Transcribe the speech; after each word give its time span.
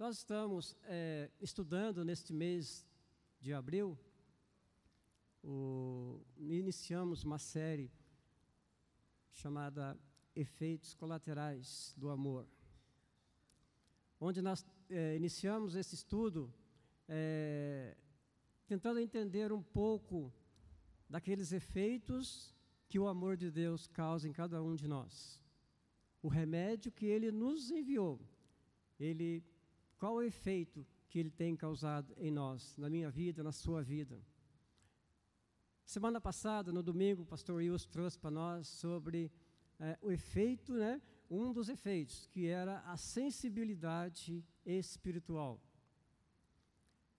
Nós 0.00 0.16
estamos 0.16 0.74
é, 0.84 1.30
estudando 1.42 2.02
neste 2.06 2.32
mês 2.32 2.88
de 3.38 3.52
abril, 3.52 3.98
o, 5.44 6.24
iniciamos 6.38 7.22
uma 7.22 7.38
série 7.38 7.92
chamada 9.30 10.00
Efeitos 10.34 10.94
Colaterais 10.94 11.94
do 11.98 12.08
Amor, 12.08 12.48
onde 14.18 14.40
nós 14.40 14.64
é, 14.88 15.16
iniciamos 15.16 15.74
esse 15.74 15.96
estudo 15.96 16.50
é, 17.06 17.94
tentando 18.66 19.00
entender 19.00 19.52
um 19.52 19.62
pouco 19.62 20.32
daqueles 21.10 21.52
efeitos 21.52 22.54
que 22.88 22.98
o 22.98 23.06
amor 23.06 23.36
de 23.36 23.50
Deus 23.50 23.86
causa 23.86 24.26
em 24.26 24.32
cada 24.32 24.62
um 24.62 24.74
de 24.74 24.88
nós. 24.88 25.38
O 26.22 26.28
remédio 26.28 26.90
que 26.90 27.04
ele 27.04 27.30
nos 27.30 27.70
enviou, 27.70 28.18
ele 28.98 29.44
qual 30.00 30.14
o 30.14 30.22
efeito 30.22 30.86
que 31.10 31.18
ele 31.18 31.30
tem 31.30 31.54
causado 31.54 32.14
em 32.16 32.30
nós, 32.30 32.74
na 32.78 32.88
minha 32.88 33.10
vida, 33.10 33.42
na 33.42 33.52
sua 33.52 33.82
vida? 33.82 34.18
Semana 35.84 36.18
passada, 36.18 36.72
no 36.72 36.82
domingo, 36.82 37.20
o 37.20 37.26
pastor 37.26 37.56
Wilson 37.56 37.90
trouxe 37.90 38.18
para 38.18 38.30
nós 38.30 38.66
sobre 38.66 39.30
é, 39.78 39.98
o 40.00 40.10
efeito, 40.10 40.72
né, 40.72 41.02
um 41.28 41.52
dos 41.52 41.68
efeitos, 41.68 42.26
que 42.28 42.46
era 42.46 42.80
a 42.80 42.96
sensibilidade 42.96 44.42
espiritual. 44.64 45.60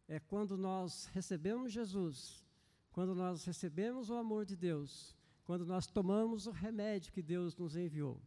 É 0.08 0.20
quando 0.20 0.58
nós 0.58 1.06
recebemos 1.14 1.72
Jesus, 1.72 2.44
quando 2.92 3.14
nós 3.14 3.46
recebemos 3.46 4.10
o 4.10 4.16
amor 4.16 4.44
de 4.44 4.56
Deus, 4.56 5.16
quando 5.44 5.68
nós 5.68 5.86
tomamos 5.86 6.48
o 6.48 6.52
remédio 6.52 7.14
que 7.14 7.22
Deus 7.22 7.56
nos 7.56 7.76
enviou. 7.76 8.20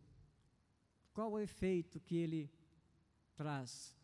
Qual 1.12 1.32
o 1.32 1.40
efeito 1.40 1.98
que 1.98 2.16
ele 2.16 2.48
traz? 3.34 3.96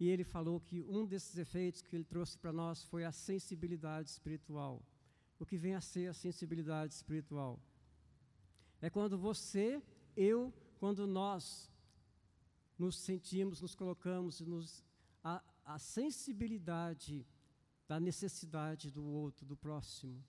E 0.00 0.08
ele 0.08 0.24
falou 0.24 0.58
que 0.58 0.80
um 0.80 1.04
desses 1.04 1.36
efeitos 1.36 1.82
que 1.82 1.94
ele 1.94 2.04
trouxe 2.04 2.38
para 2.38 2.50
nós 2.50 2.82
foi 2.84 3.04
a 3.04 3.12
sensibilidade 3.12 4.08
espiritual. 4.08 4.82
O 5.38 5.44
que 5.44 5.58
vem 5.58 5.74
a 5.74 5.80
ser 5.82 6.08
a 6.08 6.14
sensibilidade 6.14 6.94
espiritual? 6.94 7.60
É 8.80 8.88
quando 8.88 9.18
você, 9.18 9.82
eu, 10.16 10.50
quando 10.78 11.06
nós 11.06 11.70
nos 12.78 12.96
sentimos, 12.96 13.60
nos 13.60 13.74
colocamos, 13.74 14.40
nos, 14.40 14.82
a, 15.22 15.44
a 15.66 15.78
sensibilidade 15.78 17.26
da 17.86 18.00
necessidade 18.00 18.90
do 18.90 19.04
outro, 19.04 19.44
do 19.44 19.54
próximo. 19.54 20.24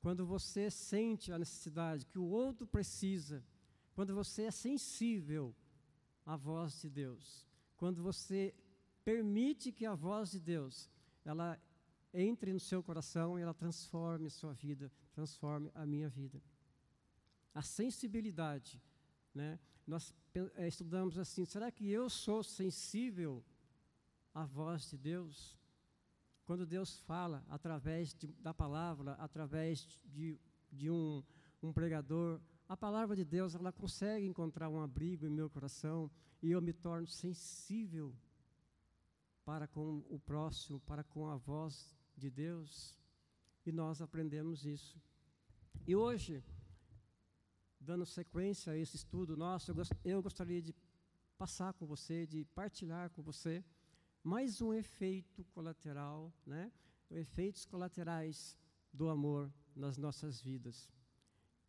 Quando 0.00 0.26
você 0.26 0.72
sente 0.72 1.30
a 1.30 1.38
necessidade 1.38 2.04
que 2.04 2.18
o 2.18 2.24
outro 2.24 2.66
precisa, 2.66 3.44
quando 3.94 4.12
você 4.12 4.44
é 4.44 4.50
sensível 4.50 5.54
à 6.26 6.34
voz 6.36 6.80
de 6.80 6.90
Deus, 6.90 7.46
quando 7.76 8.02
você 8.02 8.52
permite 9.08 9.72
que 9.72 9.86
a 9.86 9.94
voz 9.94 10.32
de 10.32 10.38
Deus 10.38 10.90
ela 11.24 11.58
entre 12.12 12.52
no 12.52 12.60
seu 12.60 12.82
coração 12.82 13.38
e 13.38 13.42
ela 13.42 13.54
transforme 13.54 14.26
a 14.26 14.30
sua 14.30 14.52
vida, 14.52 14.92
transforme 15.14 15.70
a 15.74 15.86
minha 15.86 16.10
vida. 16.10 16.42
A 17.54 17.62
sensibilidade, 17.62 18.82
né? 19.34 19.58
Nós 19.86 20.14
é, 20.56 20.68
estudamos 20.68 21.16
assim, 21.16 21.46
será 21.46 21.72
que 21.72 21.90
eu 21.90 22.10
sou 22.10 22.42
sensível 22.42 23.42
à 24.34 24.44
voz 24.44 24.90
de 24.90 24.98
Deus? 24.98 25.58
Quando 26.44 26.66
Deus 26.66 26.98
fala 27.00 27.42
através 27.48 28.12
de, 28.12 28.26
da 28.26 28.52
palavra, 28.52 29.12
através 29.14 29.88
de, 30.04 30.38
de 30.70 30.90
um, 30.90 31.24
um 31.62 31.72
pregador, 31.72 32.42
a 32.68 32.76
palavra 32.76 33.16
de 33.16 33.24
Deus 33.24 33.54
ela 33.54 33.72
consegue 33.72 34.26
encontrar 34.26 34.68
um 34.68 34.82
abrigo 34.82 35.24
em 35.24 35.30
meu 35.30 35.48
coração 35.48 36.10
e 36.42 36.50
eu 36.50 36.60
me 36.60 36.74
torno 36.74 37.06
sensível 37.06 38.14
para 39.48 39.66
com 39.66 40.04
o 40.10 40.18
próximo, 40.18 40.78
para 40.80 41.02
com 41.02 41.26
a 41.26 41.34
voz 41.38 41.96
de 42.14 42.28
Deus, 42.28 42.94
e 43.64 43.72
nós 43.72 44.02
aprendemos 44.02 44.66
isso. 44.66 45.00
E 45.86 45.96
hoje, 45.96 46.44
dando 47.80 48.04
sequência 48.04 48.74
a 48.74 48.76
esse 48.76 48.96
estudo 48.96 49.38
nosso, 49.38 49.72
eu 50.04 50.22
gostaria 50.22 50.60
de 50.60 50.74
passar 51.38 51.72
com 51.72 51.86
você, 51.86 52.26
de 52.26 52.44
partilhar 52.44 53.08
com 53.08 53.22
você 53.22 53.64
mais 54.22 54.60
um 54.60 54.74
efeito 54.74 55.42
colateral, 55.46 56.30
né? 56.44 56.70
efeitos 57.10 57.64
colaterais 57.64 58.54
do 58.92 59.08
amor 59.08 59.50
nas 59.74 59.96
nossas 59.96 60.42
vidas. 60.42 60.92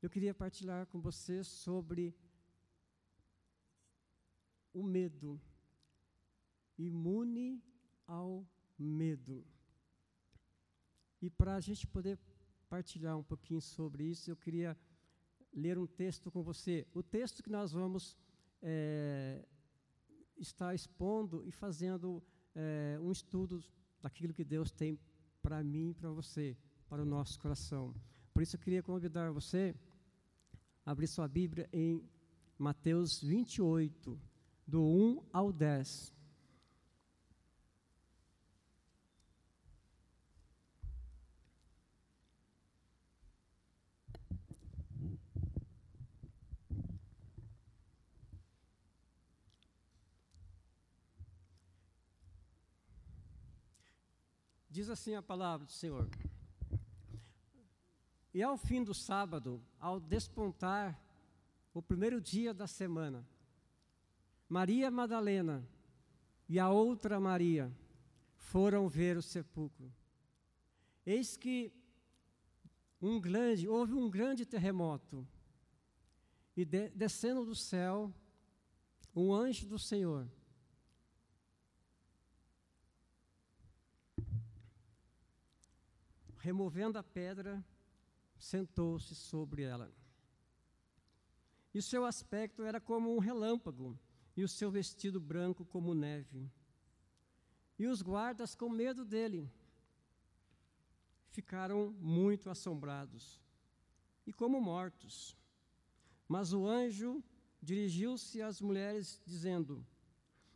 Eu 0.01 0.09
queria 0.09 0.33
partilhar 0.33 0.85
com 0.87 0.99
você 0.99 1.45
sobre 1.45 2.13
o 4.73 4.83
medo 4.83 5.39
imune 6.79 7.61
ao 8.07 8.47
medo. 8.77 9.45
E 11.21 11.29
para 11.29 11.55
a 11.55 11.59
gente 11.59 11.85
poder 11.85 12.17
partilhar 12.69 13.17
um 13.17 13.23
pouquinho 13.23 13.61
sobre 13.61 14.05
isso, 14.05 14.31
eu 14.31 14.37
queria 14.37 14.77
ler 15.53 15.77
um 15.77 15.85
texto 15.85 16.31
com 16.31 16.41
você. 16.41 16.87
O 16.93 17.03
texto 17.03 17.43
que 17.43 17.49
nós 17.49 17.71
vamos 17.71 18.17
é, 18.61 19.45
estar 20.37 20.73
expondo 20.73 21.43
e 21.45 21.51
fazendo 21.51 22.23
é, 22.55 22.97
um 23.01 23.11
estudo 23.11 23.63
daquilo 24.01 24.33
que 24.33 24.45
Deus 24.45 24.71
tem 24.71 24.97
para 25.41 25.61
mim 25.63 25.89
e 25.89 25.93
para 25.93 26.09
você, 26.11 26.57
para 26.87 27.01
o 27.01 27.05
nosso 27.05 27.37
coração. 27.39 27.93
Por 28.33 28.41
isso 28.41 28.55
eu 28.55 28.59
queria 28.59 28.81
convidar 28.81 29.31
você 29.31 29.75
a 30.85 30.91
abrir 30.91 31.07
sua 31.07 31.27
Bíblia 31.27 31.67
em 31.73 32.07
Mateus 32.57 33.21
28, 33.21 34.19
do 34.65 34.81
1 34.81 35.23
ao 35.33 35.51
10. 35.51 36.18
Diz 54.79 54.89
assim 54.89 55.13
a 55.13 55.21
palavra 55.21 55.65
do 55.65 55.73
Senhor. 55.73 56.09
E 58.33 58.41
ao 58.41 58.55
fim 58.55 58.81
do 58.81 58.93
sábado, 58.93 59.61
ao 59.77 59.99
despontar 59.99 60.97
o 61.73 61.81
primeiro 61.81 62.21
dia 62.21 62.53
da 62.53 62.65
semana, 62.65 63.27
Maria 64.47 64.89
Madalena 64.89 65.67
e 66.47 66.57
a 66.57 66.69
outra 66.69 67.19
Maria 67.19 67.69
foram 68.37 68.87
ver 68.87 69.17
o 69.17 69.21
sepulcro. 69.21 69.91
Eis 71.05 71.35
que 71.35 71.73
um 73.01 73.19
grande, 73.19 73.67
houve 73.67 73.93
um 73.93 74.09
grande 74.09 74.45
terremoto, 74.45 75.27
e 76.55 76.63
de, 76.63 76.87
descendo 76.91 77.43
do 77.43 77.53
céu, 77.53 78.13
um 79.13 79.33
anjo 79.33 79.67
do 79.67 79.77
Senhor 79.77 80.25
removendo 86.39 86.97
a 86.97 87.03
pedra, 87.03 87.63
sentou-se 88.37 89.13
sobre 89.15 89.63
ela. 89.63 89.91
E 91.73 91.79
o 91.79 91.83
seu 91.83 92.05
aspecto 92.05 92.63
era 92.63 92.79
como 92.79 93.15
um 93.15 93.19
relâmpago, 93.19 93.97
e 94.35 94.43
o 94.43 94.47
seu 94.47 94.71
vestido 94.71 95.19
branco 95.19 95.65
como 95.65 95.93
neve. 95.93 96.49
E 97.77 97.85
os 97.85 98.01
guardas, 98.01 98.55
com 98.55 98.69
medo 98.69 99.05
dele, 99.05 99.49
ficaram 101.29 101.91
muito 101.99 102.49
assombrados 102.49 103.41
e 104.25 104.33
como 104.33 104.61
mortos. 104.61 105.37
Mas 106.27 106.53
o 106.53 106.67
anjo 106.67 107.23
dirigiu-se 107.61 108.41
às 108.41 108.61
mulheres, 108.61 109.21
dizendo: 109.25 109.85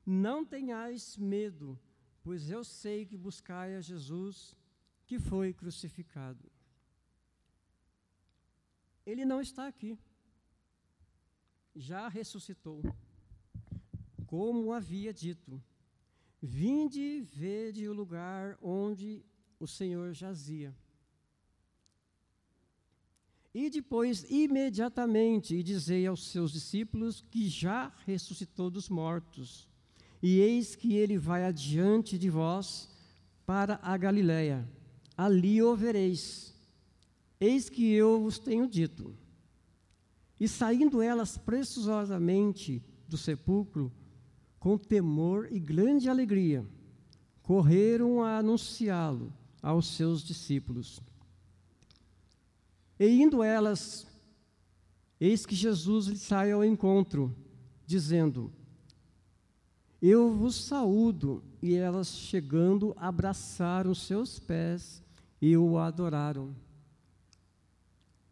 Não 0.05 0.45
tenhais 0.45 1.17
medo, 1.17 1.79
pois 2.23 2.49
eu 2.49 2.63
sei 2.63 3.05
que 3.05 3.17
buscai 3.17 3.75
a 3.75 3.81
Jesus 3.81 4.55
que 5.05 5.19
foi 5.19 5.53
crucificado. 5.53 6.51
Ele 9.05 9.25
não 9.25 9.41
está 9.41 9.67
aqui. 9.67 9.97
Já 11.75 12.07
ressuscitou. 12.07 12.81
Como 14.25 14.71
havia 14.71 15.13
dito: 15.13 15.61
Vinde 16.41 16.99
e 16.99 17.21
vede 17.21 17.87
o 17.87 17.93
lugar 17.93 18.57
onde 18.61 19.25
o 19.59 19.67
Senhor 19.67 20.13
jazia. 20.13 20.75
E 23.53 23.69
depois, 23.69 24.23
imediatamente, 24.31 25.55
e 25.55 25.61
dizei 25.61 26.07
aos 26.07 26.27
seus 26.27 26.51
discípulos 26.51 27.23
que 27.29 27.47
já 27.47 27.93
ressuscitou 28.05 28.71
dos 28.71 28.89
mortos. 28.89 29.69
E 30.23 30.39
eis 30.39 30.75
que 30.75 30.95
ele 30.95 31.17
vai 31.17 31.43
adiante 31.43 32.17
de 32.17 32.29
vós 32.29 32.89
para 33.45 33.79
a 33.83 33.95
Galiléia 33.95 34.67
ali 35.17 35.61
o 35.61 35.75
vereis. 35.75 36.53
Eis 37.39 37.69
que 37.69 37.91
eu 37.91 38.21
vos 38.21 38.39
tenho 38.39 38.67
dito. 38.67 39.15
E 40.39 40.47
saindo 40.47 41.01
elas 41.01 41.37
preciosamente 41.37 42.81
do 43.07 43.17
sepulcro, 43.17 43.91
com 44.59 44.77
temor 44.77 45.47
e 45.51 45.59
grande 45.59 46.09
alegria, 46.09 46.65
correram 47.41 48.23
a 48.23 48.37
anunciá-lo 48.37 49.33
aos 49.61 49.87
seus 49.87 50.23
discípulos. 50.23 51.01
E 52.99 53.07
indo 53.07 53.43
elas, 53.43 54.07
eis 55.19 55.45
que 55.45 55.55
Jesus 55.55 56.07
lhe 56.07 56.17
sai 56.17 56.51
ao 56.51 56.63
encontro, 56.63 57.35
dizendo: 57.85 58.51
Eu 60.01 60.33
vos 60.33 60.55
saúdo. 60.55 61.43
E 61.61 61.75
elas, 61.75 62.09
chegando, 62.09 62.93
abraçaram 62.97 63.95
seus 63.95 64.37
pés 64.37 65.02
e 65.45 65.57
o 65.57 65.77
adoraram. 65.77 66.55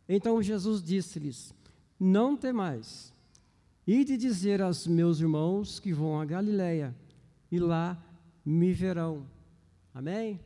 Então 0.07 0.41
Jesus 0.41 0.81
disse-lhes: 0.81 1.53
Não 1.99 2.37
temais. 2.37 3.11
Ide 3.85 4.15
dizer 4.15 4.61
aos 4.61 4.87
meus 4.87 5.19
irmãos 5.19 5.77
que 5.77 5.91
vão 5.91 6.21
a 6.21 6.23
Galiléia, 6.23 6.95
e 7.51 7.59
lá 7.59 8.01
me 8.45 8.71
verão. 8.71 9.27
Amém? 9.93 10.39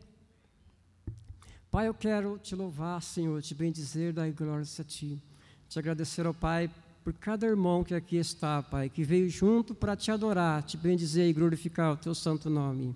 Pai, 1.70 1.88
eu 1.88 1.94
quero 1.94 2.40
te 2.40 2.56
louvar, 2.56 3.00
Senhor, 3.00 3.40
te 3.44 3.54
bendizer, 3.54 4.12
dar 4.12 4.32
glórias 4.32 4.80
a 4.80 4.84
Ti. 4.84 5.22
Te 5.70 5.78
agradecer 5.78 6.26
ao 6.26 6.34
Pai 6.34 6.68
por 7.04 7.14
cada 7.14 7.46
irmão 7.46 7.84
que 7.84 7.94
aqui 7.94 8.16
está, 8.16 8.64
Pai, 8.64 8.90
que 8.90 9.04
veio 9.04 9.30
junto 9.30 9.76
para 9.76 9.96
te 9.96 10.10
adorar, 10.10 10.64
te 10.64 10.78
bendizer 10.78 11.30
e 11.30 11.34
glorificar 11.34 11.94
o 11.94 11.98
Teu 11.98 12.16
santo 12.16 12.50
nome. 12.50 12.96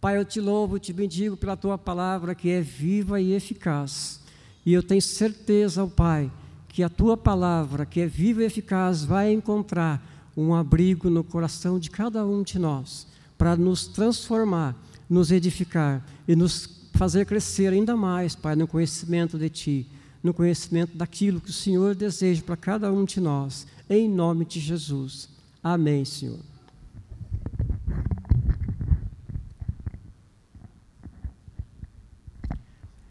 Pai, 0.00 0.18
eu 0.18 0.24
te 0.24 0.40
louvo, 0.40 0.78
te 0.78 0.92
bendigo 0.92 1.36
pela 1.36 1.56
Tua 1.56 1.78
palavra 1.78 2.34
que 2.34 2.50
é 2.50 2.60
viva 2.60 3.20
e 3.20 3.32
eficaz. 3.32 4.20
E 4.64 4.72
eu 4.72 4.82
tenho 4.82 5.00
certeza, 5.00 5.86
Pai, 5.86 6.30
que 6.68 6.82
a 6.82 6.88
tua 6.88 7.16
palavra, 7.16 7.86
que 7.86 8.00
é 8.00 8.06
viva 8.06 8.42
e 8.42 8.46
eficaz, 8.46 9.04
vai 9.04 9.32
encontrar 9.32 10.04
um 10.36 10.54
abrigo 10.54 11.08
no 11.08 11.24
coração 11.24 11.78
de 11.78 11.90
cada 11.90 12.26
um 12.26 12.42
de 12.42 12.58
nós, 12.58 13.06
para 13.38 13.56
nos 13.56 13.86
transformar, 13.86 14.76
nos 15.08 15.30
edificar 15.30 16.04
e 16.28 16.36
nos 16.36 16.68
fazer 16.94 17.24
crescer 17.24 17.72
ainda 17.72 17.96
mais, 17.96 18.34
Pai, 18.34 18.56
no 18.56 18.66
conhecimento 18.66 19.38
de 19.38 19.48
Ti, 19.48 19.86
no 20.22 20.34
conhecimento 20.34 20.96
daquilo 20.96 21.40
que 21.40 21.50
o 21.50 21.52
Senhor 21.52 21.94
deseja 21.94 22.42
para 22.42 22.56
cada 22.56 22.92
um 22.92 23.04
de 23.04 23.20
nós, 23.20 23.66
em 23.88 24.08
nome 24.08 24.44
de 24.44 24.58
Jesus. 24.60 25.28
Amém, 25.62 26.04
Senhor. 26.04 26.55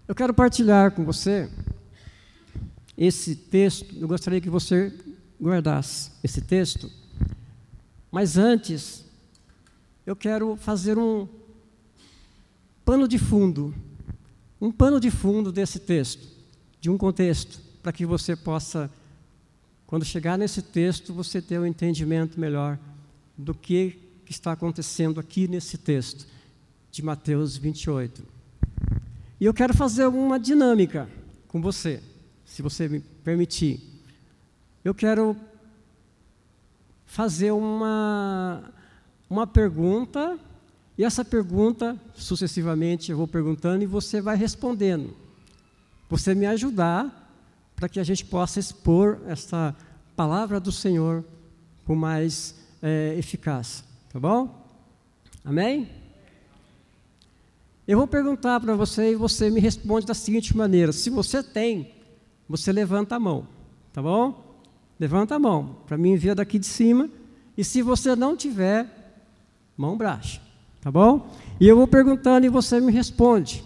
Eu 0.08 0.14
quero 0.14 0.36
partilhar 0.36 0.92
com 0.92 1.04
você 1.04 1.50
esse 2.96 3.36
texto, 3.36 3.96
eu 3.96 4.08
gostaria 4.08 4.40
que 4.40 4.52
você 4.52 4.94
guardasse 5.42 6.12
esse 6.24 6.42
texto. 6.42 6.92
Mas 8.12 8.38
antes, 8.38 9.04
eu 10.06 10.16
quero 10.16 10.56
fazer 10.58 11.00
um 11.00 11.28
pano 12.86 13.08
de 13.08 13.18
fundo, 13.18 13.74
um 14.62 14.72
pano 14.72 15.00
de 15.00 15.10
fundo 15.10 15.52
desse 15.52 15.80
texto, 15.80 16.28
de 16.80 16.88
um 16.88 17.00
contexto, 17.00 17.60
para 17.82 17.92
que 17.92 18.06
você 18.06 18.36
possa, 18.36 18.92
quando 19.88 20.06
chegar 20.06 20.38
nesse 20.38 20.62
texto, 20.62 21.16
você 21.16 21.42
ter 21.42 21.60
um 21.60 21.66
entendimento 21.66 22.40
melhor 22.40 22.78
do 23.36 23.56
que 23.56 24.00
está 24.30 24.52
acontecendo 24.52 25.20
aqui 25.20 25.48
nesse 25.48 25.80
texto 25.80 26.28
de 26.92 27.02
Mateus 27.02 27.58
28. 27.58 28.35
E 29.40 29.46
eu 29.46 29.54
quero 29.54 29.74
fazer 29.74 30.06
uma 30.08 30.40
dinâmica 30.40 31.10
com 31.48 31.62
você 31.62 32.02
se 32.46 32.62
você 32.62 32.88
me 32.88 33.00
permitir. 33.00 33.82
Eu 34.84 34.94
quero 34.94 35.36
fazer 37.06 37.52
uma, 37.52 38.72
uma 39.30 39.46
pergunta, 39.46 40.38
e 40.98 41.04
essa 41.04 41.26
pergunta, 41.26 42.00
sucessivamente, 42.14 43.12
eu 43.12 43.18
vou 43.18 43.28
perguntando 43.28 43.84
e 43.84 43.88
você 43.88 44.22
vai 44.22 44.38
respondendo. 44.38 45.14
Você 46.10 46.34
me 46.34 46.46
ajudar 46.46 47.24
para 47.76 47.90
que 47.90 48.00
a 48.00 48.04
gente 48.04 48.24
possa 48.26 48.60
expor 48.60 49.20
essa 49.28 49.76
palavra 50.16 50.60
do 50.60 50.72
Senhor 50.72 51.26
com 51.86 51.96
mais 51.96 52.56
é, 52.82 53.16
eficácia. 53.18 53.84
Tá 54.14 54.20
bom? 54.20 54.66
Amém? 55.44 56.05
Eu 57.88 57.98
vou 57.98 58.08
perguntar 58.08 58.60
para 58.60 58.76
você 58.76 59.12
e 59.12 59.16
você 59.16 59.50
me 59.50 59.60
responde 59.60 60.06
da 60.06 60.14
seguinte 60.14 60.56
maneira: 60.56 60.92
se 60.92 61.10
você 61.10 61.44
tem 61.44 61.94
você 62.48 62.72
levanta 62.72 63.16
a 63.16 63.20
mão, 63.20 63.48
tá 63.92 64.02
bom? 64.02 64.60
Levanta 65.00 65.36
a 65.36 65.40
mão 65.40 65.78
para 65.86 65.98
mim 65.98 66.16
ver 66.16 66.36
daqui 66.36 66.60
de 66.60 66.66
cima. 66.66 67.10
E 67.58 67.64
se 67.64 67.82
você 67.82 68.16
não 68.16 68.36
tiver, 68.36 68.88
mão 69.76 69.98
baixa, 69.98 70.42
tá 70.82 70.92
bom? 70.92 71.28
E 71.60 71.68
eu 71.68 71.76
vou 71.76 71.88
perguntando 71.88 72.46
e 72.46 72.50
você 72.50 72.80
me 72.80 72.92
responde. 72.92 73.64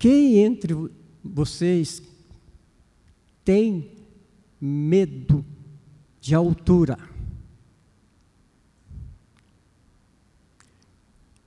Quem 0.00 0.38
entre 0.38 0.74
vocês 1.22 2.02
tem 3.44 3.98
medo 4.58 5.44
de 6.18 6.34
altura. 6.34 6.96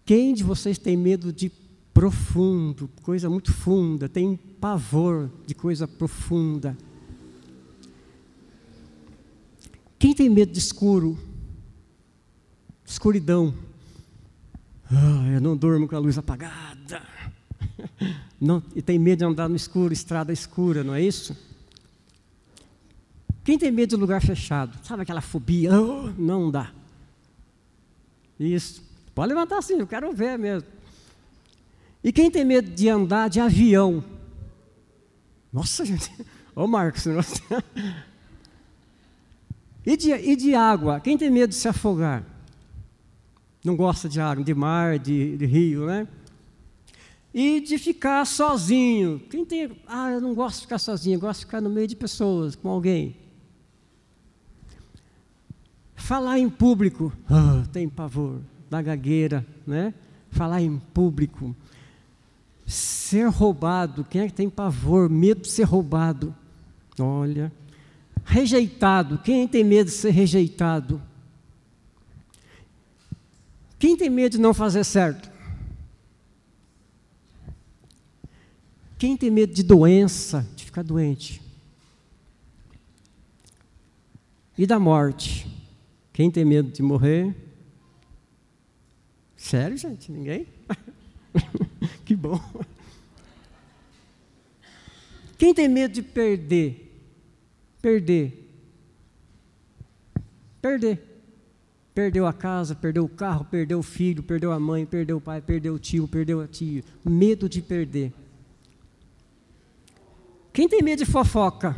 Quem 0.06 0.36
de 0.36 0.44
vocês 0.44 0.78
tem 0.78 0.96
medo 0.96 1.34
de 1.34 1.52
profundo, 1.92 2.88
coisa 3.02 3.28
muito 3.28 3.52
funda, 3.52 4.08
tem 4.08 4.38
pavor 4.38 5.32
de 5.48 5.56
coisa 5.56 5.88
profunda? 5.88 6.78
Quem 9.98 10.14
tem 10.14 10.30
medo 10.30 10.52
de 10.52 10.60
escuro? 10.60 11.18
Escuridão. 12.86 13.52
Ah, 14.92 15.28
eu 15.34 15.42
não 15.42 15.58
durmo 15.58 15.88
com 15.88 15.96
a 15.96 16.00
luz 16.00 16.20
apagada. 16.20 17.02
Não, 18.40 18.62
e 18.76 18.82
tem 18.82 19.00
medo 19.00 19.20
de 19.20 19.26
andar 19.26 19.48
no 19.48 19.56
escuro, 19.56 19.94
estrada 19.94 20.34
escura, 20.34 20.84
não 20.84 20.94
é 20.94 21.02
isso? 21.02 21.36
Quem 23.44 23.58
tem 23.58 23.72
medo 23.72 23.92
de 23.92 23.96
lugar 23.96 24.22
fechado? 24.22 24.78
Sabe 24.84 25.04
aquela 25.04 25.22
fobia? 25.22 25.80
Oh, 25.80 26.12
não 26.18 26.52
dá. 26.52 26.72
Isso. 28.40 28.84
Pode 29.14 29.30
levantar 29.30 29.60
assim, 29.60 29.76
eu 29.76 29.88
quero 29.88 30.12
ver 30.12 30.38
mesmo. 30.38 30.68
E 32.04 32.12
quem 32.12 32.30
tem 32.30 32.44
medo 32.44 32.70
de 32.70 32.90
andar 32.90 33.30
de 33.30 33.40
avião? 33.40 34.04
Nossa, 35.52 35.84
gente. 35.86 36.12
Ô, 36.56 36.68
Marcos. 36.68 37.06
e, 39.86 39.98
de, 39.98 40.12
e 40.12 40.36
de 40.36 40.56
água? 40.56 41.00
Quem 41.00 41.18
tem 41.18 41.30
medo 41.30 41.50
de 41.50 41.56
se 41.56 41.68
afogar? 41.68 42.24
Não 43.64 43.76
gosta 43.76 44.10
de 44.10 44.20
água, 44.20 44.44
de 44.44 44.54
mar, 44.54 45.00
de, 45.00 45.38
de 45.38 45.46
rio, 45.46 45.86
né? 45.86 46.08
E 47.34 47.60
de 47.62 47.78
ficar 47.80 48.26
sozinho. 48.26 49.20
Quem 49.30 49.44
tem. 49.44 49.72
Ah, 49.88 50.12
eu 50.12 50.22
não 50.22 50.36
gosto 50.36 50.58
de 50.58 50.62
ficar 50.64 50.78
sozinho, 50.78 51.16
eu 51.16 51.20
gosto 51.20 51.40
de 51.40 51.46
ficar 51.46 51.62
no 51.62 51.70
meio 51.70 51.88
de 51.88 51.96
pessoas, 51.96 52.56
com 52.56 52.70
alguém. 52.70 53.16
Falar 55.96 56.38
em 56.38 56.50
público, 56.50 57.14
oh, 57.30 57.66
tem 57.70 57.88
pavor, 57.90 58.42
da 58.70 58.82
gagueira, 58.82 59.46
né? 59.66 59.94
Falar 60.30 60.62
em 60.62 60.78
público. 60.78 61.56
Ser 62.66 63.30
roubado, 63.30 64.06
quem 64.10 64.22
é 64.22 64.28
que 64.28 64.34
tem 64.34 64.50
pavor, 64.50 65.10
medo 65.10 65.42
de 65.42 65.50
ser 65.50 65.64
roubado? 65.64 66.36
Olha. 67.00 67.52
Rejeitado, 68.26 69.18
quem 69.18 69.48
tem 69.48 69.64
medo 69.64 69.88
de 69.88 69.96
ser 69.96 70.12
rejeitado? 70.12 71.02
Quem 73.80 73.98
tem 73.98 74.10
medo 74.10 74.34
de 74.34 74.40
não 74.40 74.54
fazer 74.54 74.84
certo? 74.84 75.33
Quem 79.04 79.18
tem 79.18 79.30
medo 79.30 79.54
de 79.54 79.64
doença, 79.64 80.48
de 80.56 80.64
ficar 80.64 80.82
doente? 80.82 81.42
E 84.58 84.66
da 84.66 84.80
morte? 84.80 85.46
Quem 86.14 86.32
tem 86.32 86.46
medo 86.46 86.72
de 86.72 86.82
morrer? 86.82 87.36
Sério, 89.36 89.76
gente? 89.76 90.10
Ninguém? 90.10 90.48
que 92.06 92.16
bom. 92.16 92.40
Quem 95.38 95.54
tem 95.54 95.68
medo 95.68 95.96
de 95.96 96.02
perder? 96.02 97.06
Perder. 97.82 98.50
Perder. 100.62 101.22
Perdeu 101.94 102.26
a 102.26 102.32
casa, 102.32 102.74
perdeu 102.74 103.04
o 103.04 103.10
carro, 103.10 103.44
perdeu 103.44 103.80
o 103.80 103.84
filho, 103.84 104.24
perdeu 104.24 104.54
a 104.54 104.60
mãe, 104.62 104.86
perdeu 104.86 105.18
o 105.18 105.22
pai, 105.22 105.42
perdeu 105.42 105.74
o 105.74 105.80
tio, 105.80 106.08
perdeu 106.08 106.40
a 106.40 106.48
tia. 106.48 106.86
Medo 107.04 107.50
de 107.50 107.62
perder. 107.62 108.14
Quem 110.54 110.70
tem 110.70 110.84
medo 110.84 111.00
de 111.00 111.12
fofoca? 111.12 111.76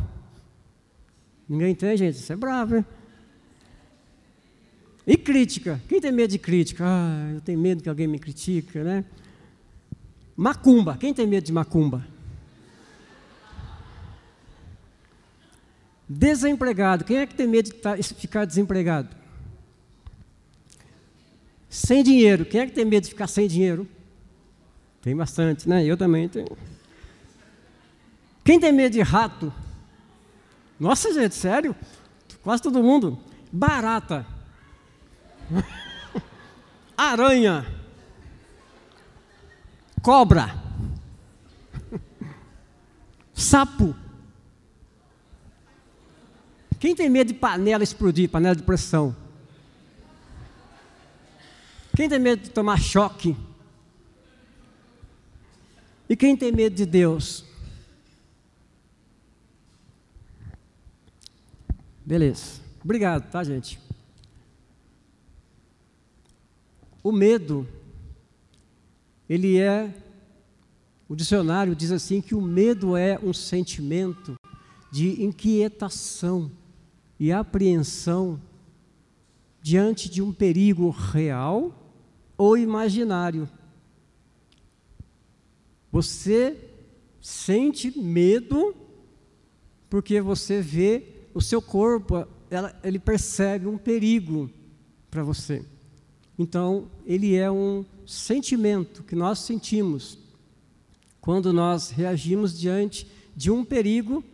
Ninguém 1.48 1.74
tem, 1.74 1.96
gente? 1.96 2.16
Isso 2.16 2.32
é 2.32 2.36
bravo, 2.36 2.76
hein? 2.76 2.84
E 5.06 5.16
crítica. 5.16 5.80
Quem 5.88 6.00
tem 6.00 6.12
medo 6.12 6.30
de 6.30 6.38
crítica? 6.38 6.84
Ah, 6.86 7.32
eu 7.34 7.40
tenho 7.40 7.58
medo 7.58 7.82
que 7.82 7.88
alguém 7.88 8.06
me 8.06 8.18
critique, 8.18 8.78
né? 8.78 9.04
Macumba. 10.36 10.96
Quem 10.98 11.14
tem 11.14 11.26
medo 11.26 11.44
de 11.44 11.52
macumba? 11.52 12.06
Desempregado. 16.08 17.04
Quem 17.04 17.18
é 17.18 17.26
que 17.26 17.34
tem 17.34 17.46
medo 17.46 17.70
de 17.70 17.74
tá, 17.74 17.96
ficar 17.96 18.44
desempregado? 18.44 19.16
Sem 21.70 22.02
dinheiro. 22.02 22.44
Quem 22.44 22.60
é 22.60 22.66
que 22.66 22.72
tem 22.72 22.84
medo 22.84 23.04
de 23.04 23.10
ficar 23.10 23.26
sem 23.26 23.48
dinheiro? 23.48 23.88
Tem 25.00 25.16
bastante, 25.16 25.68
né? 25.68 25.84
Eu 25.84 25.96
também 25.96 26.28
tenho. 26.28 26.48
Quem 28.46 28.60
tem 28.60 28.70
medo 28.70 28.92
de 28.92 29.02
rato? 29.02 29.52
Nossa, 30.78 31.12
gente, 31.12 31.34
sério? 31.34 31.74
Quase 32.44 32.62
todo 32.62 32.80
mundo. 32.80 33.18
Barata. 33.50 34.24
Aranha. 36.96 37.66
Cobra. 40.00 40.54
Sapo. 43.34 43.96
Quem 46.78 46.94
tem 46.94 47.10
medo 47.10 47.32
de 47.32 47.34
panela 47.34 47.82
explodir, 47.82 48.30
panela 48.30 48.54
de 48.54 48.62
pressão? 48.62 49.16
Quem 51.96 52.08
tem 52.08 52.20
medo 52.20 52.44
de 52.44 52.50
tomar 52.50 52.78
choque? 52.78 53.36
E 56.08 56.14
quem 56.14 56.36
tem 56.36 56.52
medo 56.52 56.76
de 56.76 56.86
Deus? 56.86 57.44
Beleza. 62.06 62.60
Obrigado, 62.84 63.28
tá, 63.32 63.42
gente? 63.42 63.80
O 67.02 67.10
medo, 67.10 67.66
ele 69.28 69.58
é. 69.58 69.92
O 71.08 71.16
dicionário 71.16 71.74
diz 71.74 71.90
assim 71.90 72.20
que 72.20 72.32
o 72.32 72.40
medo 72.40 72.96
é 72.96 73.18
um 73.20 73.32
sentimento 73.32 74.36
de 74.88 75.20
inquietação 75.20 76.48
e 77.18 77.32
apreensão 77.32 78.40
diante 79.60 80.08
de 80.08 80.22
um 80.22 80.32
perigo 80.32 80.90
real 80.90 81.74
ou 82.38 82.56
imaginário. 82.56 83.48
Você 85.90 86.56
sente 87.20 87.98
medo 87.98 88.76
porque 89.90 90.20
você 90.20 90.62
vê 90.62 91.15
o 91.36 91.40
seu 91.42 91.60
corpo, 91.60 92.26
ela, 92.50 92.74
ele 92.82 92.98
percebe 92.98 93.66
um 93.66 93.76
perigo 93.76 94.50
para 95.10 95.22
você. 95.22 95.62
Então, 96.38 96.88
ele 97.04 97.36
é 97.36 97.50
um 97.50 97.84
sentimento 98.06 99.02
que 99.02 99.14
nós 99.14 99.40
sentimos 99.40 100.18
quando 101.20 101.52
nós 101.52 101.90
reagimos 101.90 102.58
diante 102.58 103.06
de 103.36 103.50
um 103.50 103.66
perigo, 103.66 104.24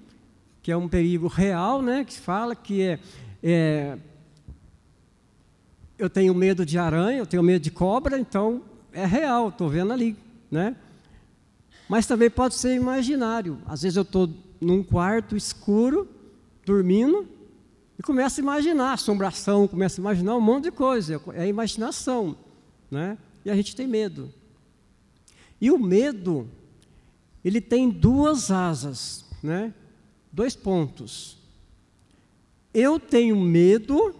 que 0.62 0.71
é 0.71 0.76
um 0.76 0.88
perigo 0.88 1.26
real, 1.26 1.82
né, 1.82 2.04
que 2.04 2.16
fala 2.16 2.54
que 2.54 2.82
é, 2.82 3.00
é 3.42 3.99
eu 5.99 6.09
tenho 6.09 6.32
medo 6.32 6.64
de 6.64 6.78
aranha, 6.78 7.18
eu 7.18 7.26
tenho 7.26 7.42
medo 7.42 7.62
de 7.62 7.71
cobra, 7.73 8.16
então 8.16 8.62
é 8.92 9.04
real, 9.04 9.49
estou 9.49 9.68
vendo 9.68 9.92
ali, 9.92 10.16
né? 10.49 10.76
Mas 11.88 12.06
também 12.06 12.30
pode 12.30 12.54
ser 12.54 12.76
imaginário. 12.76 13.59
Às 13.66 13.82
vezes 13.82 13.97
eu 13.97 14.02
estou 14.02 14.30
num 14.61 14.85
quarto 14.85 15.37
escuro 15.37 16.22
dormindo 16.64 17.28
e 17.99 18.02
começa 18.02 18.40
a 18.40 18.42
imaginar 18.42 18.92
assombração, 18.92 19.69
começa 19.69 20.00
a 20.00 20.02
imaginar 20.02 20.37
um 20.37 20.40
monte 20.40 20.64
de 20.64 20.73
coisa, 20.73 21.21
é 21.35 21.42
a 21.42 21.47
imaginação, 21.47 22.37
né? 22.90 23.19
E 23.45 23.50
a 23.50 23.57
gente 23.57 23.75
tem 23.75 23.87
medo. 23.87 24.33
E 25.61 25.71
o 25.71 25.78
medo, 25.78 26.49
ele 27.45 27.61
tem 27.61 27.88
duas 27.90 28.50
asas, 28.50 29.25
né? 29.42 29.73
Dois 30.33 30.57
pontos. 30.57 31.38
Eu 32.73 32.99
tenho 32.99 33.38
medo 33.38 34.14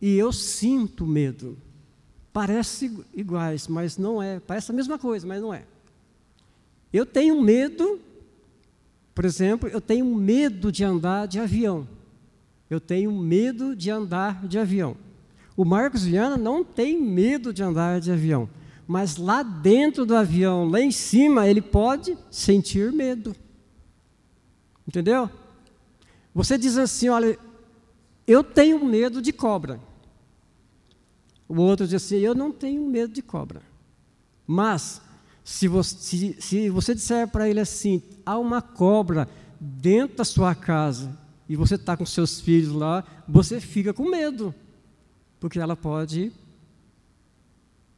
e 0.00 0.14
eu 0.16 0.32
sinto 0.32 1.06
medo. 1.06 1.58
Parece 2.32 3.04
iguais, 3.12 3.66
mas 3.66 3.98
não 3.98 4.22
é. 4.22 4.38
Parece 4.38 4.70
a 4.70 4.74
mesma 4.74 4.98
coisa, 4.98 5.26
mas 5.26 5.42
não 5.42 5.52
é. 5.52 5.64
Eu 6.92 7.04
tenho 7.04 7.42
medo 7.42 8.00
por 9.18 9.24
exemplo, 9.24 9.68
eu 9.68 9.80
tenho 9.80 10.04
medo 10.04 10.70
de 10.70 10.84
andar 10.84 11.26
de 11.26 11.40
avião. 11.40 11.88
Eu 12.70 12.78
tenho 12.78 13.10
medo 13.10 13.74
de 13.74 13.90
andar 13.90 14.46
de 14.46 14.60
avião. 14.60 14.96
O 15.56 15.64
Marcos 15.64 16.04
Viana 16.04 16.36
não 16.36 16.62
tem 16.62 17.02
medo 17.02 17.52
de 17.52 17.60
andar 17.60 17.98
de 17.98 18.12
avião, 18.12 18.48
mas 18.86 19.16
lá 19.16 19.42
dentro 19.42 20.06
do 20.06 20.14
avião, 20.14 20.68
lá 20.68 20.80
em 20.80 20.92
cima, 20.92 21.48
ele 21.48 21.60
pode 21.60 22.16
sentir 22.30 22.92
medo. 22.92 23.34
Entendeu? 24.86 25.28
Você 26.32 26.56
diz 26.56 26.78
assim: 26.78 27.08
olha, 27.08 27.36
eu 28.24 28.44
tenho 28.44 28.84
medo 28.84 29.20
de 29.20 29.32
cobra. 29.32 29.80
O 31.48 31.60
outro 31.60 31.88
diz 31.88 32.04
assim: 32.04 32.18
eu 32.18 32.36
não 32.36 32.52
tenho 32.52 32.86
medo 32.86 33.12
de 33.12 33.20
cobra. 33.20 33.62
Mas 34.46 35.02
se 35.48 35.66
você, 35.66 35.96
se, 35.96 36.36
se 36.38 36.68
você 36.68 36.94
disser 36.94 37.26
para 37.26 37.48
ele 37.48 37.58
assim: 37.58 38.02
há 38.24 38.38
uma 38.38 38.60
cobra 38.60 39.26
dentro 39.58 40.18
da 40.18 40.24
sua 40.24 40.54
casa 40.54 41.18
e 41.48 41.56
você 41.56 41.76
está 41.76 41.96
com 41.96 42.04
seus 42.04 42.38
filhos 42.38 42.70
lá, 42.70 43.02
você 43.26 43.58
fica 43.58 43.94
com 43.94 44.10
medo, 44.10 44.54
porque 45.40 45.58
ela 45.58 45.74
pode 45.74 46.30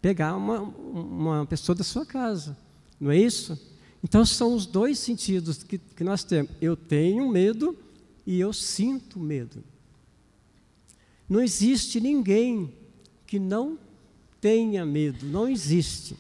pegar 0.01 0.37
uma, 0.37 0.61
uma 0.61 1.45
pessoa 1.45 1.75
da 1.75 1.83
sua 1.83 2.07
casa, 2.07 2.57
não 3.01 3.11
é 3.11 3.19
isso? 3.19 3.61
Então 4.03 4.25
são 4.25 4.55
os 4.55 4.65
dois 4.65 5.01
sentidos 5.01 5.65
que, 5.65 5.77
que 5.77 6.05
nós 6.05 6.23
temos. 6.23 6.53
Eu 6.61 6.77
tenho 6.77 7.29
medo 7.29 7.77
e 8.25 8.39
eu 8.39 8.53
sinto 8.53 9.19
medo. 9.19 9.65
Não 11.29 11.43
existe 11.43 12.01
ninguém 12.01 12.73
que 13.27 13.41
não 13.41 13.77
tenha 14.41 14.87
medo, 14.87 15.27
não 15.27 15.49
existe. 15.49 16.17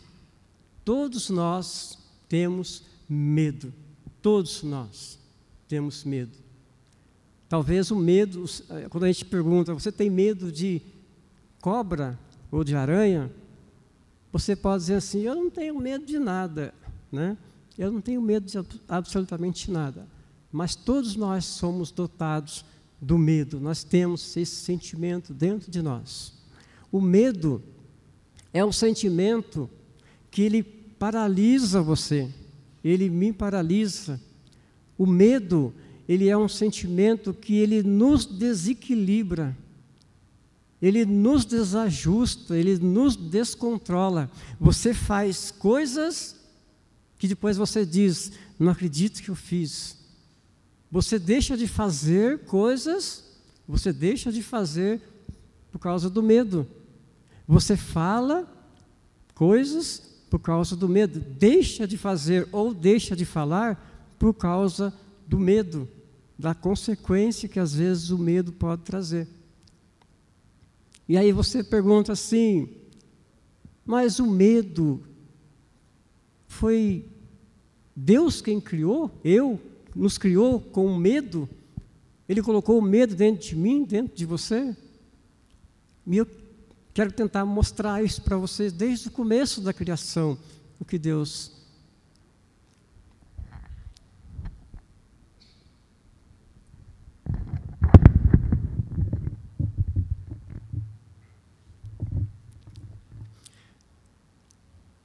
Todos 0.85 1.31
nós 1.31 1.99
temos 2.29 2.85
medo. 3.09 3.73
Todos 4.23 4.63
nós 4.63 5.19
temos 5.69 6.05
medo. 6.05 6.37
Talvez 7.49 7.91
o 7.91 7.97
medo, 7.97 8.45
eh, 8.71 8.89
quando 8.89 9.05
a 9.05 9.07
gente 9.09 9.25
pergunta, 9.25 9.75
você 9.75 9.91
tem 9.91 10.09
medo 10.09 10.53
de 10.53 10.81
cobra 11.61 12.19
ou 12.51 12.63
de 12.63 12.77
aranha? 12.77 13.31
Você 14.33 14.55
pode 14.55 14.83
dizer 14.83 14.95
assim: 14.95 15.21
eu 15.23 15.35
não 15.35 15.51
tenho 15.51 15.79
medo 15.79 16.07
de 16.07 16.19
nada, 16.19 16.73
né? 17.11 17.37
Eu 17.77 17.91
não 17.91 18.01
tenho 18.01 18.23
medo 18.23 18.47
de 18.47 18.59
absolutamente 18.89 19.71
nada. 19.71 20.07
Mas 20.53 20.75
todos 20.75 21.17
nós 21.17 21.45
somos 21.45 21.91
dotados 21.91 22.65
do 23.01 23.17
medo, 23.17 23.59
nós 23.59 23.83
temos 23.83 24.37
esse 24.37 24.57
sentimento 24.57 25.33
dentro 25.33 25.71
de 25.71 25.81
nós. 25.81 26.35
O 26.93 27.01
medo 27.01 27.63
é 28.53 28.65
um 28.65 28.73
sentimento 28.73 29.71
que 30.31 30.43
ele 30.43 30.63
paralisa 30.63 31.83
você, 31.83 32.29
ele 32.85 33.09
me 33.09 33.33
paralisa. 33.33 34.21
O 34.97 35.07
medo, 35.07 35.73
ele 36.09 36.29
é 36.29 36.37
um 36.37 36.49
sentimento 36.49 37.33
que 37.33 37.55
ele 37.55 37.83
nos 37.83 38.27
desequilibra, 38.27 39.57
ele 40.81 41.05
nos 41.05 41.45
desajusta, 41.45 42.57
ele 42.57 42.79
nos 42.79 43.17
descontrola. 43.17 44.31
Você 44.59 44.95
faz 44.95 45.51
coisas 45.51 46.37
que 47.19 47.29
depois 47.29 47.57
você 47.57 47.85
diz: 47.85 48.33
não 48.59 48.73
acredito 48.73 49.23
que 49.23 49.31
eu 49.31 49.35
fiz. 49.35 49.99
Você 50.91 51.19
deixa 51.19 51.57
de 51.57 51.67
fazer 51.67 52.41
coisas, 52.41 53.25
você 53.67 53.93
deixa 53.93 54.33
de 54.33 54.43
fazer 54.43 55.01
por 55.71 55.79
causa 55.79 56.11
do 56.11 56.23
medo. 56.23 56.67
Você 57.47 57.77
fala 57.77 58.49
coisas 59.35 60.10
por 60.31 60.39
causa 60.39 60.77
do 60.77 60.89
medo. 60.89 61.19
Deixa 61.21 61.87
de 61.87 61.99
fazer 61.99 62.49
ou 62.53 62.73
deixa 62.73 63.17
de 63.17 63.25
falar 63.27 64.15
por 64.19 64.33
causa 64.33 64.95
do 65.27 65.39
medo, 65.39 65.89
da 66.39 66.55
consequência 66.55 67.49
que 67.49 67.59
às 67.59 67.75
vezes 67.75 68.11
o 68.11 68.19
medo 68.19 68.53
pode 68.53 68.83
trazer. 68.83 69.29
E 71.09 71.19
aí 71.19 71.33
você 71.33 71.65
pergunta 71.65 72.13
assim: 72.13 72.69
mas 73.85 74.21
o 74.21 74.27
medo 74.31 75.03
foi 76.47 77.05
Deus 77.95 78.41
quem 78.41 78.61
criou? 78.61 79.11
Eu? 79.25 79.61
Nos 79.95 80.17
criou 80.17 80.61
com 80.61 80.97
medo? 80.97 81.49
Ele 82.29 82.41
colocou 82.41 82.79
o 82.79 82.83
medo 82.83 83.17
dentro 83.17 83.43
de 83.49 83.57
mim, 83.57 83.83
dentro 83.85 84.17
de 84.17 84.25
você? 84.25 84.77
E 86.07 86.17
eu 86.17 86.27
quero 87.01 87.13
tentar 87.13 87.47
mostrar 87.47 88.05
isso 88.05 88.21
para 88.21 88.37
vocês 88.37 88.75
desde 88.75 89.09
o 89.09 89.11
começo 89.11 89.63
da 89.63 89.73
criação, 89.73 90.37
o 90.79 90.85
que 90.85 90.99
Deus 90.99 91.51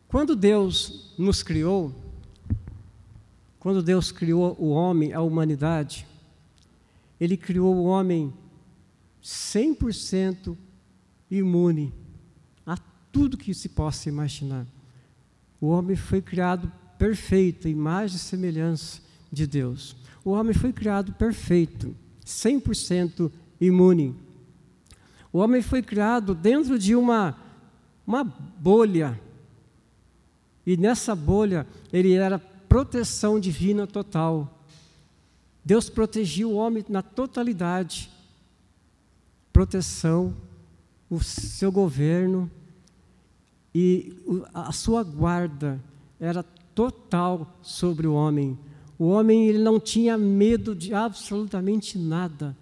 Quando 0.10 0.36
Deus 0.36 1.14
nos 1.18 1.42
criou, 1.42 1.96
quando 3.58 3.82
Deus 3.82 4.12
criou 4.12 4.54
o 4.60 4.68
homem, 4.68 5.14
a 5.14 5.22
humanidade, 5.22 6.06
Ele 7.18 7.38
criou 7.38 7.74
o 7.74 7.86
homem 7.86 8.34
100% 9.24 10.58
imune 11.30 11.94
a 12.66 12.78
tudo 13.12 13.38
que 13.38 13.54
se 13.54 13.70
possa 13.70 14.10
imaginar. 14.10 14.66
O 15.60 15.68
homem 15.68 15.96
foi 15.96 16.22
criado 16.22 16.72
perfeito, 16.98 17.68
imagem 17.68 18.18
e 18.18 18.20
semelhança 18.20 19.02
de 19.32 19.46
Deus. 19.46 19.96
O 20.24 20.32
homem 20.32 20.54
foi 20.54 20.72
criado 20.72 21.14
perfeito, 21.14 21.96
100% 22.26 23.32
imune. 23.60 24.16
O 25.32 25.40
homem 25.40 25.62
foi 25.62 25.82
criado 25.82 26.34
dentro 26.34 26.80
de 26.80 26.96
uma, 26.96 27.38
uma 28.08 28.24
bolha. 28.24 29.20
E 30.66 30.78
nessa 30.78 31.16
bolha 31.16 31.68
ele 31.92 32.14
era 32.14 32.40
proteção 32.40 33.40
divina 33.40 33.86
total. 33.86 34.64
Deus 35.64 35.90
protegia 35.90 36.48
o 36.48 36.56
homem 36.56 36.86
na 36.88 37.02
totalidade. 37.02 38.12
Proteção, 39.52 40.36
o 41.16 41.24
seu 41.24 41.72
governo 41.72 42.50
e 43.74 44.14
a 44.54 44.72
sua 44.72 45.04
guarda 45.04 45.82
era 46.20 46.44
total 46.74 47.58
sobre 47.62 48.06
o 48.06 48.14
homem. 48.14 48.58
O 48.98 49.06
homem 49.08 49.48
ele 49.48 49.60
não 49.60 49.80
tinha 49.80 50.18
medo 50.18 50.76
de 50.76 50.94
absolutamente 50.94 51.98
nada. 51.98 52.56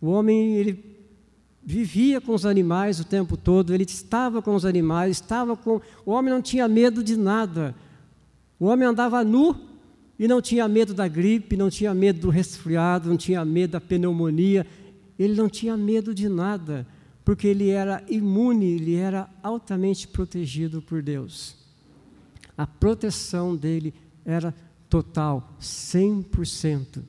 O 0.00 0.08
homem 0.08 0.54
ele 0.54 0.98
vivia 1.62 2.20
com 2.20 2.34
os 2.34 2.46
animais 2.46 2.98
o 2.98 3.04
tempo 3.04 3.36
todo, 3.36 3.74
ele 3.74 3.84
estava 3.84 4.40
com 4.40 4.54
os 4.54 4.64
animais, 4.64 5.16
estava 5.16 5.56
com. 5.56 5.80
O 6.04 6.12
homem 6.12 6.32
não 6.32 6.42
tinha 6.42 6.66
medo 6.66 7.04
de 7.04 7.16
nada. 7.16 7.74
O 8.58 8.66
homem 8.66 8.88
andava 8.88 9.22
nu 9.22 9.56
e 10.18 10.26
não 10.26 10.40
tinha 10.40 10.66
medo 10.68 10.92
da 10.92 11.06
gripe, 11.06 11.56
não 11.56 11.70
tinha 11.70 11.94
medo 11.94 12.20
do 12.20 12.28
resfriado, 12.30 13.08
não 13.08 13.16
tinha 13.16 13.44
medo 13.44 13.72
da 13.72 13.80
pneumonia. 13.80 14.66
Ele 15.18 15.34
não 15.34 15.48
tinha 15.48 15.76
medo 15.76 16.14
de 16.14 16.28
nada, 16.28 16.86
porque 17.24 17.46
ele 17.46 17.70
era 17.70 18.02
imune, 18.08 18.66
ele 18.66 18.94
era 18.94 19.28
altamente 19.42 20.08
protegido 20.08 20.80
por 20.80 21.02
Deus. 21.02 21.56
A 22.56 22.66
proteção 22.66 23.56
dele 23.56 23.94
era 24.24 24.54
total, 24.88 25.56
100%. 25.60 27.02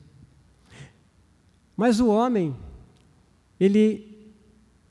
Mas 1.75 1.99
o 1.99 2.07
homem, 2.07 2.55
ele 3.59 4.33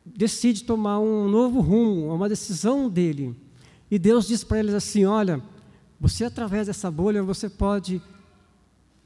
decide 0.05 0.65
tomar 0.65 0.99
um 0.99 1.29
novo 1.29 1.61
rumo, 1.61 2.13
uma 2.13 2.29
decisão 2.29 2.89
dele. 2.89 3.35
E 3.91 3.99
Deus 3.99 4.27
diz 4.27 4.43
para 4.43 4.59
eles 4.59 4.75
assim: 4.75 5.05
Olha, 5.05 5.43
você 6.01 6.25
através 6.25 6.67
dessa 6.67 6.91
bolha 6.91 7.23
você 7.23 7.49
pode 7.49 8.03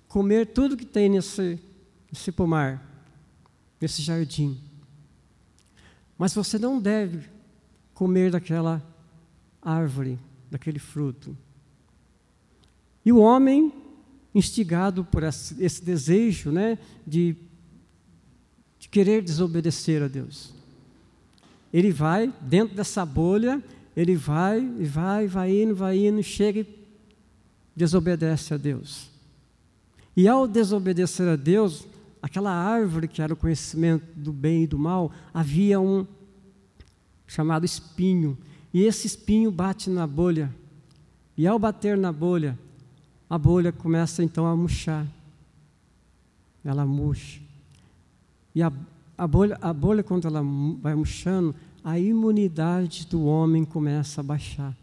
comer 0.08 0.46
tudo 0.46 0.76
que 0.76 0.86
tem 0.86 1.08
nesse, 1.08 1.58
nesse 2.10 2.30
pomar, 2.32 2.82
nesse 3.80 4.00
jardim. 4.00 4.58
Mas 6.18 6.34
você 6.34 6.58
não 6.58 6.80
deve 6.80 7.28
comer 7.92 8.30
daquela 8.30 8.82
árvore, 9.60 10.18
daquele 10.50 10.78
fruto. 10.78 11.36
E 13.04 13.12
o 13.12 13.18
homem, 13.18 13.72
instigado 14.34 15.04
por 15.04 15.22
esse 15.22 15.84
desejo 15.84 16.50
né, 16.50 16.78
de, 17.06 17.36
de 18.78 18.88
querer 18.88 19.22
desobedecer 19.22 20.02
a 20.02 20.08
Deus, 20.08 20.52
ele 21.72 21.90
vai 21.90 22.32
dentro 22.40 22.76
dessa 22.76 23.04
bolha, 23.04 23.62
ele 23.96 24.14
vai 24.14 24.60
e 24.60 24.84
vai, 24.84 25.26
vai 25.26 25.62
indo, 25.62 25.74
vai 25.74 26.06
indo, 26.06 26.22
chega 26.22 26.60
e 26.60 26.84
desobedece 27.74 28.54
a 28.54 28.56
Deus. 28.56 29.10
E 30.16 30.28
ao 30.28 30.46
desobedecer 30.46 31.28
a 31.28 31.36
Deus, 31.36 31.84
aquela 32.24 32.50
árvore 32.50 33.06
que 33.06 33.20
era 33.20 33.34
o 33.34 33.36
conhecimento 33.36 34.06
do 34.16 34.32
bem 34.32 34.62
e 34.62 34.66
do 34.66 34.78
mal, 34.78 35.12
havia 35.32 35.78
um 35.78 36.06
chamado 37.26 37.66
espinho. 37.66 38.38
E 38.72 38.80
esse 38.80 39.06
espinho 39.06 39.50
bate 39.50 39.90
na 39.90 40.06
bolha. 40.06 40.50
E 41.36 41.46
ao 41.46 41.58
bater 41.58 41.98
na 41.98 42.10
bolha, 42.10 42.58
a 43.28 43.36
bolha 43.36 43.72
começa 43.72 44.24
então 44.24 44.46
a 44.46 44.56
murchar. 44.56 45.06
Ela 46.64 46.86
murcha. 46.86 47.42
E 48.54 48.62
a, 48.62 48.72
a, 49.18 49.26
bolha, 49.26 49.58
a 49.60 49.70
bolha, 49.70 50.02
quando 50.02 50.26
ela 50.26 50.42
vai 50.80 50.94
murchando, 50.94 51.54
a 51.84 51.98
imunidade 51.98 53.06
do 53.06 53.26
homem 53.26 53.66
começa 53.66 54.22
a 54.22 54.24
baixar. 54.24 54.74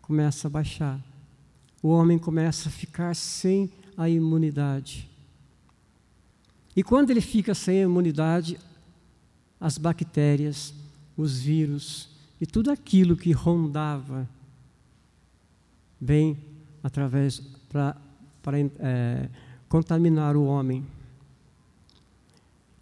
Começa 0.00 0.46
a 0.46 0.50
baixar. 0.50 1.00
O 1.82 1.88
homem 1.88 2.16
começa 2.16 2.68
a 2.68 2.72
ficar 2.72 3.16
sem 3.16 3.72
a 3.96 4.08
imunidade. 4.08 5.12
E 6.76 6.82
quando 6.82 7.10
ele 7.10 7.20
fica 7.20 7.54
sem 7.54 7.82
imunidade, 7.82 8.58
as 9.60 9.78
bactérias, 9.78 10.74
os 11.16 11.40
vírus 11.40 12.08
e 12.40 12.46
tudo 12.46 12.70
aquilo 12.70 13.16
que 13.16 13.32
rondava 13.32 14.28
vem 16.00 16.36
através 16.82 17.40
para 17.70 17.96
é, 18.78 19.28
contaminar 19.68 20.36
o 20.36 20.44
homem. 20.44 20.84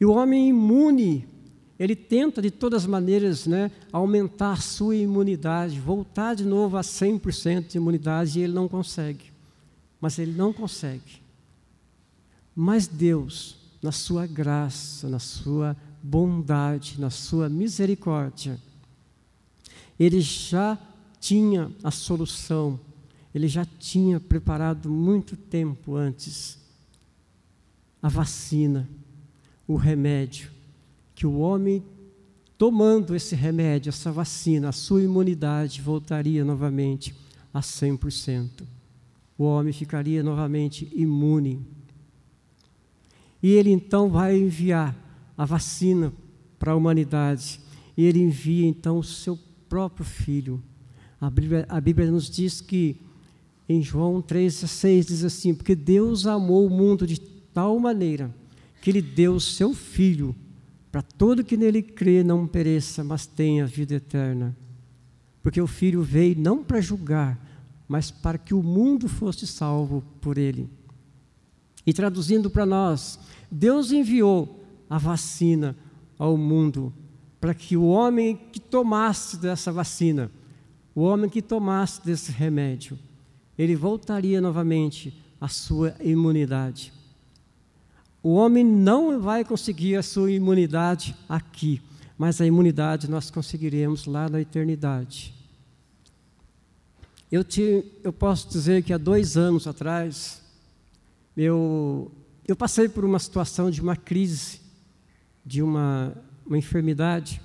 E 0.00 0.04
o 0.04 0.10
homem 0.10 0.48
imune, 0.48 1.28
ele 1.78 1.94
tenta 1.94 2.42
de 2.42 2.50
todas 2.50 2.82
as 2.82 2.88
maneiras 2.88 3.46
né, 3.46 3.70
aumentar 3.92 4.60
sua 4.60 4.96
imunidade, 4.96 5.78
voltar 5.78 6.34
de 6.34 6.44
novo 6.44 6.76
a 6.76 6.80
100% 6.80 7.68
de 7.68 7.76
imunidade, 7.76 8.40
e 8.40 8.42
ele 8.42 8.52
não 8.52 8.66
consegue. 8.66 9.30
Mas 10.00 10.18
ele 10.18 10.32
não 10.32 10.52
consegue. 10.52 11.22
Mas 12.56 12.88
Deus, 12.88 13.61
na 13.82 13.92
sua 13.92 14.26
graça, 14.26 15.08
na 15.08 15.18
sua 15.18 15.76
bondade, 16.02 17.00
na 17.00 17.10
sua 17.10 17.48
misericórdia, 17.48 18.58
ele 19.98 20.20
já 20.20 20.78
tinha 21.20 21.70
a 21.82 21.90
solução 21.90 22.78
ele 23.34 23.48
já 23.48 23.64
tinha 23.64 24.20
preparado 24.20 24.90
muito 24.90 25.36
tempo 25.36 25.96
antes 25.96 26.58
a 28.02 28.08
vacina, 28.08 28.88
o 29.66 29.76
remédio, 29.76 30.50
que 31.14 31.26
o 31.26 31.38
homem 31.38 31.82
tomando 32.58 33.14
esse 33.14 33.34
remédio, 33.34 33.90
essa 33.90 34.12
vacina, 34.12 34.68
a 34.68 34.72
sua 34.72 35.02
imunidade 35.02 35.80
voltaria 35.80 36.44
novamente 36.44 37.14
a 37.54 37.60
100%. 37.60 38.64
O 39.38 39.44
homem 39.44 39.72
ficaria 39.72 40.22
novamente 40.22 40.90
imune. 40.94 41.64
E 43.42 43.50
ele 43.50 43.70
então 43.70 44.08
vai 44.08 44.38
enviar 44.38 44.96
a 45.36 45.44
vacina 45.44 46.12
para 46.58 46.72
a 46.72 46.76
humanidade. 46.76 47.60
E 47.96 48.04
ele 48.04 48.20
envia 48.20 48.66
então 48.66 48.98
o 48.98 49.04
seu 49.04 49.38
próprio 49.68 50.04
filho. 50.04 50.62
A 51.20 51.28
Bíblia, 51.28 51.66
a 51.68 51.80
Bíblia 51.80 52.10
nos 52.10 52.30
diz 52.30 52.60
que 52.60 52.96
em 53.68 53.82
João 53.82 54.22
3,6 54.22 55.06
diz 55.06 55.24
assim: 55.24 55.54
Porque 55.54 55.74
Deus 55.74 56.26
amou 56.26 56.66
o 56.66 56.70
mundo 56.70 57.06
de 57.06 57.20
tal 57.20 57.78
maneira 57.78 58.34
que 58.82 58.90
Ele 58.90 59.00
deu 59.00 59.36
o 59.36 59.40
seu 59.40 59.72
Filho, 59.72 60.34
para 60.90 61.00
todo 61.00 61.44
que 61.44 61.56
nele 61.56 61.80
crê 61.80 62.24
não 62.24 62.46
pereça, 62.46 63.04
mas 63.04 63.24
tenha 63.24 63.64
vida 63.64 63.94
eterna. 63.94 64.54
Porque 65.40 65.60
o 65.60 65.66
Filho 65.66 66.02
veio 66.02 66.36
não 66.38 66.62
para 66.62 66.80
julgar, 66.80 67.40
mas 67.88 68.10
para 68.10 68.36
que 68.36 68.52
o 68.52 68.62
mundo 68.62 69.08
fosse 69.08 69.46
salvo 69.46 70.02
por 70.20 70.36
ele. 70.36 70.68
E 71.86 71.92
traduzindo 71.92 72.48
para 72.48 72.64
nós, 72.64 73.18
Deus 73.50 73.92
enviou 73.92 74.64
a 74.88 74.98
vacina 74.98 75.76
ao 76.18 76.36
mundo 76.36 76.92
para 77.40 77.54
que 77.54 77.76
o 77.76 77.86
homem 77.86 78.38
que 78.52 78.60
tomasse 78.60 79.36
dessa 79.36 79.72
vacina, 79.72 80.30
o 80.94 81.02
homem 81.02 81.28
que 81.28 81.42
tomasse 81.42 82.04
desse 82.04 82.30
remédio, 82.30 82.96
ele 83.58 83.74
voltaria 83.74 84.40
novamente 84.40 85.12
à 85.40 85.48
sua 85.48 85.94
imunidade. 86.00 86.92
O 88.22 88.34
homem 88.34 88.64
não 88.64 89.20
vai 89.20 89.44
conseguir 89.44 89.96
a 89.96 90.02
sua 90.02 90.30
imunidade 90.30 91.16
aqui, 91.28 91.82
mas 92.16 92.40
a 92.40 92.46
imunidade 92.46 93.10
nós 93.10 93.30
conseguiremos 93.30 94.06
lá 94.06 94.28
na 94.28 94.40
eternidade. 94.40 95.34
Eu, 97.30 97.42
te, 97.42 97.84
eu 98.04 98.12
posso 98.12 98.48
dizer 98.48 98.82
que 98.84 98.92
há 98.92 98.98
dois 98.98 99.36
anos 99.36 99.66
atrás, 99.66 100.41
eu, 101.36 102.10
eu 102.46 102.54
passei 102.54 102.88
por 102.88 103.04
uma 103.04 103.18
situação 103.18 103.70
de 103.70 103.80
uma 103.80 103.96
crise, 103.96 104.60
de 105.44 105.62
uma, 105.62 106.14
uma 106.46 106.58
enfermidade. 106.58 107.40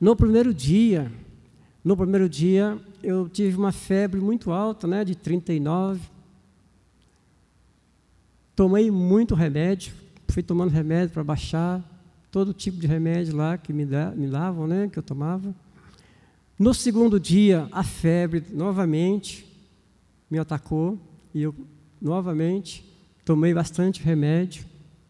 No 0.00 0.16
primeiro 0.16 0.52
dia, 0.54 1.12
no 1.84 1.96
primeiro 1.96 2.28
dia, 2.28 2.78
eu 3.02 3.28
tive 3.28 3.56
uma 3.56 3.72
febre 3.72 4.20
muito 4.20 4.52
alta, 4.52 4.86
né, 4.86 5.04
de 5.04 5.14
39. 5.14 6.00
Tomei 8.54 8.90
muito 8.90 9.34
remédio, 9.34 9.92
fui 10.28 10.42
tomando 10.42 10.70
remédio 10.70 11.12
para 11.12 11.24
baixar, 11.24 11.82
todo 12.30 12.54
tipo 12.54 12.78
de 12.78 12.86
remédio 12.86 13.36
lá 13.36 13.58
que 13.58 13.72
me, 13.72 13.84
da, 13.84 14.10
me 14.12 14.26
davam, 14.26 14.66
né, 14.66 14.88
que 14.90 14.98
eu 14.98 15.02
tomava. 15.02 15.54
No 16.58 16.72
segundo 16.72 17.18
dia, 17.18 17.68
a 17.72 17.82
febre 17.82 18.44
novamente 18.50 19.46
me 20.30 20.38
atacou 20.38 20.98
e 21.34 21.42
eu 21.42 21.54
novamente 22.02 22.84
tomei 23.24 23.54
bastante 23.54 24.02
remédio 24.02 24.66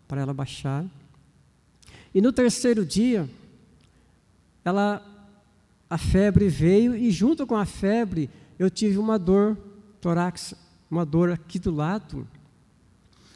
para 0.07 0.21
ela 0.21 0.35
baixar. 0.35 0.85
E 2.15 2.21
no 2.21 2.31
terceiro 2.33 2.85
dia, 2.85 3.29
ela 4.63 5.03
a 5.89 5.99
febre 5.99 6.49
veio 6.49 6.95
e 6.95 7.11
junto 7.11 7.47
com 7.47 7.57
a 7.57 7.65
febre 7.65 8.29
eu 8.59 8.71
tive 8.71 8.99
uma 8.99 9.19
dor 9.19 9.57
torácica, 10.01 10.61
uma 10.91 11.05
dor 11.05 11.31
aqui 11.31 11.59
do 11.59 11.75
lado. 11.75 12.29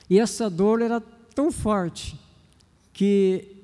E 0.08 0.18
essa 0.18 0.50
dor 0.50 0.82
era 0.82 1.00
tão 1.34 1.50
forte 1.50 2.18
que 2.92 3.56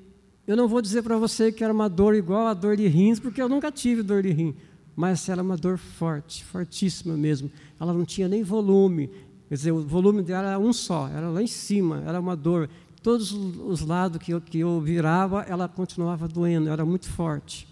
eu 0.47 0.57
não 0.57 0.67
vou 0.67 0.83
dizer 0.83 1.03
para 1.03 1.17
você 1.17 1.53
que 1.53 1.63
era 1.63 1.73
uma 1.73 1.89
dor 1.89 2.15
igual 2.15 2.47
a 2.47 2.55
dor 2.55 2.77
de 2.77 2.87
rins, 2.87 3.21
porque 3.21 3.41
eu 3.41 3.49
nunca 3.49 3.71
tive 3.71 4.03
dor 4.03 4.23
de 4.23 4.31
rim, 4.31 4.55
mas 4.97 5.29
era 5.29 5.43
uma 5.43 5.57
dor 5.57 5.79
forte, 5.79 6.45
fortíssima 6.45 7.17
mesmo. 7.17 7.51
Ela 7.79 7.93
não 7.93 8.05
tinha 8.05 8.29
nem 8.29 8.43
volume, 8.43 9.09
quer 9.53 9.57
dizer, 9.57 9.73
o 9.73 9.83
volume 9.83 10.23
dela 10.23 10.49
era 10.49 10.59
um 10.59 10.73
só, 10.73 11.09
era 11.09 11.29
lá 11.29 11.43
em 11.43 11.47
cima, 11.47 12.03
era 12.07 12.19
uma 12.19 12.35
dor. 12.35 12.71
Todos 13.03 13.33
os 13.33 13.83
lados 13.83 14.17
que 14.17 14.33
eu, 14.33 14.41
que 14.41 14.61
eu 14.61 14.81
virava, 14.81 15.43
ela 15.43 15.69
continuava 15.69 16.27
doendo, 16.27 16.71
era 16.71 16.87
muito 16.87 17.07
forte. 17.07 17.69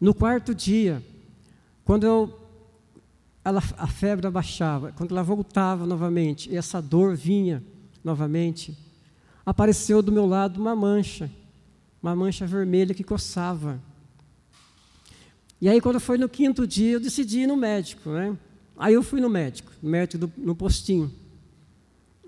No 0.00 0.12
quarto 0.12 0.52
dia, 0.52 1.00
quando 1.84 2.02
eu, 2.02 2.40
ela, 3.44 3.62
a 3.76 3.86
febre 3.86 4.26
abaixava, 4.26 4.90
quando 4.90 5.12
ela 5.12 5.22
voltava 5.22 5.86
novamente, 5.86 6.50
e 6.50 6.56
essa 6.56 6.82
dor 6.82 7.14
vinha 7.14 7.62
novamente, 8.02 8.76
apareceu 9.46 10.02
do 10.02 10.10
meu 10.10 10.26
lado 10.26 10.60
uma 10.60 10.74
mancha, 10.74 11.30
uma 12.02 12.16
mancha 12.16 12.48
vermelha 12.48 12.92
que 12.92 13.04
coçava. 13.04 13.80
E 15.60 15.68
aí, 15.68 15.80
quando 15.80 16.00
foi 16.00 16.18
no 16.18 16.28
quinto 16.28 16.66
dia, 16.66 16.94
eu 16.94 17.00
decidi 17.00 17.42
ir 17.42 17.46
no 17.46 17.56
médico, 17.56 18.10
né? 18.10 18.36
Aí 18.78 18.94
eu 18.94 19.02
fui 19.02 19.20
no 19.20 19.28
médico, 19.28 19.72
médico 19.82 20.26
do, 20.26 20.32
no 20.38 20.54
postinho. 20.54 21.12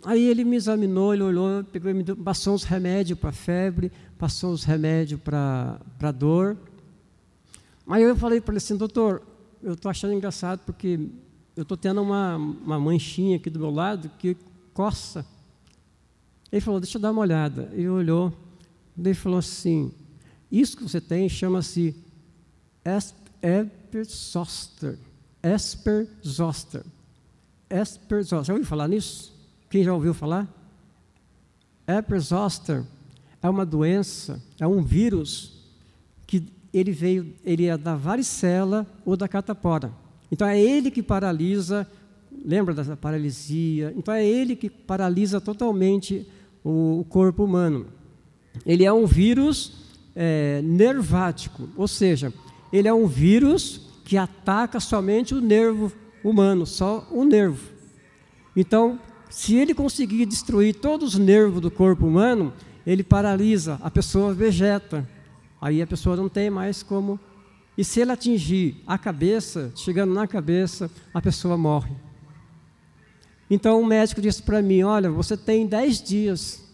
Aí 0.05 0.25
ele 0.25 0.45
me 0.45 0.57
examinou, 0.57 1.15
ele 1.15 1.23
olhou, 1.23 1.63
pegou, 1.63 1.95
me 1.95 2.03
deu, 2.03 2.17
passou 2.17 2.55
uns 2.55 2.65
remédios 2.65 3.19
para 3.19 3.31
febre, 3.31 3.93
passou 4.19 4.53
uns 4.53 4.65
remédios 4.65 5.21
para 5.21 6.13
dor. 6.13 6.57
Aí 7.87 8.03
eu 8.03 8.17
falei 8.17 8.41
para 8.41 8.53
ele 8.53 8.59
assim, 8.59 8.77
doutor, 8.77 9.23
eu 9.63 9.75
estou 9.75 9.91
achando 9.91 10.13
engraçado 10.13 10.61
porque 10.67 10.99
eu 11.55 11.63
estou 11.63 11.77
tendo 11.77 12.03
uma, 12.03 12.37
uma 12.37 12.81
manchinha 12.81 13.37
aqui 13.37 13.49
do 13.49 13.61
meu 13.61 13.71
lado 13.71 14.11
que 14.19 14.37
coça. 14.75 15.25
Ele 16.51 16.61
falou, 16.61 16.81
deixa 16.81 16.99
eu 16.99 17.03
dar 17.03 17.13
uma 17.13 17.21
olhada. 17.21 17.71
Ele 17.73 17.89
olhou, 17.89 18.33
ele 18.99 19.15
falou 19.15 19.39
assim, 19.39 19.93
isso 20.51 20.77
que 20.77 20.83
você 20.83 21.01
tem 21.01 21.29
chama-se 21.29 21.95
Esperzoster. 25.43 26.85
Esperzoster. 26.85 26.85
Esperzoster. 27.71 28.45
Já 28.45 28.53
ouviu 28.53 28.67
falar 28.67 28.89
nisso? 28.89 29.33
Quem 29.69 29.85
já 29.85 29.95
ouviu 29.95 30.13
falar? 30.13 30.49
Esperzoster 31.87 32.85
é 33.43 33.49
uma 33.49 33.65
doença, 33.65 34.43
é 34.59 34.67
um 34.67 34.83
vírus 34.83 35.53
que 36.27 36.45
ele 36.73 36.93
veio, 36.93 37.33
ele 37.45 37.67
é 37.67 37.77
da 37.77 37.97
varicela 37.97 38.87
ou 39.05 39.17
da 39.17 39.27
catapora. 39.27 39.93
Então 40.31 40.47
é 40.47 40.61
ele 40.61 40.91
que 40.91 41.03
paralisa, 41.03 41.87
lembra 42.45 42.75
da 42.75 42.97
paralisia? 42.97 43.93
Então 43.97 44.13
é 44.15 44.25
ele 44.25 44.55
que 44.55 44.69
paralisa 44.69 45.41
totalmente 45.41 46.27
o, 46.63 47.01
o 47.01 47.05
corpo 47.09 47.45
humano. 47.45 47.87
Ele 48.65 48.85
é 48.85 48.93
um 48.93 49.07
vírus 49.07 49.73
é, 50.15 50.61
nervático, 50.63 51.69
ou 51.77 51.89
seja, 51.89 52.33
ele 52.73 52.87
é 52.87 52.95
um 52.95 53.07
vírus 53.07 53.90
que 54.11 54.17
ataca 54.17 54.81
somente 54.81 55.33
o 55.33 55.41
nervo 55.41 55.93
humano, 56.25 56.67
só 56.67 57.07
o 57.13 57.23
nervo. 57.23 57.71
Então, 58.57 58.99
se 59.31 59.55
ele 59.55 59.73
conseguir 59.73 60.27
destruir 60.27 60.75
todos 60.75 61.15
os 61.15 61.21
nervos 61.21 61.61
do 61.61 61.71
corpo 61.71 62.09
humano, 62.09 62.53
ele 62.85 63.05
paralisa, 63.05 63.79
a 63.81 63.89
pessoa 63.89 64.35
vegeta, 64.35 65.09
Aí 65.61 65.83
a 65.83 65.87
pessoa 65.87 66.17
não 66.17 66.29
tem 66.29 66.49
mais 66.49 66.83
como. 66.83 67.21
E 67.77 67.85
se 67.85 68.01
ele 68.01 68.11
atingir 68.11 68.83
a 68.87 68.97
cabeça, 68.97 69.71
chegando 69.77 70.15
na 70.15 70.27
cabeça, 70.27 70.91
a 71.13 71.21
pessoa 71.21 71.57
morre. 71.57 71.95
Então 73.51 73.81
o 73.81 73.87
médico 73.87 74.23
disse 74.23 74.43
para 74.43 74.63
mim: 74.63 74.83
Olha, 74.83 75.11
você 75.11 75.37
tem 75.37 75.67
dez 75.67 76.03
dias. 76.03 76.65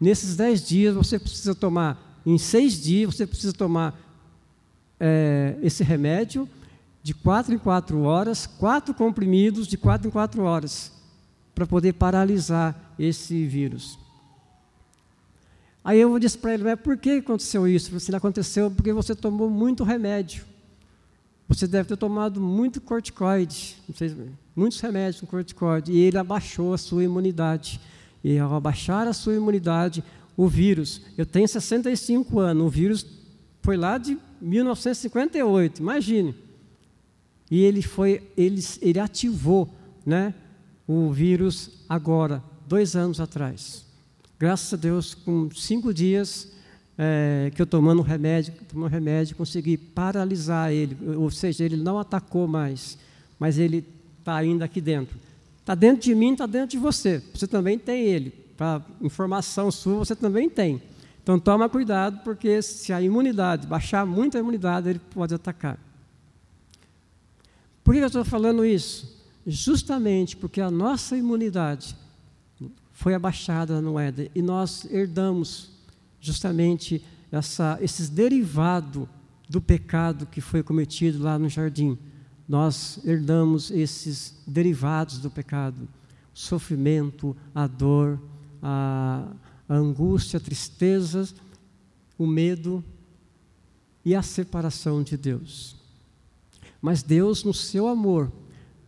Nesses 0.00 0.36
dez 0.36 0.64
dias 0.64 0.94
você 0.94 1.18
precisa 1.18 1.54
tomar, 1.54 2.20
em 2.24 2.38
seis 2.38 2.80
dias 2.80 3.14
você 3.14 3.26
precisa 3.26 3.52
tomar 3.52 4.05
é, 4.98 5.56
esse 5.62 5.82
remédio 5.84 6.48
de 7.02 7.14
quatro 7.14 7.54
em 7.54 7.58
quatro 7.58 8.02
horas, 8.02 8.46
quatro 8.46 8.92
comprimidos 8.92 9.66
de 9.66 9.76
quatro 9.76 10.08
em 10.08 10.10
quatro 10.10 10.42
horas, 10.42 10.92
para 11.54 11.66
poder 11.66 11.92
paralisar 11.92 12.94
esse 12.98 13.46
vírus. 13.46 13.98
Aí 15.84 16.00
eu 16.00 16.18
disse 16.18 16.36
para 16.36 16.54
ele, 16.54 16.64
mas 16.64 16.80
por 16.80 16.96
que 16.96 17.10
aconteceu 17.10 17.68
isso? 17.68 17.92
Disse, 17.92 18.14
aconteceu 18.14 18.70
porque 18.72 18.92
você 18.92 19.14
tomou 19.14 19.48
muito 19.48 19.84
remédio. 19.84 20.44
Você 21.48 21.68
deve 21.68 21.88
ter 21.88 21.96
tomado 21.96 22.40
muito 22.40 22.80
corticoide, 22.80 23.76
muitos 24.56 24.80
remédios 24.80 25.20
com 25.20 25.28
corticoide, 25.28 25.92
e 25.92 26.00
ele 26.00 26.18
abaixou 26.18 26.74
a 26.74 26.78
sua 26.78 27.04
imunidade. 27.04 27.80
E 28.24 28.36
ao 28.36 28.52
abaixar 28.52 29.06
a 29.06 29.12
sua 29.12 29.36
imunidade, 29.36 30.02
o 30.36 30.48
vírus, 30.48 31.02
eu 31.16 31.24
tenho 31.24 31.46
65 31.46 32.40
anos, 32.40 32.66
o 32.66 32.68
vírus 32.68 33.06
foi 33.66 33.76
lá 33.76 33.98
de 33.98 34.16
1958, 34.40 35.80
imagine. 35.80 36.32
E 37.50 37.64
ele 37.64 37.82
foi, 37.82 38.22
ele, 38.36 38.64
ele 38.80 39.00
ativou, 39.00 39.68
né, 40.06 40.32
o 40.86 41.10
vírus 41.10 41.80
agora, 41.88 42.40
dois 42.68 42.94
anos 42.94 43.20
atrás. 43.20 43.84
Graças 44.38 44.72
a 44.72 44.76
Deus, 44.76 45.14
com 45.14 45.50
cinco 45.50 45.92
dias 45.92 46.48
é, 46.96 47.50
que 47.56 47.60
eu 47.60 47.66
tomando 47.66 48.02
remédio, 48.02 48.54
tomando 48.68 48.92
remédio, 48.92 49.34
consegui 49.34 49.76
paralisar 49.76 50.70
ele, 50.70 50.96
ou 51.16 51.28
seja, 51.28 51.64
ele 51.64 51.76
não 51.76 51.98
atacou 51.98 52.46
mais, 52.46 52.96
mas 53.36 53.58
ele 53.58 53.84
está 54.20 54.36
ainda 54.36 54.64
aqui 54.64 54.80
dentro. 54.80 55.18
Está 55.58 55.74
dentro 55.74 56.02
de 56.02 56.14
mim, 56.14 56.34
está 56.34 56.46
dentro 56.46 56.68
de 56.68 56.78
você. 56.78 57.20
Você 57.34 57.48
também 57.48 57.76
tem 57.80 58.04
ele. 58.04 58.30
Para 58.56 58.80
informação 59.00 59.72
sua, 59.72 59.96
você 59.96 60.14
também 60.14 60.48
tem. 60.48 60.80
Então 61.26 61.40
toma 61.40 61.68
cuidado, 61.68 62.20
porque 62.22 62.62
se 62.62 62.92
a 62.92 63.02
imunidade 63.02 63.66
baixar 63.66 64.06
muito 64.06 64.36
a 64.36 64.40
imunidade, 64.40 64.90
ele 64.90 65.00
pode 65.00 65.34
atacar. 65.34 65.76
Por 67.82 67.92
que 67.92 68.00
eu 68.00 68.06
estou 68.06 68.24
falando 68.24 68.64
isso? 68.64 69.26
Justamente 69.44 70.36
porque 70.36 70.60
a 70.60 70.70
nossa 70.70 71.16
imunidade 71.16 71.96
foi 72.92 73.12
abaixada 73.12 73.80
no 73.80 73.98
Éden 73.98 74.30
e 74.36 74.40
nós 74.40 74.84
herdamos 74.88 75.72
justamente 76.20 77.04
essa, 77.32 77.76
esses 77.80 78.08
derivados 78.08 79.08
do 79.48 79.60
pecado 79.60 80.26
que 80.26 80.40
foi 80.40 80.62
cometido 80.62 81.20
lá 81.20 81.36
no 81.36 81.48
jardim. 81.48 81.98
Nós 82.48 83.00
herdamos 83.04 83.72
esses 83.72 84.32
derivados 84.46 85.18
do 85.18 85.28
pecado: 85.28 85.88
o 86.32 86.38
sofrimento, 86.38 87.36
a 87.52 87.66
dor, 87.66 88.16
a, 88.62 89.26
a 89.68 89.74
angústia, 89.74 90.38
a 90.38 90.40
tristeza, 90.40 91.28
o 92.18 92.26
medo 92.26 92.84
e 94.04 94.14
a 94.14 94.22
separação 94.22 95.02
de 95.02 95.16
Deus. 95.16 95.76
Mas 96.80 97.02
Deus, 97.02 97.42
no 97.42 97.52
seu 97.52 97.88
amor, 97.88 98.30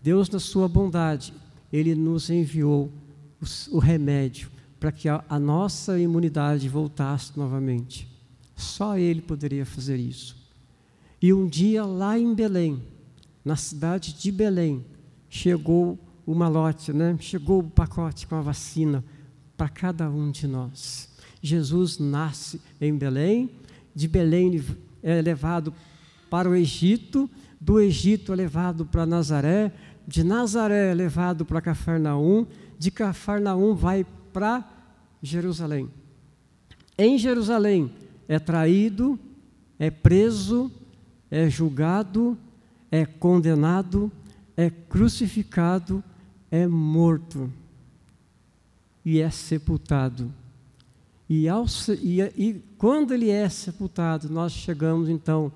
Deus, 0.03 0.29
na 0.29 0.39
sua 0.39 0.69
bondade, 0.69 1.35
Ele 1.73 1.95
nos 1.95 2.31
enviou 2.31 2.93
o 3.71 3.79
remédio 3.79 4.51
para 4.79 4.93
que 4.93 5.09
a, 5.09 5.39
nossa 5.41 5.99
imunidade 5.99 6.69
voltasse 6.69 7.37
novamente. 7.37 8.09
Só 8.57 8.97
Ele 8.97 9.21
poderia 9.21 9.67
fazer 9.67 9.97
isso. 9.97 10.37
E 11.21 11.33
um 11.33 11.47
dia 11.49 11.85
lá 11.85 12.17
em 12.17 12.33
Belém, 12.33 12.81
na 13.45 13.57
cidade 13.57 14.13
de 14.13 14.31
Belém, 14.31 14.85
chegou 15.29 15.99
o 16.25 16.35
malote, 16.35 16.93
né? 16.93 17.17
chegou 17.19 17.61
o 17.61 17.71
pacote 17.71 18.27
com 18.27 18.37
a 18.37 18.41
vacina 18.41 19.03
para 19.59 19.69
cada 19.69 20.09
um 20.09 20.31
de 20.31 20.47
nós. 20.47 21.09
Jesus 21.43 21.99
nasce 21.99 22.61
em 22.81 22.97
Belém, 22.97 23.51
de 23.93 24.07
Belém 24.07 24.65
é 25.03 25.21
levado 25.21 25.75
para 26.31 26.49
o 26.49 26.55
Egito, 26.55 27.29
do 27.61 27.81
Egito 27.81 28.33
é 28.33 28.37
levado 28.37 28.87
para 28.87 29.05
Nazaré, 29.05 29.73
de 30.07 30.23
Nazaré 30.23 30.93
é 30.93 30.95
levado 30.95 31.45
para 31.45 31.61
Cafarnaum, 31.61 32.47
de 32.79 32.93
Cafarnaum 32.93 33.75
vai 33.75 34.07
para 34.33 34.65
Jerusalém. 35.21 35.91
Em 36.97 37.19
Jerusalém 37.19 37.91
é 38.29 38.39
traído, 38.39 39.19
é 39.77 39.91
preso, 39.91 40.71
é 41.31 41.51
julgado, 41.51 42.39
é 42.91 43.05
condenado, 43.05 44.11
é 44.57 44.71
crucificado, 44.71 46.03
é 46.51 46.67
morto 46.67 47.53
e 49.09 49.23
é 49.23 49.31
sepultado. 49.31 50.31
E, 51.31 51.49
ao, 51.49 51.65
e, 52.03 52.21
e, 52.37 52.63
quando 52.77 53.15
ele 53.15 53.31
é 53.31 53.49
sepultado, 53.49 54.29
nós 54.29 54.53
chegamos 54.53 55.09
então 55.09 55.51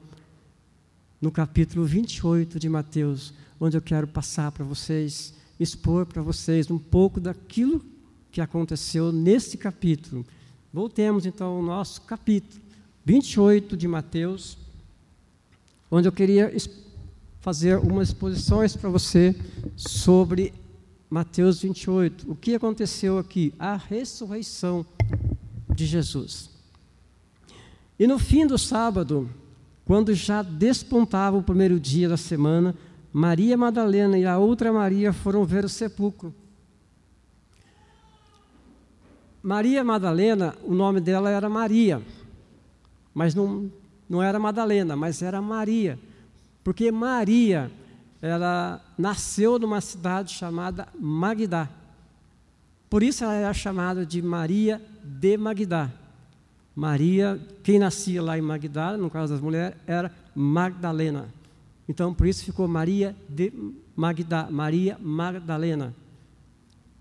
no 1.21 1.31
capítulo 1.31 1.85
28 1.85 2.59
de 2.59 2.67
Mateus, 2.71 3.35
onde 3.61 3.77
eu 3.77 3.83
quero 3.83 4.07
passar 4.07 4.51
para 4.53 4.65
vocês, 4.65 5.35
expor 5.61 6.07
para 6.07 6.23
vocês 6.23 6.71
um 6.71 6.79
pouco 6.79 7.21
daquilo 7.21 7.85
que 8.31 8.41
aconteceu 8.41 9.13
nesse 9.13 9.59
capítulo. 9.59 10.25
Voltemos 10.73 11.27
então 11.27 11.57
ao 11.57 11.63
nosso 11.63 12.01
capítulo 12.01 12.59
28 13.05 13.77
de 13.77 13.87
Mateus, 13.87 14.57
onde 15.91 16.09
eu 16.09 16.13
queria 16.13 16.51
fazer 17.43 17.79
umas 17.79 18.09
exposições 18.09 18.75
para 18.75 18.89
você 18.89 19.37
sobre 19.77 20.55
Mateus 21.13 21.61
28. 21.61 22.33
O 22.33 22.35
que 22.35 22.55
aconteceu 22.55 23.19
aqui? 23.19 23.53
A 23.59 23.77
ressurreição 23.77 24.87
de 25.69 25.85
Jesus. 25.85 26.49
E 27.99 28.07
no 28.07 28.19
fim 28.19 28.47
do 28.47 28.57
sábado, 28.57 29.29
quando 29.85 30.15
já 30.15 30.41
despontava 30.41 31.37
o 31.37 31.43
primeiro 31.43 31.79
dia 31.79 32.09
da 32.09 32.17
semana, 32.17 32.75
Maria 33.13 33.59
Madalena 33.59 34.19
e 34.19 34.25
a 34.25 34.39
outra 34.39 34.73
Maria 34.73 35.13
foram 35.13 35.45
ver 35.45 35.67
o 35.67 35.69
sepulcro. 35.69 36.35
Maria 39.43 39.85
Madalena, 39.85 40.57
o 40.65 40.73
nome 40.73 40.99
dela 40.99 41.29
era 41.29 41.47
Maria, 41.47 42.01
mas 43.13 43.35
não, 43.35 43.71
não 44.09 44.23
era 44.23 44.39
Madalena, 44.39 44.97
mas 44.97 45.21
era 45.21 45.43
Maria, 45.43 45.99
porque 46.65 46.91
Maria, 46.91 47.71
ela 48.23 48.81
nasceu 48.97 49.59
numa 49.59 49.81
cidade 49.81 50.33
chamada 50.33 50.87
Magdá. 50.99 51.69
Por 52.89 53.03
isso 53.03 53.25
ela 53.25 53.35
era 53.35 53.53
chamada 53.53 54.07
de 54.07 54.23
Maria 54.23 54.81
de 55.03 55.37
Magdá. 55.37 55.91
Maria, 56.75 57.39
quem 57.65 57.81
nascia 57.81 58.23
lá 58.23 58.39
em 58.39 58.41
Magdá, 58.41 58.97
no 58.97 59.11
caso 59.11 59.33
das 59.33 59.43
mulheres, 59.43 59.77
era 59.87 60.15
Magdalena. 60.35 61.27
Então, 61.89 62.15
por 62.15 62.27
isso 62.27 62.45
ficou 62.45 62.69
Maria 62.69 63.15
de 63.29 63.53
Magdá, 63.97 64.49
Maria 64.51 64.97
Magdalena. 65.01 65.93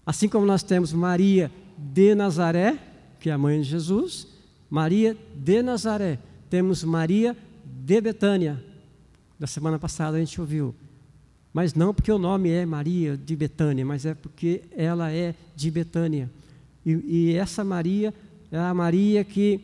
Assim 0.05 0.27
como 0.27 0.45
nós 0.45 0.63
temos 0.63 0.91
Maria 0.91 1.51
de 1.77 2.15
Nazaré, 2.15 2.77
que 3.19 3.29
é 3.29 3.33
a 3.33 3.37
mãe 3.37 3.61
de 3.61 3.69
Jesus, 3.69 4.27
Maria 4.69 5.15
de 5.35 5.61
Nazaré. 5.61 6.17
Temos 6.49 6.83
Maria 6.83 7.37
de 7.63 8.01
Betânia. 8.01 8.61
Da 9.39 9.45
semana 9.45 9.77
passada 9.77 10.17
a 10.17 10.19
gente 10.19 10.41
ouviu. 10.41 10.75
Mas 11.53 11.73
não 11.73 11.93
porque 11.93 12.11
o 12.11 12.17
nome 12.17 12.49
é 12.49 12.65
Maria 12.65 13.17
de 13.17 13.35
Betânia, 13.35 13.85
mas 13.85 14.05
é 14.05 14.13
porque 14.13 14.61
ela 14.71 15.11
é 15.11 15.35
de 15.55 15.69
Betânia. 15.69 16.29
E, 16.85 16.91
e 17.05 17.35
essa 17.35 17.63
Maria 17.63 18.13
é 18.51 18.57
a 18.57 18.73
Maria 18.73 19.23
que, 19.23 19.59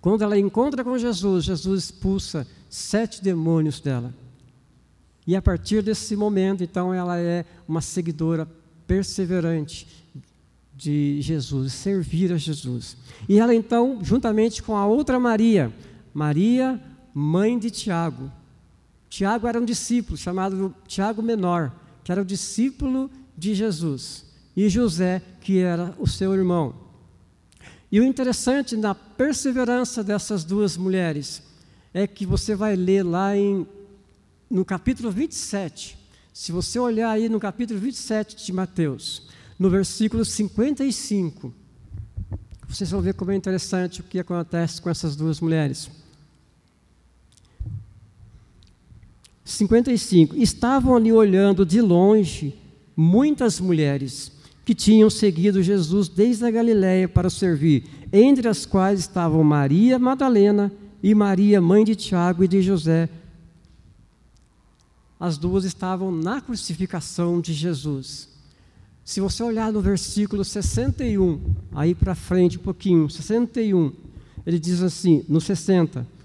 quando 0.00 0.22
ela 0.22 0.38
encontra 0.38 0.84
com 0.84 0.96
Jesus, 0.96 1.44
Jesus 1.44 1.84
expulsa 1.84 2.46
sete 2.70 3.22
demônios 3.22 3.80
dela. 3.80 4.14
E 5.26 5.36
a 5.36 5.42
partir 5.42 5.82
desse 5.82 6.16
momento, 6.16 6.62
então, 6.62 6.94
ela 6.94 7.18
é 7.18 7.44
uma 7.66 7.80
seguidora 7.80 8.48
perseverante 8.86 9.86
de 10.74 11.20
Jesus, 11.20 11.72
servir 11.72 12.32
a 12.32 12.36
Jesus. 12.36 12.96
E 13.28 13.38
ela 13.38 13.54
então, 13.54 13.98
juntamente 14.02 14.62
com 14.62 14.76
a 14.76 14.86
outra 14.86 15.18
Maria, 15.18 15.72
Maria, 16.14 16.80
mãe 17.12 17.58
de 17.58 17.70
Tiago. 17.70 18.30
Tiago 19.08 19.46
era 19.46 19.60
um 19.60 19.64
discípulo 19.64 20.16
chamado 20.16 20.74
Tiago 20.86 21.22
Menor, 21.22 21.72
que 22.04 22.12
era 22.12 22.22
o 22.22 22.24
discípulo 22.24 23.10
de 23.36 23.54
Jesus. 23.54 24.26
E 24.56 24.68
José, 24.68 25.22
que 25.40 25.58
era 25.58 25.94
o 25.98 26.06
seu 26.06 26.34
irmão. 26.34 26.74
E 27.90 28.00
o 28.00 28.04
interessante 28.04 28.76
na 28.76 28.94
perseverança 28.94 30.04
dessas 30.04 30.44
duas 30.44 30.76
mulheres 30.76 31.42
é 31.94 32.06
que 32.06 32.26
você 32.26 32.54
vai 32.54 32.76
ler 32.76 33.02
lá 33.02 33.36
em, 33.36 33.66
no 34.50 34.64
capítulo 34.64 35.10
27. 35.10 35.98
Se 36.34 36.52
você 36.52 36.78
olhar 36.78 37.10
aí 37.10 37.28
no 37.28 37.40
capítulo 37.40 37.80
27 37.80 38.44
de 38.44 38.52
Mateus, 38.52 39.28
no 39.58 39.70
versículo 39.70 40.24
55, 40.24 41.52
vocês 42.68 42.90
vão 42.90 43.00
ver 43.00 43.14
como 43.14 43.30
é 43.30 43.34
interessante 43.34 44.00
o 44.00 44.04
que 44.04 44.18
acontece 44.18 44.80
com 44.80 44.90
essas 44.90 45.16
duas 45.16 45.40
mulheres. 45.40 45.90
55. 49.48 50.36
Estavam 50.36 50.94
ali 50.94 51.10
olhando 51.10 51.64
de 51.64 51.80
longe 51.80 52.54
muitas 52.94 53.58
mulheres 53.58 54.30
que 54.62 54.74
tinham 54.74 55.08
seguido 55.08 55.62
Jesus 55.62 56.06
desde 56.06 56.44
a 56.44 56.50
Galiléia 56.50 57.08
para 57.08 57.30
servir, 57.30 57.84
entre 58.12 58.46
as 58.46 58.66
quais 58.66 59.00
estavam 59.00 59.42
Maria 59.42 59.98
Madalena 59.98 60.70
e 61.02 61.14
Maria, 61.14 61.62
mãe 61.62 61.82
de 61.82 61.96
Tiago 61.96 62.44
e 62.44 62.48
de 62.48 62.60
José. 62.60 63.08
As 65.18 65.38
duas 65.38 65.64
estavam 65.64 66.12
na 66.12 66.42
crucificação 66.42 67.40
de 67.40 67.54
Jesus. 67.54 68.28
Se 69.02 69.18
você 69.18 69.42
olhar 69.42 69.72
no 69.72 69.80
versículo 69.80 70.44
61, 70.44 71.40
aí 71.72 71.94
para 71.94 72.14
frente 72.14 72.58
um 72.58 72.62
pouquinho, 72.62 73.08
61, 73.08 73.92
ele 74.44 74.58
diz 74.58 74.82
assim, 74.82 75.24
no 75.26 75.40
60. 75.40 76.17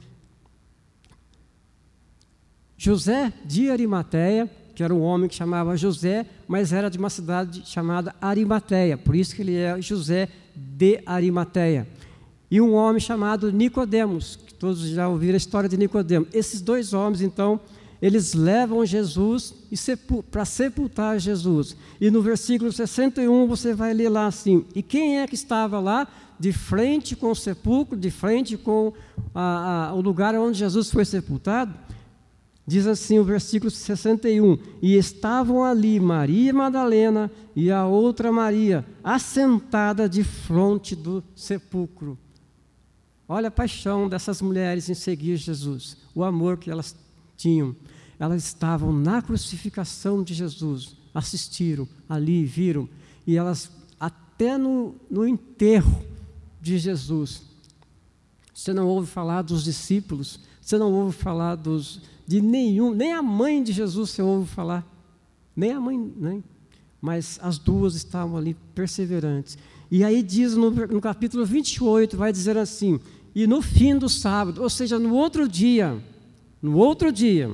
José 2.84 3.32
de 3.46 3.70
Arimateia, 3.70 4.52
que 4.76 4.84
era 4.84 4.94
um 4.94 5.02
homem 5.02 5.30
que 5.30 5.36
chamava 5.36 5.78
José, 5.78 6.26
mas 6.46 6.74
era 6.74 6.90
de 6.90 6.98
uma 6.98 7.10
cidade 7.10 7.64
chamada 7.66 8.14
Arimateia, 8.20 8.98
por 8.98 9.16
isso 9.16 9.34
que 9.34 9.42
ele 9.42 9.56
é 9.56 9.82
José 9.82 10.28
de 10.54 11.00
Arimateia. 11.06 11.88
E 12.52 12.60
um 12.60 12.74
homem 12.74 13.00
chamado 13.00 13.54
Nicodemos, 13.54 14.38
que 14.46 14.54
todos 14.54 14.82
já 14.82 15.08
ouviram 15.08 15.36
a 15.36 15.38
história 15.38 15.70
de 15.70 15.78
Nicodemos. 15.78 16.28
Esses 16.34 16.60
dois 16.60 16.94
homens, 16.94 17.22
então, 17.22 17.58
eles 18.02 18.34
levam 18.34 18.86
Jesus 18.86 19.54
para 20.30 20.44
sepultar 20.44 21.18
Jesus. 21.22 21.78
E 22.02 22.12
no 22.12 22.22
versículo 22.22 22.70
61 22.70 23.48
você 23.48 23.74
vai 23.74 23.94
ler 23.94 24.10
lá 24.10 24.28
assim: 24.28 24.66
E 24.76 24.84
quem 24.84 25.22
é 25.22 25.26
que 25.26 25.36
estava 25.36 25.80
lá 25.80 26.06
de 26.38 26.52
frente 26.52 27.16
com 27.16 27.32
o 27.32 27.36
sepulcro, 27.36 27.98
de 27.98 28.12
frente 28.12 28.58
com 28.58 28.92
a, 29.34 29.88
a, 29.88 29.94
o 29.94 30.02
lugar 30.02 30.36
onde 30.36 30.60
Jesus 30.60 30.92
foi 30.92 31.06
sepultado? 31.06 31.74
Diz 32.66 32.88
assim 32.88 33.20
o 33.20 33.24
versículo 33.24 33.70
61: 33.70 34.58
E 34.82 34.96
estavam 34.96 35.64
ali 35.64 36.00
Maria 36.00 36.54
Madalena 36.54 37.32
e 37.56 37.70
a 37.70 37.86
outra 37.86 38.32
Maria, 38.32 38.86
assentada 39.04 40.08
de 40.08 40.24
fronte 40.24 40.96
do 40.96 41.24
sepulcro. 41.36 42.18
Olha 43.28 43.48
a 43.48 43.52
paixão 43.52 44.08
dessas 44.08 44.42
mulheres 44.42 44.90
em 44.90 44.94
seguir 44.94 45.38
Jesus, 45.38 45.98
o 46.14 46.24
amor 46.24 46.58
que 46.58 46.70
elas 46.70 46.96
tinham 47.36 47.76
elas 48.24 48.44
estavam 48.44 48.94
na 48.94 49.22
crucificação 49.22 50.24
de 50.24 50.34
Jesus, 50.34 50.96
assistiram 51.14 51.88
ali, 52.08 52.46
viram, 52.46 52.88
e 53.26 53.36
elas, 53.36 53.70
até 54.00 54.58
no, 54.58 54.96
no 55.10 55.28
enterro 55.28 56.04
de 56.62 56.78
Jesus, 56.78 57.42
você 58.54 58.74
não 58.74 58.88
ouve 58.88 59.08
falar 59.08 59.42
dos 59.42 59.64
discípulos, 59.64 60.40
você 60.62 60.78
não 60.78 60.94
ouve 60.94 61.18
falar 61.18 61.56
dos, 61.56 62.02
de 62.26 62.42
nenhum, 62.42 62.94
nem 62.94 63.14
a 63.14 63.22
mãe 63.22 63.62
de 63.62 63.72
Jesus 63.72 64.12
você 64.12 64.22
ouve 64.22 64.50
falar, 64.50 64.86
nem 65.56 65.72
a 65.72 65.80
mãe, 65.80 65.98
né? 66.18 66.44
mas 67.02 67.38
as 67.42 67.58
duas 67.58 67.96
estavam 67.96 68.38
ali 68.38 68.56
perseverantes. 68.74 69.58
E 69.92 70.04
aí 70.04 70.24
diz 70.24 70.56
no, 70.56 70.72
no 70.72 71.02
capítulo 71.02 71.46
28, 71.46 72.16
vai 72.16 72.32
dizer 72.32 72.58
assim, 72.58 73.00
e 73.36 73.46
no 73.46 73.62
fim 73.62 73.98
do 73.98 74.08
sábado, 74.08 74.64
ou 74.64 74.70
seja, 74.70 74.98
no 74.98 75.14
outro 75.14 75.48
dia, 75.48 76.02
no 76.62 76.78
outro 76.78 77.12
dia, 77.12 77.52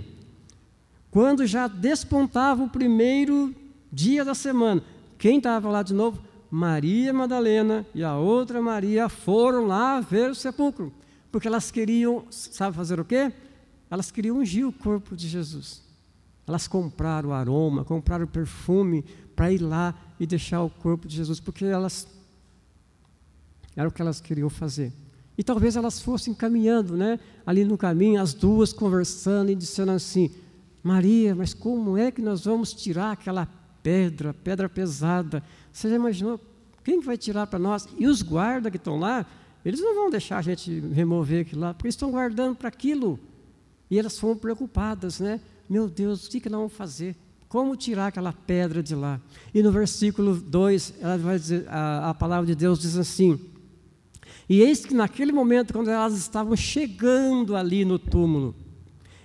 quando 1.09 1.47
já 1.47 1.67
despontava 1.67 2.63
o 2.63 2.69
primeiro 2.69 3.53
dia 3.91 4.23
da 4.23 4.35
semana, 4.35 4.83
quem 5.17 5.37
estava 5.37 5.67
lá 5.69 5.81
de 5.81 5.93
novo? 5.95 6.21
Maria 6.51 7.11
Madalena 7.11 7.85
e 7.93 8.03
a 8.03 8.15
outra 8.17 8.61
Maria 8.61 9.09
foram 9.09 9.65
lá 9.65 9.99
ver 9.99 10.29
o 10.29 10.35
sepulcro, 10.35 10.93
porque 11.31 11.47
elas 11.47 11.71
queriam, 11.71 12.23
sabe 12.29 12.75
fazer 12.75 12.99
o 12.99 13.05
quê? 13.05 13.31
Elas 13.89 14.11
queriam 14.11 14.37
ungir 14.37 14.67
o 14.67 14.71
corpo 14.71 15.15
de 15.15 15.27
Jesus. 15.27 15.81
Elas 16.47 16.67
compraram 16.67 17.29
o 17.29 17.33
aroma, 17.33 17.83
compraram 17.83 18.25
o 18.25 18.27
perfume 18.27 19.03
para 19.35 19.51
ir 19.51 19.59
lá 19.59 19.95
e 20.19 20.25
deixar 20.25 20.61
o 20.63 20.69
corpo 20.69 21.07
de 21.07 21.15
Jesus, 21.15 21.39
porque 21.39 21.65
elas 21.65 22.07
era 23.75 23.87
o 23.87 23.91
que 23.91 24.01
elas 24.01 24.19
queriam 24.19 24.49
fazer. 24.49 24.91
E 25.37 25.43
talvez 25.43 25.77
elas 25.77 26.01
fossem 26.01 26.33
caminhando, 26.33 26.97
né? 26.97 27.17
Ali 27.45 27.63
no 27.63 27.77
caminho, 27.77 28.21
as 28.21 28.33
duas 28.33 28.73
conversando 28.73 29.49
e 29.49 29.55
dizendo 29.55 29.91
assim: 29.91 30.31
Maria, 30.83 31.33
mas 31.33 31.53
como 31.53 31.97
é 31.97 32.11
que 32.11 32.21
nós 32.21 32.43
vamos 32.43 32.73
tirar 32.73 33.13
aquela 33.13 33.47
pedra, 33.81 34.33
pedra 34.33 34.67
pesada? 34.67 35.41
Você 35.71 35.89
já 35.89 35.95
imaginou? 35.95 36.39
Quem 36.83 36.99
vai 36.99 37.17
tirar 37.17 37.47
para 37.47 37.59
nós? 37.59 37.87
E 37.97 38.07
os 38.07 38.21
guardas 38.21 38.69
que 38.69 38.77
estão 38.77 38.99
lá, 38.99 39.25
eles 39.63 39.79
não 39.79 39.95
vão 39.95 40.09
deixar 40.09 40.39
a 40.39 40.41
gente 40.41 40.79
remover 40.93 41.45
aquilo 41.45 41.61
lá, 41.61 41.73
porque 41.73 41.87
eles 41.87 41.95
estão 41.95 42.11
guardando 42.11 42.55
para 42.57 42.67
aquilo. 42.67 43.19
E 43.89 43.97
elas 43.97 44.19
foram 44.19 44.37
preocupadas, 44.37 45.19
né? 45.19 45.39
Meu 45.69 45.89
Deus, 45.89 46.27
o 46.27 46.29
que, 46.29 46.39
que 46.39 46.49
nós 46.49 46.59
vamos 46.59 46.73
fazer? 46.73 47.15
Como 47.47 47.75
tirar 47.75 48.07
aquela 48.07 48.31
pedra 48.31 48.83
de 48.83 48.93
lá? 48.93 49.19
E 49.53 49.63
no 49.63 49.71
versículo 49.71 50.35
2, 50.35 50.93
ela 51.01 51.17
vai 51.17 51.39
dizer, 51.39 51.65
a, 51.67 52.09
a 52.09 52.13
palavra 52.13 52.45
de 52.45 52.55
Deus 52.55 52.79
diz 52.79 52.95
assim: 52.95 53.39
E 54.47 54.61
eis 54.61 54.85
que 54.85 54.93
naquele 54.93 55.31
momento, 55.31 55.73
quando 55.73 55.89
elas 55.89 56.15
estavam 56.15 56.55
chegando 56.55 57.55
ali 57.55 57.83
no 57.83 57.97
túmulo, 57.97 58.55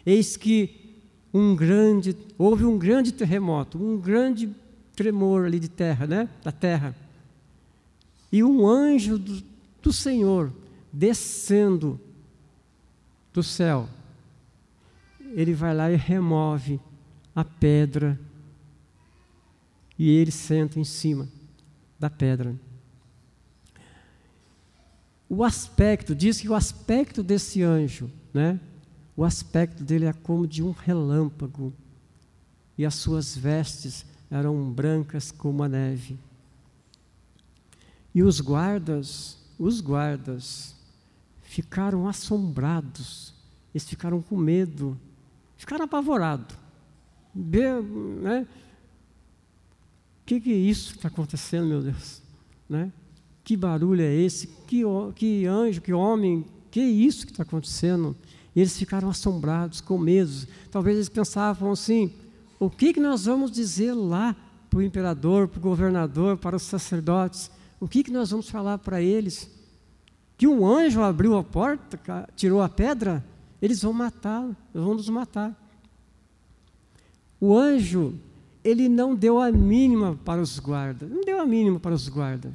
Eis 0.04 0.36
que 0.36 1.00
um 1.32 1.56
grande, 1.56 2.16
houve 2.36 2.64
um 2.64 2.78
grande 2.78 3.12
terremoto, 3.12 3.82
um 3.82 3.98
grande 3.98 4.54
tremor 4.94 5.46
ali 5.46 5.58
de 5.58 5.68
terra, 5.68 6.06
né? 6.06 6.28
Da 6.42 6.52
terra. 6.52 6.94
E 8.30 8.44
um 8.44 8.66
anjo 8.66 9.18
do, 9.18 9.42
do 9.82 9.92
Senhor 9.92 10.52
descendo 10.92 11.98
do 13.32 13.42
céu, 13.42 13.88
ele 15.34 15.52
vai 15.52 15.74
lá 15.74 15.90
e 15.90 15.96
remove 15.96 16.80
a 17.34 17.44
pedra 17.44 18.18
e 19.98 20.08
ele 20.08 20.30
senta 20.30 20.78
em 20.78 20.84
cima 20.84 21.28
da 21.98 22.08
pedra. 22.08 22.54
O 25.28 25.42
aspecto, 25.42 26.14
diz 26.14 26.40
que 26.40 26.48
o 26.48 26.54
aspecto 26.54 27.22
desse 27.22 27.62
anjo, 27.62 28.10
né? 28.32 28.60
O 29.16 29.24
aspecto 29.24 29.82
dele 29.82 30.06
é 30.06 30.12
como 30.12 30.46
de 30.46 30.62
um 30.62 30.70
relâmpago, 30.70 31.72
e 32.76 32.84
as 32.84 32.94
suas 32.94 33.36
vestes 33.36 34.04
eram 34.30 34.70
brancas 34.70 35.30
como 35.30 35.62
a 35.62 35.68
neve. 35.68 36.18
E 38.12 38.22
os 38.22 38.40
guardas, 38.40 39.38
os 39.58 39.80
guardas, 39.80 40.74
ficaram 41.42 42.08
assombrados, 42.08 43.32
eles 43.72 43.88
ficaram 43.88 44.20
com 44.20 44.36
medo, 44.36 44.98
ficaram 45.64 45.86
apavorados. 45.86 46.56
Né? 47.34 48.46
O 50.20 50.26
que, 50.26 50.38
que 50.38 50.52
é 50.52 50.56
isso 50.56 50.92
que 50.92 50.98
está 50.98 51.08
acontecendo, 51.08 51.66
meu 51.66 51.82
Deus? 51.82 52.22
Né? 52.68 52.92
Que 53.42 53.56
barulho 53.56 54.02
é 54.02 54.14
esse? 54.14 54.46
Que, 54.46 54.82
que 55.16 55.46
anjo, 55.46 55.80
que 55.80 55.92
homem, 55.92 56.44
que 56.70 56.80
é 56.80 56.86
isso 56.86 57.24
que 57.24 57.32
está 57.32 57.44
acontecendo? 57.44 58.14
E 58.54 58.60
eles 58.60 58.76
ficaram 58.76 59.08
assombrados, 59.08 59.80
com 59.80 59.96
medo. 59.96 60.46
Talvez 60.70 60.96
eles 60.96 61.08
pensavam 61.08 61.72
assim: 61.72 62.12
o 62.60 62.68
que, 62.68 62.92
que 62.92 63.00
nós 63.00 63.24
vamos 63.24 63.50
dizer 63.50 63.94
lá 63.94 64.36
para 64.68 64.78
o 64.78 64.82
imperador, 64.82 65.48
para 65.48 65.58
o 65.58 65.62
governador, 65.62 66.36
para 66.36 66.56
os 66.56 66.62
sacerdotes? 66.62 67.50
O 67.80 67.88
que, 67.88 68.04
que 68.04 68.12
nós 68.12 68.30
vamos 68.30 68.50
falar 68.50 68.78
para 68.78 69.00
eles? 69.00 69.50
Que 70.36 70.46
um 70.46 70.66
anjo 70.66 71.02
abriu 71.02 71.38
a 71.38 71.42
porta, 71.42 72.28
tirou 72.36 72.60
a 72.60 72.68
pedra? 72.68 73.24
Eles 73.64 73.80
vão 73.80 73.94
matar, 73.94 74.54
vão 74.74 74.92
nos 74.92 75.08
matar. 75.08 75.58
O 77.40 77.56
anjo 77.56 78.14
ele 78.62 78.90
não 78.90 79.14
deu 79.14 79.40
a 79.40 79.50
mínima 79.50 80.20
para 80.22 80.42
os 80.42 80.58
guardas, 80.58 81.08
não 81.08 81.22
deu 81.22 81.40
a 81.40 81.46
mínima 81.46 81.80
para 81.80 81.94
os 81.94 82.06
guardas. 82.06 82.52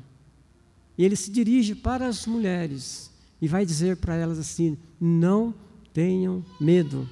E 0.95 1.03
ele 1.03 1.15
se 1.15 1.31
dirige 1.31 1.73
para 1.73 2.05
as 2.05 2.27
mulheres 2.27 3.11
e 3.41 3.47
vai 3.47 3.65
dizer 3.65 3.97
para 3.97 4.13
elas 4.13 4.37
assim: 4.37 4.77
não 5.01 5.51
tenham 5.91 6.45
medo, 6.61 7.09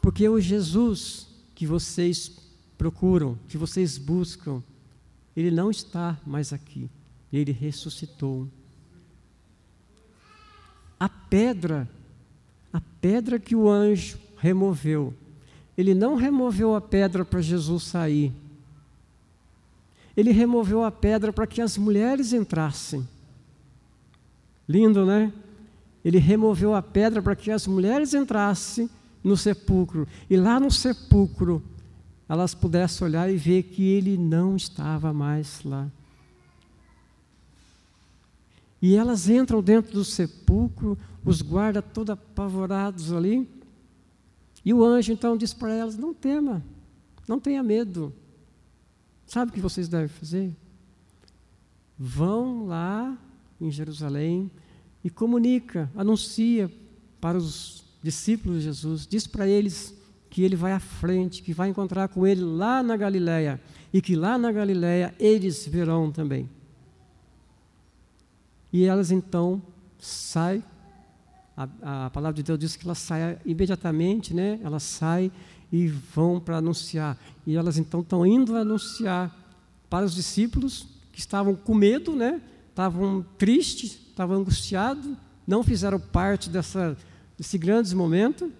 porque 0.00 0.26
o 0.26 0.40
Jesus 0.40 1.28
que 1.54 1.66
vocês 1.66 2.32
procuram, 2.78 3.38
que 3.48 3.58
vocês 3.58 3.98
buscam, 3.98 4.62
ele 5.36 5.50
não 5.50 5.70
está 5.70 6.18
mais 6.26 6.54
aqui, 6.54 6.88
ele 7.30 7.52
ressuscitou. 7.52 8.48
A 10.98 11.06
pedra, 11.06 11.86
a 12.76 12.82
pedra 13.00 13.38
que 13.38 13.56
o 13.56 13.70
anjo 13.70 14.18
removeu, 14.36 15.14
ele 15.78 15.94
não 15.94 16.14
removeu 16.14 16.74
a 16.74 16.80
pedra 16.80 17.24
para 17.24 17.40
Jesus 17.40 17.84
sair. 17.84 18.30
Ele 20.14 20.30
removeu 20.30 20.84
a 20.84 20.90
pedra 20.90 21.32
para 21.32 21.46
que 21.46 21.62
as 21.62 21.78
mulheres 21.78 22.34
entrassem. 22.34 23.08
Lindo, 24.68 25.06
né? 25.06 25.32
Ele 26.04 26.18
removeu 26.18 26.74
a 26.74 26.82
pedra 26.82 27.22
para 27.22 27.34
que 27.34 27.50
as 27.50 27.66
mulheres 27.66 28.12
entrassem 28.12 28.90
no 29.24 29.38
sepulcro. 29.38 30.06
E 30.28 30.36
lá 30.36 30.60
no 30.60 30.70
sepulcro, 30.70 31.62
elas 32.28 32.54
pudessem 32.54 33.06
olhar 33.06 33.30
e 33.30 33.38
ver 33.38 33.62
que 33.62 33.88
ele 33.88 34.18
não 34.18 34.54
estava 34.54 35.14
mais 35.14 35.62
lá. 35.64 35.88
E 38.82 38.94
elas 38.94 39.30
entram 39.30 39.62
dentro 39.62 39.92
do 39.92 40.04
sepulcro, 40.04 40.98
os 41.26 41.42
guardas 41.42 41.84
todos 41.92 42.12
apavorados 42.12 43.12
ali. 43.12 43.48
E 44.64 44.72
o 44.72 44.84
anjo 44.84 45.12
então 45.12 45.36
diz 45.36 45.52
para 45.52 45.74
elas: 45.74 45.98
Não 45.98 46.14
tema, 46.14 46.62
não 47.28 47.40
tenha 47.40 47.62
medo. 47.62 48.14
Sabe 49.26 49.50
o 49.50 49.54
que 49.54 49.60
vocês 49.60 49.88
devem 49.88 50.08
fazer? 50.08 50.54
Vão 51.98 52.66
lá 52.66 53.18
em 53.60 53.70
Jerusalém 53.70 54.50
e 55.02 55.10
comunica, 55.10 55.90
anuncia 55.96 56.70
para 57.20 57.36
os 57.36 57.84
discípulos 58.02 58.58
de 58.58 58.64
Jesus, 58.64 59.06
diz 59.06 59.26
para 59.26 59.48
eles 59.48 59.94
que 60.30 60.42
ele 60.42 60.54
vai 60.54 60.72
à 60.72 60.78
frente, 60.78 61.42
que 61.42 61.52
vai 61.52 61.68
encontrar 61.68 62.08
com 62.08 62.26
ele 62.26 62.42
lá 62.42 62.82
na 62.82 62.96
Galileia 62.96 63.60
e 63.92 64.00
que 64.00 64.14
lá 64.14 64.38
na 64.38 64.52
Galileia 64.52 65.12
eles 65.18 65.66
verão 65.66 66.12
também. 66.12 66.48
E 68.72 68.84
elas 68.84 69.10
então 69.10 69.60
saem 69.98 70.62
a, 71.56 72.06
a 72.06 72.10
palavra 72.10 72.34
de 72.34 72.42
Deus 72.42 72.58
diz 72.58 72.76
que 72.76 72.84
ela 72.84 72.94
sai 72.94 73.38
imediatamente, 73.44 74.34
né? 74.34 74.60
Elas 74.62 74.82
saem 74.82 75.32
e 75.72 75.88
vão 75.88 76.38
para 76.38 76.58
anunciar. 76.58 77.18
E 77.46 77.56
elas 77.56 77.78
então 77.78 78.00
estão 78.00 78.26
indo 78.26 78.54
anunciar 78.56 79.34
para 79.88 80.04
os 80.04 80.14
discípulos 80.14 80.86
que 81.12 81.18
estavam 81.18 81.54
com 81.54 81.74
medo, 81.74 82.14
né? 82.14 82.40
Estavam 82.68 83.24
tristes, 83.38 83.92
estavam 83.92 84.36
angustiados, 84.36 85.16
não 85.46 85.62
fizeram 85.62 85.98
parte 85.98 86.50
dessa, 86.50 86.96
desse 87.38 87.56
grande 87.56 87.94
momento. 87.96 88.52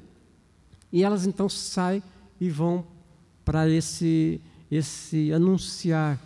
E 0.91 1.05
elas 1.05 1.27
então 1.27 1.49
saem 1.49 2.03
e 2.41 2.49
vão 2.49 2.87
para 3.45 3.69
esse, 3.69 4.41
esse 4.71 5.33
anunciar 5.33 6.19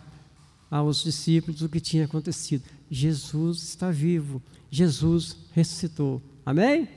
aos 0.69 1.03
discípulos 1.03 1.61
o 1.61 1.67
que 1.67 1.81
tinha 1.81 2.05
acontecido. 2.05 2.63
Jesus 2.89 3.61
está 3.63 3.91
vivo, 3.91 4.41
Jesus 4.69 5.35
ressuscitou. 5.51 6.21
Amém? 6.45 6.87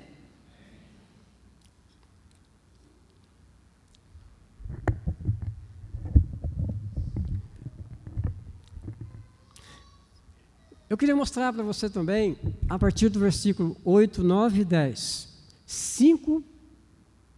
Eu 10.88 10.96
queria 10.96 11.16
mostrar 11.16 11.52
para 11.52 11.62
você 11.62 11.90
também, 11.90 12.36
a 12.68 12.78
partir 12.78 13.08
do 13.08 13.18
versículo 13.18 13.76
8, 13.84 14.22
9 14.22 14.60
e 14.60 14.64
10, 14.64 15.28
cinco, 15.66 16.44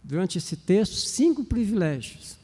durante 0.03 0.37
esse 0.37 0.55
texto, 0.55 0.95
cinco 0.95 1.43
privilégios. 1.43 2.37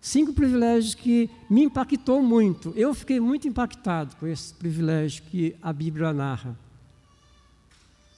Cinco 0.00 0.32
privilégios 0.32 0.94
que 0.94 1.30
me 1.48 1.62
impactou 1.62 2.22
muito. 2.22 2.72
Eu 2.76 2.92
fiquei 2.92 3.20
muito 3.20 3.46
impactado 3.46 4.16
com 4.16 4.26
esse 4.26 4.52
privilégio 4.54 5.22
que 5.30 5.54
a 5.62 5.72
Bíblia 5.72 6.12
narra. 6.12 6.58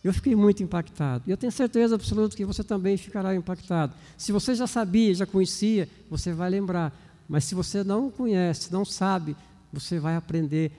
Eu 0.02 0.14
fiquei 0.14 0.34
muito 0.34 0.62
impactado. 0.62 1.24
E 1.26 1.30
eu 1.30 1.36
tenho 1.36 1.52
certeza 1.52 1.94
absoluta 1.94 2.36
que 2.36 2.44
você 2.44 2.64
também 2.64 2.96
ficará 2.96 3.34
impactado. 3.34 3.94
Se 4.16 4.32
você 4.32 4.54
já 4.54 4.66
sabia, 4.66 5.14
já 5.14 5.26
conhecia, 5.26 5.88
você 6.08 6.32
vai 6.32 6.48
lembrar. 6.48 6.96
Mas 7.28 7.44
se 7.44 7.54
você 7.54 7.84
não 7.84 8.10
conhece, 8.10 8.72
não 8.72 8.84
sabe, 8.84 9.36
você 9.72 9.98
vai 9.98 10.16
aprender 10.16 10.72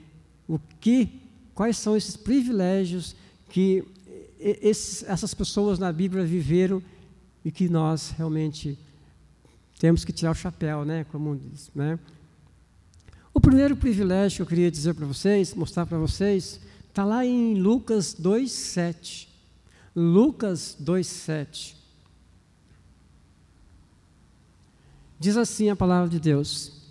o 0.48 0.58
que, 0.80 1.20
quais 1.54 1.76
são 1.76 1.96
esses 1.96 2.16
privilégios 2.16 3.14
que 3.48 3.84
esses, 4.38 5.04
essas 5.04 5.32
pessoas 5.32 5.78
na 5.78 5.92
Bíblia 5.92 6.24
viveram 6.24 6.82
e 7.44 7.50
que 7.50 7.68
nós 7.68 8.10
realmente 8.16 8.76
temos 9.78 10.04
que 10.04 10.12
tirar 10.12 10.32
o 10.32 10.34
chapéu, 10.34 10.84
né? 10.84 11.04
Como 11.10 11.36
diz, 11.36 11.70
né? 11.74 11.98
O 13.32 13.40
primeiro 13.40 13.76
privilégio 13.76 14.36
que 14.36 14.42
eu 14.42 14.46
queria 14.46 14.70
dizer 14.70 14.94
para 14.94 15.06
vocês, 15.06 15.54
mostrar 15.54 15.86
para 15.86 15.98
vocês, 15.98 16.60
Está 16.92 17.06
lá 17.06 17.24
em 17.24 17.54
Lucas 17.54 18.14
2,7. 18.14 19.26
Lucas 19.96 20.76
2,7. 20.78 21.74
Diz 25.18 25.38
assim 25.38 25.70
a 25.70 25.74
palavra 25.74 26.10
de 26.10 26.20
Deus: 26.20 26.82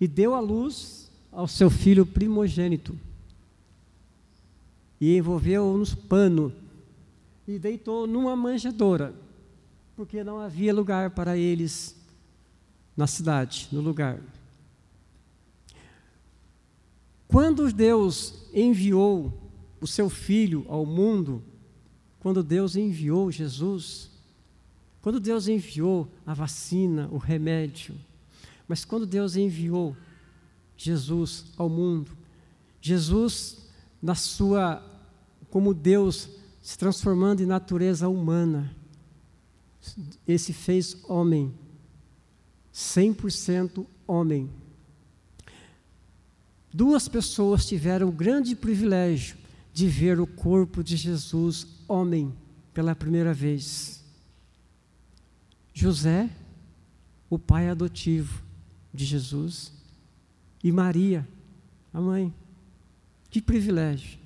E 0.00 0.06
deu 0.06 0.36
a 0.36 0.38
luz 0.38 1.10
ao 1.32 1.48
seu 1.48 1.68
filho 1.68 2.06
primogênito, 2.06 2.96
e 5.00 5.16
envolveu-o 5.16 5.76
nos 5.76 5.92
pano, 5.92 6.52
e 7.44 7.58
deitou 7.58 8.06
numa 8.06 8.36
manjedoura, 8.36 9.12
porque 9.96 10.22
não 10.22 10.38
havia 10.38 10.72
lugar 10.72 11.10
para 11.10 11.36
eles 11.36 11.96
na 12.96 13.08
cidade, 13.08 13.66
no 13.72 13.80
lugar. 13.80 14.20
Quando 17.26 17.72
Deus 17.72 18.34
enviou 18.54 19.47
o 19.80 19.86
seu 19.86 20.10
filho 20.10 20.64
ao 20.68 20.84
mundo, 20.84 21.42
quando 22.20 22.42
Deus 22.42 22.76
enviou 22.76 23.30
Jesus, 23.30 24.10
quando 25.00 25.20
Deus 25.20 25.48
enviou 25.48 26.10
a 26.26 26.34
vacina, 26.34 27.08
o 27.10 27.18
remédio, 27.18 27.94
mas 28.66 28.84
quando 28.84 29.06
Deus 29.06 29.36
enviou 29.36 29.96
Jesus 30.76 31.46
ao 31.56 31.68
mundo, 31.68 32.10
Jesus, 32.80 33.68
na 34.02 34.14
sua, 34.14 34.82
como 35.50 35.72
Deus, 35.72 36.28
se 36.60 36.76
transformando 36.76 37.42
em 37.42 37.46
natureza 37.46 38.08
humana, 38.08 38.74
esse 40.26 40.52
fez 40.52 40.96
homem, 41.04 41.54
100% 42.74 43.86
homem. 44.06 44.50
Duas 46.72 47.08
pessoas 47.08 47.66
tiveram 47.66 48.08
o 48.08 48.12
grande 48.12 48.54
privilégio 48.54 49.36
de 49.78 49.86
ver 49.86 50.18
o 50.18 50.26
corpo 50.26 50.82
de 50.82 50.96
Jesus, 50.96 51.64
homem, 51.86 52.34
pela 52.74 52.96
primeira 52.96 53.32
vez. 53.32 54.02
José, 55.72 56.28
o 57.30 57.38
pai 57.38 57.68
adotivo 57.68 58.42
de 58.92 59.04
Jesus, 59.04 59.72
e 60.64 60.72
Maria, 60.72 61.24
a 61.94 62.00
mãe. 62.00 62.34
Que 63.30 63.40
privilégio. 63.40 64.18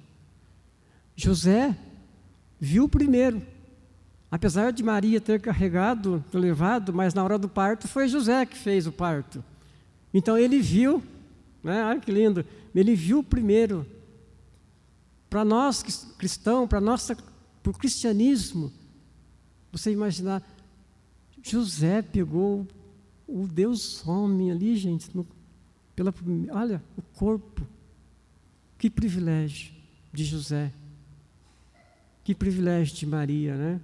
José 1.14 1.76
viu 2.59 2.88
primeiro. 2.88 3.42
Apesar 4.30 4.72
de 4.72 4.82
Maria 4.82 5.20
ter 5.20 5.38
carregado, 5.38 6.24
levado, 6.32 6.94
mas 6.94 7.12
na 7.12 7.22
hora 7.22 7.36
do 7.36 7.46
parto 7.46 7.86
foi 7.86 8.09
José 8.09 8.46
que 8.46 8.57
fez 8.57 8.86
o 8.86 8.92
parto. 8.92 9.44
Então 10.14 10.38
ele 10.38 10.62
viu, 10.62 11.03
né? 11.62 11.84
Olha 11.84 12.00
que 12.00 12.11
lindo. 12.11 12.42
Ele 12.74 12.94
viu 12.94 13.22
primeiro. 13.22 13.86
Para 15.33 15.47
nós 15.47 15.83
cristãos, 16.18 16.68
para 16.68 16.78
nossa, 16.78 17.16
para 17.62 17.70
o 17.70 17.72
cristianismo, 17.72 18.70
você 19.72 19.91
imaginar, 19.91 20.43
José 21.43 22.03
pegou 22.03 22.68
o 23.26 23.47
Deus 23.47 24.07
homem 24.07 24.51
ali, 24.51 24.76
gente, 24.76 25.09
no, 25.16 25.26
pela, 25.97 26.12
olha 26.51 26.83
o 26.99 27.01
corpo. 27.16 27.66
Que 28.76 28.91
privilégio 28.91 29.72
de 30.12 30.22
José. 30.22 30.70
Que 32.22 32.35
privilégio 32.35 32.95
de 32.95 33.07
Maria, 33.07 33.57
né? 33.57 33.80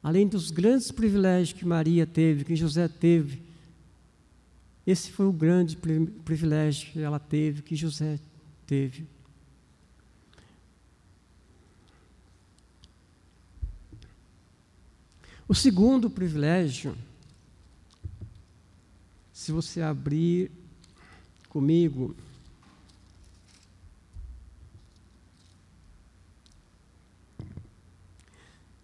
Além 0.00 0.28
dos 0.28 0.52
grandes 0.52 0.92
privilégios 0.92 1.58
que 1.58 1.66
Maria 1.66 2.06
teve, 2.06 2.44
que 2.44 2.54
José 2.54 2.86
teve, 2.86 3.42
esse 4.86 5.10
foi 5.10 5.26
o 5.26 5.32
grande 5.32 5.76
privilégio 5.76 6.92
que 6.92 7.00
ela 7.00 7.18
teve, 7.18 7.62
que 7.62 7.74
José 7.74 8.20
teve. 8.64 9.08
O 15.52 15.54
segundo 15.54 16.08
privilégio, 16.08 16.96
se 19.34 19.52
você 19.52 19.82
abrir 19.82 20.50
comigo, 21.50 22.16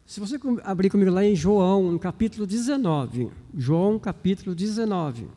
Se 0.04 0.20
você 0.20 0.38
abrir 0.62 0.90
comigo 0.90 1.10
lá 1.10 1.24
em 1.24 1.34
João, 1.34 1.92
no 1.92 1.98
capítulo 1.98 2.46
19. 2.46 3.30
João, 3.54 3.98
capítulo 3.98 4.54
19. 4.54 5.28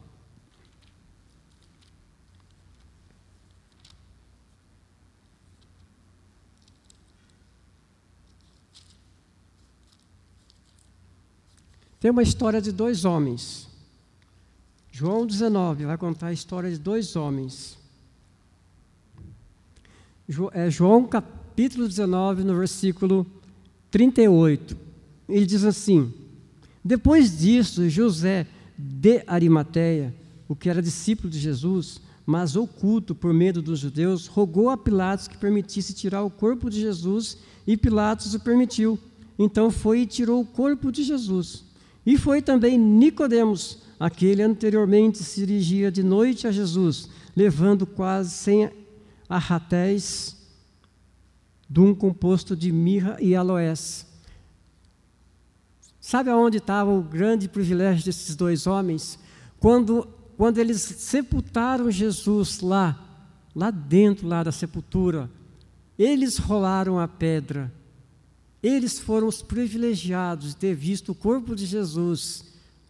Tem 12.01 12.09
uma 12.09 12.23
história 12.23 12.59
de 12.59 12.71
dois 12.71 13.05
homens. 13.05 13.67
João 14.91 15.23
19 15.23 15.85
vai 15.85 15.99
contar 15.99 16.27
a 16.27 16.33
história 16.33 16.67
de 16.71 16.79
dois 16.79 17.15
homens. 17.15 17.77
É 20.51 20.67
João 20.71 21.05
capítulo 21.05 21.87
19, 21.87 22.43
no 22.43 22.57
versículo 22.57 23.23
38. 23.91 24.75
Ele 25.29 25.45
diz 25.45 25.63
assim: 25.63 26.11
Depois 26.83 27.37
disso, 27.37 27.87
José 27.87 28.47
de 28.75 29.23
Arimateia, 29.27 30.11
o 30.49 30.55
que 30.55 30.71
era 30.71 30.81
discípulo 30.81 31.29
de 31.29 31.37
Jesus, 31.37 32.01
mas 32.25 32.55
oculto 32.55 33.13
por 33.13 33.31
medo 33.31 33.61
dos 33.61 33.77
judeus, 33.77 34.25
rogou 34.25 34.71
a 34.71 34.77
Pilatos 34.77 35.27
que 35.27 35.37
permitisse 35.37 35.93
tirar 35.93 36.23
o 36.23 36.31
corpo 36.31 36.67
de 36.67 36.81
Jesus, 36.81 37.37
e 37.67 37.77
Pilatos 37.77 38.33
o 38.33 38.39
permitiu. 38.39 38.97
Então 39.37 39.69
foi 39.69 39.99
e 39.99 40.07
tirou 40.07 40.41
o 40.41 40.47
corpo 40.47 40.91
de 40.91 41.03
Jesus. 41.03 41.69
E 42.05 42.17
foi 42.17 42.41
também 42.41 42.77
Nicodemos, 42.77 43.79
aquele 43.99 44.41
anteriormente 44.41 45.19
se 45.19 45.39
dirigia 45.39 45.91
de 45.91 46.01
noite 46.01 46.47
a 46.47 46.51
Jesus, 46.51 47.09
levando 47.35 47.85
quase 47.85 48.31
cem 48.31 48.71
arratéis 49.29 50.35
de 51.69 51.79
um 51.79 51.95
composto 51.95 52.55
de 52.55 52.71
mirra 52.71 53.17
e 53.21 53.35
aloés. 53.35 54.05
Sabe 55.99 56.29
aonde 56.29 56.57
estava 56.57 56.91
o 56.91 57.01
grande 57.01 57.47
privilégio 57.47 58.03
desses 58.03 58.35
dois 58.35 58.67
homens? 58.67 59.17
Quando, 59.59 60.07
quando 60.35 60.57
eles 60.57 60.81
sepultaram 60.81 61.91
Jesus 61.91 62.59
lá, 62.59 62.99
lá 63.55 63.69
dentro 63.69 64.27
lá 64.27 64.43
da 64.43 64.51
sepultura, 64.51 65.29
eles 65.97 66.37
rolaram 66.37 66.99
a 66.99 67.07
pedra. 67.07 67.71
Eles 68.61 68.99
foram 68.99 69.27
os 69.27 69.41
privilegiados 69.41 70.49
de 70.49 70.55
ter 70.57 70.75
visto 70.75 71.11
o 71.11 71.15
corpo 71.15 71.55
de 71.55 71.65
Jesus, 71.65 72.45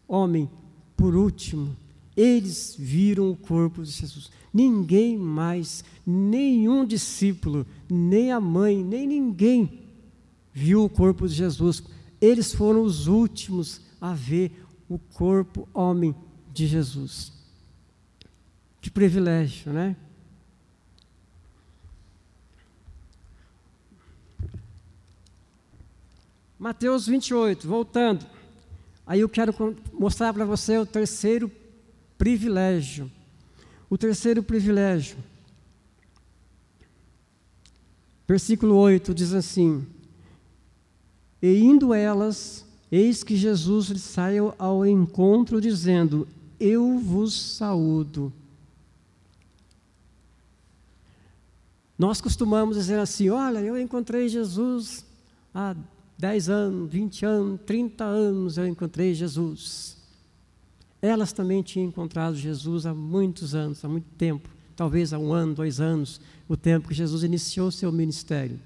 homem, 0.08 0.50
por 0.98 1.16
último. 1.16 1.76
Eles 2.16 2.76
viram 2.78 3.32
o 3.32 3.38
corpo 3.38 3.84
de 3.84 3.92
Jesus. 3.92 4.30
Ninguém 4.54 5.18
mais, 5.18 5.84
nenhum 6.06 6.86
discípulo, 6.86 7.66
nem 7.90 8.32
a 8.32 8.40
mãe, 8.40 8.84
nem 8.84 9.08
ninguém 9.08 9.80
viu 10.54 10.84
o 10.84 10.90
corpo 10.90 11.28
de 11.28 11.34
Jesus. 11.34 11.84
Eles 12.20 12.54
foram 12.54 12.84
os 12.84 13.08
últimos 13.08 13.82
a 14.00 14.14
ver 14.14 14.52
o 14.90 15.00
corpo 15.00 15.70
homem 15.74 16.14
de 16.54 16.68
Jesus. 16.68 17.32
Que 18.82 18.90
privilégio, 18.90 19.72
né? 19.72 19.96
Mateus 26.62 27.08
28, 27.08 27.68
voltando. 27.68 28.26
Aí 29.06 29.20
eu 29.20 29.28
quero 29.28 29.54
mostrar 29.92 30.32
para 30.32 30.46
você 30.46 30.78
o 30.78 30.86
terceiro 30.86 31.52
privilégio 32.18 33.12
o 33.92 33.98
terceiro 33.98 34.42
privilégio. 34.42 35.18
Versículo 38.26 38.76
8 38.76 39.14
diz 39.14 39.34
assim: 39.34 39.86
E 41.42 41.60
indo 41.60 41.94
elas, 41.94 42.66
eis 42.90 43.22
que 43.22 43.36
Jesus 43.36 43.88
lhes 43.88 44.04
saiu 44.04 44.54
ao 44.58 44.86
encontro, 44.86 45.60
dizendo: 45.60 46.26
Eu 46.58 47.00
vos 47.00 47.58
saúdo. 47.58 48.32
Nós 52.00 52.22
costumamos 52.22 52.78
dizer 52.78 52.98
assim: 52.98 53.28
Olha, 53.28 53.60
eu 53.60 53.78
encontrei 53.78 54.30
Jesus 54.30 55.06
há 55.54 55.76
10 56.22 56.50
anos, 56.50 56.92
20 56.92 57.26
anos, 57.26 57.60
30 57.66 58.04
anos, 58.04 58.56
eu 58.56 58.68
encontrei 58.68 59.12
Jesus. 59.12 59.98
Elas 61.02 61.34
também 61.34 61.64
tinham 61.64 61.88
encontrado 61.88 62.36
Jesus 62.36 62.86
há 62.86 62.94
muitos 62.94 63.56
anos, 63.56 63.84
há 63.84 63.90
muito 63.90 64.06
tempo, 64.20 64.48
talvez 64.76 65.14
há 65.14 65.18
um 65.18 65.34
ano, 65.34 65.56
dois 65.56 65.80
anos, 65.80 66.22
o 66.48 66.56
tempo 66.56 66.90
que 66.90 66.94
Jesus 66.94 67.24
iniciou 67.24 67.72
seu 67.72 67.92
ministério. 67.92 68.60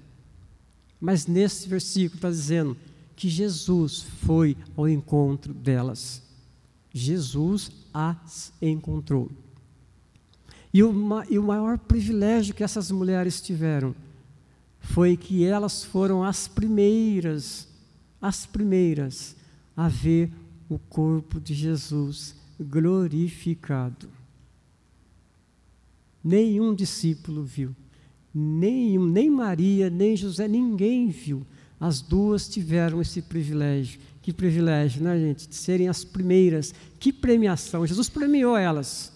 Mas 1.00 1.26
nesse 1.26 1.66
versículo 1.66 2.16
está 2.16 2.28
dizendo 2.28 2.76
que 3.16 3.26
Jesus 3.26 4.02
foi 4.02 4.54
ao 4.76 4.86
encontro 4.86 5.54
delas. 5.54 6.22
Jesus 6.92 7.70
as 7.90 8.52
encontrou. 8.60 9.30
E 10.74 10.82
o, 10.82 10.92
e 11.30 11.38
o 11.38 11.42
maior 11.42 11.78
privilégio 11.78 12.54
que 12.54 12.62
essas 12.62 12.90
mulheres 12.90 13.40
tiveram 13.40 13.94
foi 14.86 15.16
que 15.16 15.44
elas 15.44 15.84
foram 15.84 16.22
as 16.22 16.46
primeiras, 16.48 17.68
as 18.20 18.46
primeiras 18.46 19.36
a 19.76 19.88
ver 19.88 20.30
o 20.68 20.78
corpo 20.78 21.40
de 21.40 21.54
Jesus 21.54 22.34
glorificado. 22.58 24.08
Nenhum 26.22 26.74
discípulo 26.74 27.42
viu, 27.42 27.74
nenhum, 28.34 29.04
nem 29.04 29.30
Maria, 29.30 29.90
nem 29.90 30.16
José, 30.16 30.48
ninguém 30.48 31.08
viu. 31.08 31.46
As 31.78 32.00
duas 32.00 32.48
tiveram 32.48 33.02
esse 33.02 33.20
privilégio. 33.20 34.00
Que 34.22 34.32
privilégio, 34.32 35.02
né, 35.02 35.18
gente? 35.18 35.46
De 35.46 35.54
serem 35.54 35.88
as 35.88 36.04
primeiras. 36.04 36.74
Que 36.98 37.12
premiação. 37.12 37.86
Jesus 37.86 38.08
premiou 38.08 38.56
elas. 38.56 39.12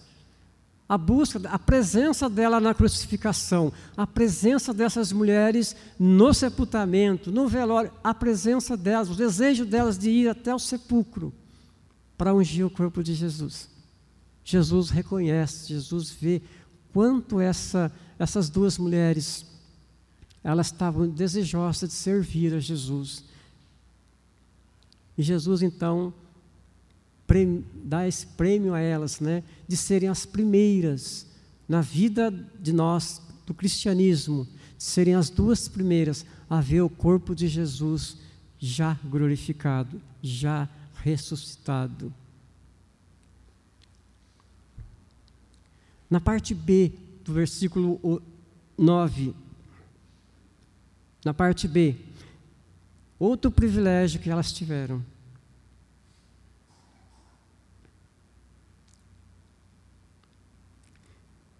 A 0.91 0.97
busca, 0.97 1.39
a 1.47 1.57
presença 1.57 2.29
dela 2.29 2.59
na 2.59 2.73
crucificação, 2.73 3.71
a 3.95 4.05
presença 4.05 4.73
dessas 4.73 5.13
mulheres 5.13 5.73
no 5.97 6.33
sepultamento, 6.33 7.31
no 7.31 7.47
velório, 7.47 7.93
a 8.03 8.13
presença 8.13 8.75
delas, 8.75 9.09
o 9.09 9.15
desejo 9.15 9.65
delas 9.65 9.97
de 9.97 10.09
ir 10.09 10.27
até 10.27 10.53
o 10.53 10.59
sepulcro 10.59 11.33
para 12.17 12.33
ungir 12.33 12.65
o 12.65 12.69
corpo 12.69 13.01
de 13.01 13.13
Jesus. 13.13 13.69
Jesus 14.43 14.89
reconhece, 14.89 15.69
Jesus 15.69 16.11
vê 16.11 16.41
quanto 16.91 17.39
essa, 17.39 17.89
essas 18.19 18.49
duas 18.49 18.77
mulheres 18.77 19.45
elas 20.43 20.67
estavam 20.67 21.07
desejosas 21.07 21.87
de 21.87 21.95
servir 21.95 22.53
a 22.53 22.59
Jesus. 22.59 23.23
E 25.17 25.23
Jesus, 25.23 25.61
então, 25.61 26.13
dá 27.83 28.07
esse 28.07 28.25
prêmio 28.25 28.73
a 28.73 28.79
elas, 28.79 29.19
né, 29.19 29.43
de 29.67 29.77
serem 29.77 30.09
as 30.09 30.25
primeiras 30.25 31.25
na 31.67 31.81
vida 31.81 32.31
de 32.59 32.73
nós, 32.73 33.21
do 33.45 33.53
cristianismo, 33.53 34.47
de 34.77 34.83
serem 34.83 35.15
as 35.15 35.29
duas 35.29 35.67
primeiras 35.67 36.25
a 36.49 36.59
ver 36.59 36.81
o 36.81 36.89
corpo 36.89 37.33
de 37.33 37.47
Jesus 37.47 38.17
já 38.59 38.97
glorificado, 39.05 40.01
já 40.21 40.67
ressuscitado. 41.01 42.13
Na 46.09 46.19
parte 46.19 46.53
B 46.53 46.91
do 47.23 47.33
versículo 47.33 48.21
9, 48.77 49.33
na 51.23 51.33
parte 51.33 51.67
B, 51.67 51.95
outro 53.17 53.49
privilégio 53.49 54.19
que 54.19 54.29
elas 54.29 54.51
tiveram. 54.51 55.01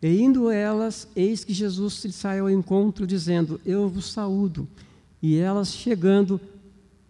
E 0.02 0.20
indo 0.20 0.50
elas, 0.50 1.08
eis 1.16 1.44
que 1.44 1.54
Jesus 1.54 2.04
lhe 2.04 2.12
saiu 2.12 2.46
ao 2.46 2.50
encontro, 2.50 3.06
dizendo: 3.06 3.62
Eu 3.64 3.88
vos 3.88 4.12
saúdo. 4.12 4.68
E 5.22 5.38
elas, 5.38 5.72
chegando, 5.72 6.42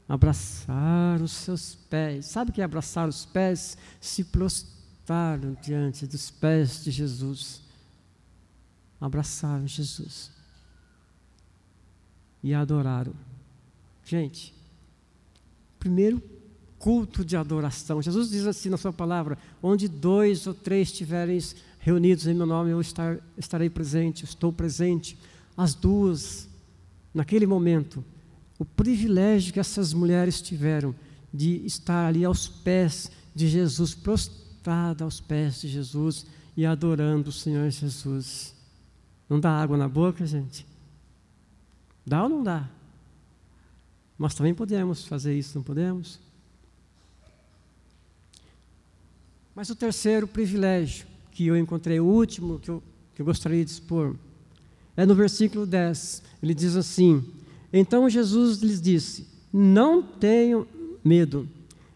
abraçaram 0.08 1.24
os 1.24 1.32
seus 1.32 1.76
pés. 1.90 2.26
Sabe 2.26 2.52
o 2.52 2.54
que 2.54 2.60
é 2.60 2.66
abraçar 2.66 3.08
os 3.08 3.26
pés? 3.26 3.78
Se 4.02 4.26
prostraram 4.26 5.56
diante 5.62 6.06
dos 6.06 6.30
pés 6.30 6.84
de 6.84 6.92
Jesus. 6.92 7.62
Abraçaram 9.00 9.66
Jesus. 9.66 10.30
E 12.44 12.54
adoraram. 12.54 13.14
Gente, 14.04 14.54
primeiro 15.80 16.22
culto 16.78 17.24
de 17.24 17.38
adoração. 17.38 18.02
Jesus 18.02 18.30
diz 18.30 18.46
assim 18.46 18.70
na 18.70 18.78
sua 18.78 18.92
palavra: 18.92 19.38
onde 19.64 19.88
dois 19.88 20.46
ou 20.46 20.54
três 20.54 20.90
estiverem 20.90 21.40
reunidos 21.82 22.28
em 22.28 22.34
meu 22.34 22.46
nome, 22.46 22.70
eu 22.70 22.80
estar, 22.80 23.18
estarei 23.36 23.70
presente, 23.70 24.24
estou 24.24 24.54
presente. 24.54 25.18
As 25.58 25.74
duas, 25.74 26.48
naquele 27.14 27.48
momento, 27.48 28.06
o 28.58 28.64
privilégio 28.64 29.52
que 29.52 29.60
essas 29.60 29.92
mulheres 29.92 30.42
tiveram 30.42 30.96
de 31.34 31.66
estar 31.66 32.06
ali 32.06 32.24
aos 32.24 32.48
pés 32.48 33.12
de 33.34 33.48
Jesus, 33.48 33.96
prostrada 33.96 35.04
aos 35.04 35.20
pés 35.20 35.62
de 35.62 35.68
Jesus 35.68 36.28
e 36.56 36.66
adorando 36.66 37.30
o 37.30 37.34
Senhor 37.34 37.70
Jesus. 37.72 38.54
Não 39.28 39.40
dá 39.40 39.50
água 39.52 39.76
na 39.76 39.90
boca, 39.90 40.26
gente? 40.26 40.66
Dá 42.06 42.24
ou 42.24 42.30
não 42.30 42.44
dá? 42.44 42.70
Nós 44.20 44.36
também 44.36 44.54
podemos 44.54 45.06
fazer 45.06 45.36
isso, 45.36 45.58
não 45.58 45.64
podemos? 45.64 46.20
Mas 49.56 49.70
o 49.72 49.76
terceiro 49.76 50.28
privilégio 50.28 51.11
que 51.42 51.48
eu 51.48 51.58
encontrei, 51.58 52.00
o 52.00 52.06
último 52.06 52.60
que 52.60 52.70
eu, 52.70 52.84
que 53.16 53.22
eu 53.24 53.26
gostaria 53.26 53.66
de 53.66 53.72
expor, 53.72 54.16
é 54.96 55.08
no 55.08 55.16
versículo 55.16 55.66
10. 55.66 56.22
Ele 56.44 56.54
diz 56.54 56.76
assim: 56.76 57.24
Então 57.74 58.08
Jesus 58.08 58.60
lhes 58.60 58.80
disse: 58.80 59.28
Não 59.52 60.04
tenham 60.04 60.68
medo, 61.04 61.50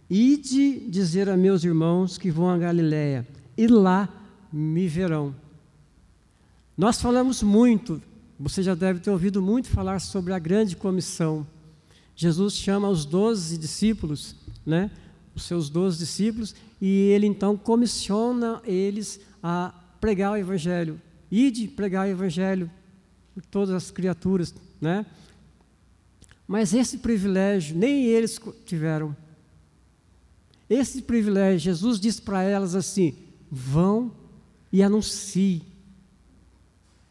ide 0.09 0.79
dizer 0.89 1.29
a 1.29 1.37
meus 1.37 1.63
irmãos 1.63 2.17
que 2.17 2.31
vão 2.31 2.49
a 2.49 2.57
Galiléia, 2.57 3.27
e 3.55 3.67
lá 3.67 4.09
me 4.51 4.87
verão. 4.87 5.35
Nós 6.75 6.99
falamos 6.99 7.43
muito, 7.43 8.01
você 8.39 8.63
já 8.63 8.73
deve 8.73 8.99
ter 8.99 9.11
ouvido 9.11 9.43
muito 9.43 9.69
falar 9.69 9.99
sobre 9.99 10.33
a 10.33 10.39
grande 10.39 10.75
comissão. 10.75 11.45
Jesus 12.15 12.55
chama 12.55 12.89
os 12.89 13.05
doze 13.05 13.59
discípulos, 13.59 14.35
né? 14.65 14.89
os 15.35 15.43
seus 15.43 15.69
doze 15.69 15.99
discípulos, 15.99 16.55
e 16.81 16.87
ele 17.11 17.27
então 17.27 17.55
comissiona 17.55 18.59
eles 18.65 19.19
a 19.47 19.71
pregar 20.01 20.31
o 20.31 20.37
Evangelho. 20.37 20.99
Ide 21.29 21.67
pregar 21.67 22.07
o 22.07 22.09
Evangelho 22.09 22.67
por 23.31 23.45
todas 23.45 23.75
as 23.75 23.91
criaturas, 23.91 24.55
né? 24.81 25.05
Mas 26.47 26.73
esse 26.73 26.97
privilégio 26.97 27.77
nem 27.77 28.05
eles 28.05 28.41
tiveram. 28.65 29.15
Esse 30.67 30.99
privilégio, 30.99 31.59
Jesus 31.59 31.99
disse 31.99 32.23
para 32.23 32.41
elas 32.41 32.73
assim: 32.73 33.15
vão 33.51 34.11
e 34.71 34.81
anunciem 34.81 35.61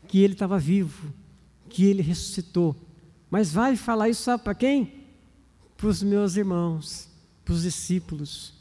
que 0.09 0.19
ele 0.19 0.33
estava 0.33 0.59
vivo, 0.59 1.13
que 1.69 1.85
ele 1.85 2.03
ressuscitou. 2.03 2.75
Mas 3.31 3.53
vai 3.53 3.77
falar 3.77 4.09
isso, 4.09 4.25
sabe 4.25 4.43
para 4.43 4.57
quem? 4.57 5.05
Para 5.77 5.87
os 5.87 6.03
meus 6.03 6.35
irmãos, 6.35 7.09
para 7.45 7.55
os 7.55 7.63
discípulos. 7.63 8.55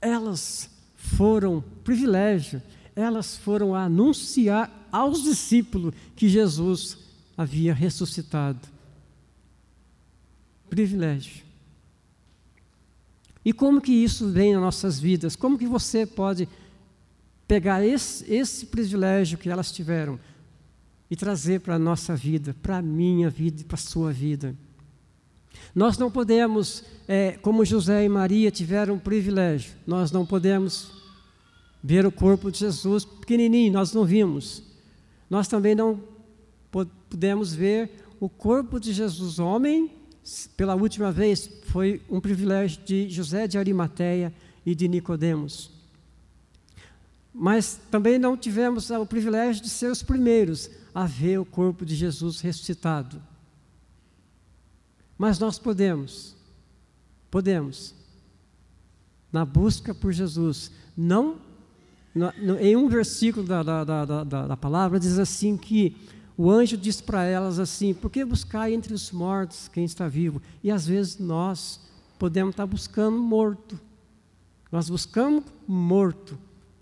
Elas 0.00 0.68
foram 0.96 1.62
privilégio, 1.84 2.60
elas 2.94 3.36
foram 3.36 3.74
anunciar 3.74 4.88
aos 4.90 5.22
discípulos 5.22 5.94
que 6.16 6.28
Jesus 6.28 6.98
havia 7.36 7.72
ressuscitado. 7.72 8.60
Privilégio. 10.68 11.44
E 13.44 13.52
como 13.52 13.80
que 13.80 13.92
isso 13.92 14.28
vem 14.28 14.52
nas 14.52 14.62
nossas 14.62 15.00
vidas? 15.00 15.34
Como 15.34 15.58
que 15.58 15.66
você 15.66 16.04
pode 16.04 16.48
pegar 17.48 17.84
esse, 17.84 18.30
esse 18.32 18.66
privilégio 18.66 19.38
que 19.38 19.48
elas 19.48 19.72
tiveram 19.72 20.20
e 21.10 21.16
trazer 21.16 21.60
para 21.60 21.76
a 21.76 21.78
nossa 21.78 22.14
vida, 22.14 22.54
para 22.62 22.76
a 22.76 22.82
minha 22.82 23.30
vida 23.30 23.62
e 23.62 23.64
para 23.64 23.76
a 23.76 23.78
sua 23.78 24.12
vida? 24.12 24.54
Nós 25.74 25.96
não 25.96 26.10
podemos, 26.10 26.84
é, 27.08 27.32
como 27.32 27.64
José 27.64 28.04
e 28.04 28.08
Maria 28.08 28.50
tiveram 28.50 28.96
o 28.96 29.00
privilégio, 29.00 29.72
nós 29.86 30.12
não 30.12 30.26
podemos 30.26 30.99
ver 31.82 32.04
o 32.06 32.12
corpo 32.12 32.50
de 32.50 32.58
Jesus 32.58 33.04
pequenininho, 33.04 33.72
nós 33.72 33.92
não 33.92 34.04
vimos. 34.04 34.62
Nós 35.28 35.48
também 35.48 35.74
não 35.74 36.02
pudemos 36.70 37.54
ver 37.54 37.90
o 38.20 38.28
corpo 38.28 38.78
de 38.78 38.92
Jesus 38.92 39.38
homem, 39.38 39.90
pela 40.56 40.74
última 40.74 41.10
vez, 41.10 41.50
foi 41.64 42.02
um 42.08 42.20
privilégio 42.20 42.82
de 42.84 43.08
José 43.08 43.46
de 43.46 43.56
Arimateia 43.56 44.32
e 44.64 44.74
de 44.74 44.86
Nicodemos. 44.86 45.70
Mas 47.32 47.80
também 47.90 48.18
não 48.18 48.36
tivemos 48.36 48.90
o 48.90 49.06
privilégio 49.06 49.62
de 49.62 49.70
ser 49.70 49.90
os 49.90 50.02
primeiros 50.02 50.70
a 50.94 51.06
ver 51.06 51.38
o 51.38 51.44
corpo 51.44 51.86
de 51.86 51.94
Jesus 51.94 52.40
ressuscitado. 52.40 53.22
Mas 55.16 55.38
nós 55.38 55.58
podemos, 55.58 56.36
podemos, 57.30 57.94
na 59.32 59.44
busca 59.44 59.94
por 59.94 60.12
Jesus, 60.12 60.70
não, 60.96 61.38
em 62.60 62.76
um 62.76 62.88
versículo 62.88 63.46
da, 63.46 63.62
da, 63.62 63.84
da, 63.84 64.24
da, 64.24 64.46
da 64.48 64.56
palavra, 64.56 64.98
diz 64.98 65.18
assim 65.18 65.56
que 65.56 65.96
o 66.36 66.50
anjo 66.50 66.76
diz 66.76 67.00
para 67.00 67.24
elas 67.24 67.58
assim: 67.58 67.92
por 67.92 68.10
que 68.10 68.24
buscar 68.24 68.70
entre 68.70 68.94
os 68.94 69.12
mortos 69.12 69.68
quem 69.68 69.84
está 69.84 70.08
vivo? 70.08 70.40
E 70.62 70.70
às 70.70 70.86
vezes 70.86 71.18
nós 71.18 71.80
podemos 72.18 72.52
estar 72.52 72.66
buscando 72.66 73.18
morto. 73.18 73.78
Nós 74.72 74.88
buscamos 74.88 75.44
morto. 75.66 76.38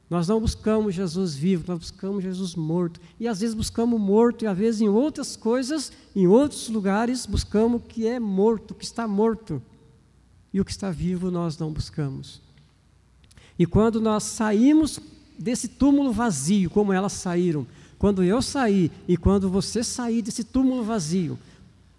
Nós 0.09 0.27
não 0.27 0.41
buscamos 0.41 0.95
Jesus 0.95 1.35
vivo, 1.35 1.65
nós 1.69 1.79
buscamos 1.79 2.23
Jesus 2.23 2.55
morto. 2.55 2.99
E 3.21 3.29
às 3.29 3.41
vezes 3.41 3.55
buscamos 3.55 4.01
morto, 4.01 4.45
e 4.45 4.47
às 4.47 4.57
vezes 4.57 4.81
em 4.81 4.89
outras 4.89 5.37
coisas, 5.37 5.93
em 6.17 6.27
outros 6.27 6.69
lugares, 6.69 7.27
buscamos 7.27 7.81
o 7.81 7.85
que 7.85 8.07
é 8.07 8.19
morto, 8.19 8.71
o 8.71 8.75
que 8.75 8.85
está 8.85 9.07
morto. 9.07 9.61
E 10.53 10.61
o 10.61 10.65
que 10.65 10.71
está 10.71 10.91
vivo 10.91 11.31
nós 11.31 11.59
não 11.59 11.71
buscamos. 11.71 12.41
E 13.59 13.67
quando 13.67 14.01
nós 14.01 14.23
saímos 14.23 14.99
desse 15.39 15.69
túmulo 15.69 16.13
vazio, 16.13 16.69
como 16.71 16.93
elas 16.93 17.13
saíram, 17.13 17.67
quando 17.99 18.23
eu 18.23 18.43
saí 18.43 18.91
e 19.07 19.17
quando 19.17 19.49
você 19.49 19.83
sair 19.83 20.23
desse 20.23 20.45
túmulo 20.45 20.85
vazio, 20.85 21.39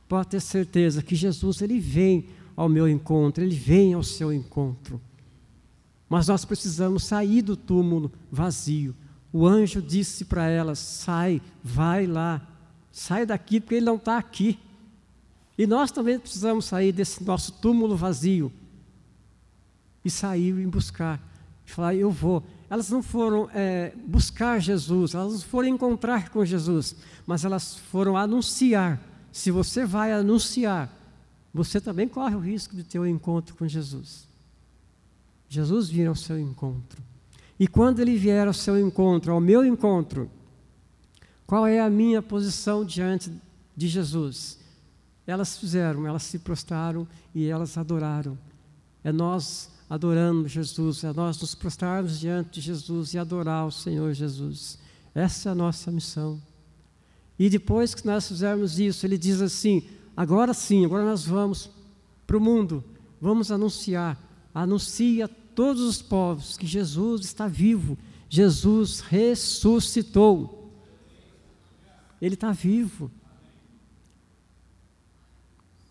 pode 0.07 0.29
ter 0.29 0.41
certeza 0.41 1.03
que 1.03 1.15
Jesus 1.15 1.61
ele 1.61 1.79
vem 1.79 2.25
ao 2.55 2.67
meu 2.67 2.87
encontro, 2.87 3.43
ele 3.43 3.55
vem 3.55 3.93
ao 3.93 4.03
seu 4.03 4.33
encontro. 4.33 4.99
Mas 6.09 6.27
nós 6.27 6.43
precisamos 6.43 7.03
sair 7.03 7.41
do 7.41 7.55
túmulo 7.55 8.11
vazio. 8.31 8.95
O 9.31 9.45
anjo 9.45 9.81
disse 9.81 10.25
para 10.25 10.49
elas: 10.49 10.79
sai, 10.79 11.41
vai 11.63 12.07
lá, 12.07 12.41
sai 12.91 13.25
daqui, 13.25 13.59
porque 13.59 13.75
ele 13.75 13.85
não 13.85 13.95
está 13.95 14.17
aqui. 14.17 14.57
E 15.57 15.67
nós 15.67 15.91
também 15.91 16.17
precisamos 16.17 16.65
sair 16.65 16.91
desse 16.91 17.23
nosso 17.23 17.51
túmulo 17.53 17.95
vazio 17.95 18.51
e 20.03 20.09
sair 20.09 20.57
e 20.57 20.65
buscar. 20.65 21.21
E 21.67 21.69
falar: 21.69 21.93
eu 21.93 22.09
vou. 22.09 22.43
Elas 22.69 22.89
não 22.89 23.01
foram 23.01 23.49
é, 23.53 23.93
buscar 24.05 24.59
Jesus, 24.59 25.15
elas 25.15 25.33
não 25.33 25.39
foram 25.39 25.69
encontrar 25.69 26.29
com 26.29 26.45
Jesus, 26.45 26.95
mas 27.25 27.43
elas 27.43 27.75
foram 27.75 28.15
anunciar. 28.15 29.01
Se 29.31 29.49
você 29.49 29.85
vai 29.85 30.13
anunciar, 30.13 30.93
você 31.53 31.81
também 31.81 32.07
corre 32.07 32.35
o 32.35 32.39
risco 32.39 32.75
de 32.75 32.83
ter 32.83 32.99
um 32.99 33.07
encontro 33.07 33.55
com 33.55 33.67
Jesus. 33.67 34.27
Jesus 35.47 35.89
vir 35.89 36.07
ao 36.07 36.15
seu 36.15 36.39
encontro. 36.39 37.01
E 37.59 37.67
quando 37.67 37.99
ele 37.99 38.15
vier 38.15 38.47
ao 38.47 38.53
seu 38.53 38.79
encontro, 38.79 39.33
ao 39.33 39.41
meu 39.41 39.65
encontro, 39.65 40.29
qual 41.45 41.65
é 41.65 41.79
a 41.79 41.89
minha 41.89 42.21
posição 42.21 42.85
diante 42.85 43.31
de 43.75 43.87
Jesus? 43.87 44.59
Elas 45.25 45.57
fizeram, 45.57 46.05
elas 46.05 46.23
se 46.23 46.37
prostraram 46.37 47.07
e 47.33 47.47
elas 47.47 47.77
adoraram. 47.77 48.37
é 49.03 49.11
nós 49.11 49.71
adorando 49.89 50.47
Jesus, 50.47 51.03
é 51.03 51.11
nós 51.11 51.41
nos 51.41 51.55
prostrarmos 51.55 52.19
diante 52.19 52.59
de 52.59 52.61
Jesus 52.61 53.13
e 53.13 53.17
adorar 53.17 53.65
o 53.65 53.71
Senhor 53.71 54.13
Jesus. 54.13 54.77
Essa 55.15 55.49
é 55.49 55.51
a 55.51 55.55
nossa 55.55 55.91
missão. 55.91 56.39
E 57.37 57.49
depois 57.49 57.95
que 57.95 58.05
nós 58.05 58.27
fizermos 58.27 58.79
isso, 58.79 59.05
ele 59.05 59.17
diz 59.17 59.41
assim: 59.41 59.83
agora 60.15 60.53
sim, 60.53 60.85
agora 60.85 61.05
nós 61.05 61.25
vamos 61.25 61.69
para 62.27 62.37
o 62.37 62.41
mundo, 62.41 62.83
vamos 63.19 63.51
anunciar, 63.51 64.21
anuncia 64.53 65.25
a 65.25 65.29
todos 65.55 65.81
os 65.81 66.01
povos 66.01 66.55
que 66.55 66.67
Jesus 66.67 67.21
está 67.21 67.47
vivo, 67.47 67.97
Jesus 68.29 68.99
ressuscitou. 68.99 70.71
Ele 72.21 72.35
está 72.35 72.51
vivo. 72.51 73.09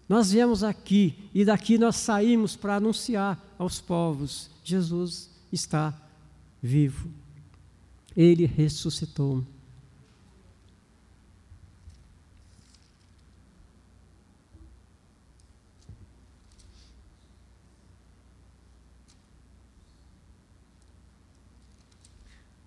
Nós 0.08 0.32
viemos 0.32 0.64
aqui 0.64 1.28
e 1.34 1.44
daqui 1.44 1.76
nós 1.76 1.96
saímos 1.96 2.56
para 2.56 2.76
anunciar 2.76 3.38
aos 3.58 3.80
povos: 3.80 4.50
Jesus 4.64 5.28
está 5.52 5.94
vivo. 6.62 7.10
Ele 8.16 8.46
ressuscitou. 8.46 9.44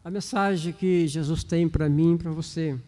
A 0.03 0.09
mensagem 0.09 0.73
que 0.73 1.07
Jesus 1.07 1.43
tem 1.43 1.69
para 1.69 1.87
mim 1.87 2.15
e 2.15 2.17
para 2.17 2.31
você, 2.31 2.79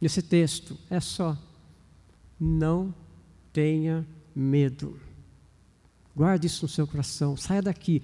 nesse 0.00 0.22
texto, 0.22 0.76
é 0.90 1.00
só: 1.00 1.36
não 2.38 2.94
tenha 3.52 4.06
medo. 4.34 4.98
Guarde 6.14 6.46
isso 6.46 6.64
no 6.64 6.68
seu 6.68 6.86
coração. 6.86 7.36
Saia 7.36 7.62
daqui 7.62 8.02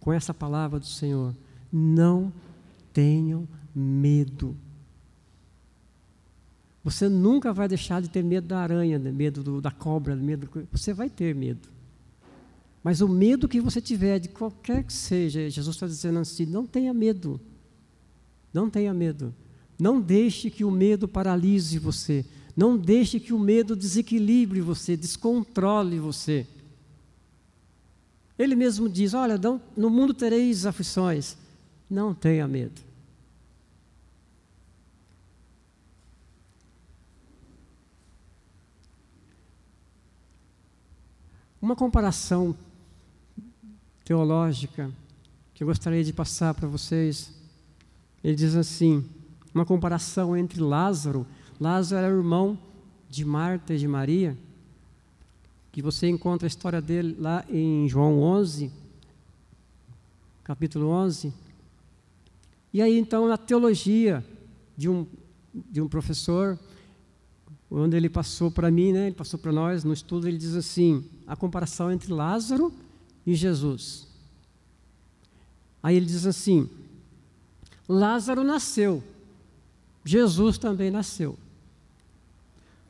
com 0.00 0.12
essa 0.12 0.32
palavra 0.32 0.78
do 0.78 0.86
Senhor. 0.86 1.34
Não 1.72 2.32
tenham 2.92 3.46
medo. 3.74 4.56
Você 6.82 7.08
nunca 7.08 7.52
vai 7.52 7.66
deixar 7.66 8.00
de 8.00 8.08
ter 8.08 8.22
medo 8.22 8.46
da 8.46 8.60
aranha, 8.60 8.98
medo 8.98 9.42
do, 9.42 9.60
da 9.60 9.72
cobra, 9.72 10.14
medo. 10.14 10.48
Você 10.70 10.94
vai 10.94 11.10
ter 11.10 11.34
medo. 11.34 11.68
Mas 12.82 13.00
o 13.00 13.08
medo 13.08 13.48
que 13.48 13.60
você 13.60 13.80
tiver 13.80 14.20
de 14.20 14.28
qualquer 14.28 14.84
que 14.84 14.92
seja, 14.92 15.50
Jesus 15.50 15.74
está 15.74 15.88
dizendo 15.88 16.20
assim: 16.20 16.46
não 16.46 16.64
tenha 16.64 16.94
medo. 16.94 17.40
Não 18.54 18.70
tenha 18.70 18.94
medo. 18.94 19.34
Não 19.76 20.00
deixe 20.00 20.48
que 20.48 20.64
o 20.64 20.70
medo 20.70 21.08
paralise 21.08 21.78
você. 21.80 22.24
Não 22.56 22.76
deixe 22.76 23.20
que 23.20 23.34
o 23.34 23.38
medo 23.38 23.76
desequilibre 23.76 24.62
você, 24.62 24.96
descontrole 24.96 25.98
você. 25.98 26.46
Ele 28.38 28.54
mesmo 28.54 28.88
diz: 28.88 29.12
Olha, 29.12 29.38
no 29.76 29.90
mundo 29.90 30.14
tereis 30.14 30.64
aflições. 30.64 31.36
Não 31.88 32.14
tenha 32.14 32.48
medo. 32.48 32.80
Uma 41.60 41.76
comparação 41.76 42.56
teológica 44.04 44.90
que 45.52 45.62
eu 45.62 45.66
gostaria 45.66 46.04
de 46.04 46.12
passar 46.12 46.54
para 46.54 46.68
vocês. 46.68 47.32
Ele 48.22 48.34
diz 48.34 48.54
assim: 48.54 49.04
uma 49.54 49.64
comparação 49.64 50.36
entre 50.36 50.60
Lázaro. 50.60 51.26
Lázaro 51.60 52.06
era 52.06 52.14
irmão 52.14 52.58
de 53.08 53.24
Marta 53.24 53.74
e 53.74 53.78
de 53.78 53.88
Maria, 53.88 54.36
que 55.72 55.80
você 55.80 56.08
encontra 56.08 56.46
a 56.46 56.48
história 56.48 56.80
dele 56.82 57.16
lá 57.18 57.44
em 57.48 57.88
João 57.88 58.20
11, 58.20 58.70
capítulo 60.44 60.88
11. 60.88 61.32
E 62.72 62.82
aí, 62.82 62.98
então, 62.98 63.26
na 63.26 63.38
teologia 63.38 64.24
de 64.76 64.88
um, 64.88 65.06
de 65.54 65.80
um 65.80 65.88
professor, 65.88 66.58
onde 67.70 67.96
ele 67.96 68.08
passou 68.08 68.50
para 68.50 68.70
mim, 68.70 68.92
né, 68.92 69.06
ele 69.06 69.14
passou 69.16 69.38
para 69.38 69.52
nós, 69.52 69.82
no 69.82 69.92
estudo, 69.92 70.28
ele 70.28 70.38
diz 70.38 70.54
assim: 70.54 71.04
a 71.26 71.34
comparação 71.34 71.90
entre 71.90 72.12
Lázaro 72.12 72.72
e 73.26 73.34
Jesus. 73.34 74.06
Aí 75.82 75.96
ele 75.96 76.06
diz 76.06 76.26
assim: 76.26 76.68
Lázaro 77.88 78.44
nasceu, 78.44 79.02
Jesus 80.04 80.58
também 80.58 80.90
nasceu. 80.90 81.38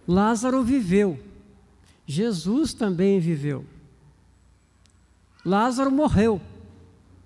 Lázaro 0.06 0.62
viveu, 0.62 1.18
Jesus 2.06 2.72
também 2.72 3.18
viveu. 3.18 3.64
Lázaro 5.44 5.90
morreu, 5.90 6.40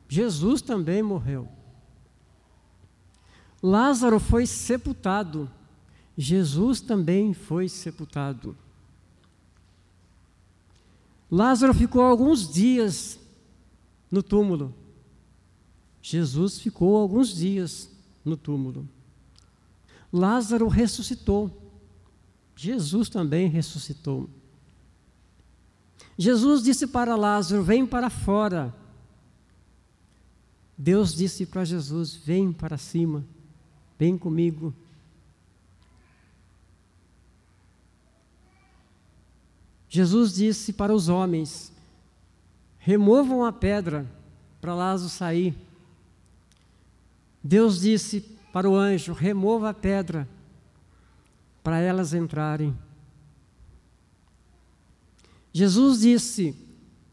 Jesus 0.08 0.62
também 0.62 1.02
morreu. 1.02 1.48
Lázaro 3.62 4.18
foi 4.18 4.46
sepultado, 4.46 5.50
Jesus 6.16 6.80
também 6.80 7.34
foi 7.34 7.68
sepultado. 7.68 8.56
Lázaro 11.30 11.72
ficou 11.72 12.02
alguns 12.02 12.52
dias 12.52 13.18
no 14.10 14.22
túmulo. 14.22 14.74
Jesus 16.02 16.58
ficou 16.58 16.96
alguns 16.96 17.34
dias 17.34 17.88
no 18.24 18.36
túmulo. 18.36 18.88
Lázaro 20.12 20.66
ressuscitou. 20.66 21.69
Jesus 22.62 23.08
também 23.08 23.48
ressuscitou. 23.48 24.28
Jesus 26.18 26.62
disse 26.62 26.86
para 26.86 27.16
Lázaro: 27.16 27.62
Vem 27.62 27.86
para 27.86 28.11
fora. 28.11 28.74
Deus 30.76 31.14
disse 31.14 31.46
para 31.46 31.64
Jesus: 31.64 32.14
Vem 32.14 32.52
para 32.52 32.76
cima, 32.76 33.24
vem 33.98 34.18
comigo. 34.18 34.74
Jesus 39.88 40.34
disse 40.34 40.74
para 40.74 40.94
os 40.94 41.08
homens: 41.08 41.72
removam 42.78 43.42
a 43.42 43.54
pedra 43.54 44.06
para 44.61 44.74
Lázaro 44.74 45.08
sair. 45.08 45.56
Deus 47.42 47.80
disse 47.80 48.20
para 48.52 48.68
o 48.68 48.76
anjo: 48.76 49.14
remova 49.14 49.70
a 49.70 49.74
pedra 49.74 50.28
para 51.62 51.78
elas 51.78 52.14
entrarem. 52.14 52.76
Jesus 55.52 56.00
disse: 56.00 56.56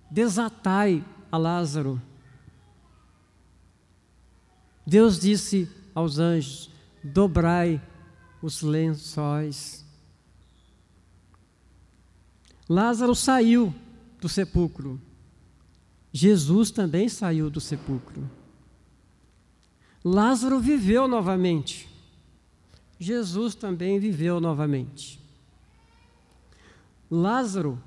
desatai 0.10 1.04
a 1.32 1.38
Lázaro. 1.38 2.02
Deus 4.86 5.20
disse 5.20 5.70
aos 5.94 6.18
anjos: 6.18 6.72
dobrai 7.04 7.82
os 8.42 8.62
lençóis. 8.62 9.86
Lázaro 12.70 13.16
saiu 13.16 13.74
do 14.20 14.30
sepulcro. 14.30 15.02
Jesus 16.12 16.72
também 16.72 17.08
saiu 17.10 17.50
do 17.50 17.62
sepulcro. 17.62 18.30
Lázaro 20.04 20.60
viveu 20.60 21.08
novamente. 21.08 21.88
Jesus 23.00 23.54
também 23.54 24.00
viveu 24.00 24.40
novamente. 24.40 25.20
Lázaro 27.10 27.82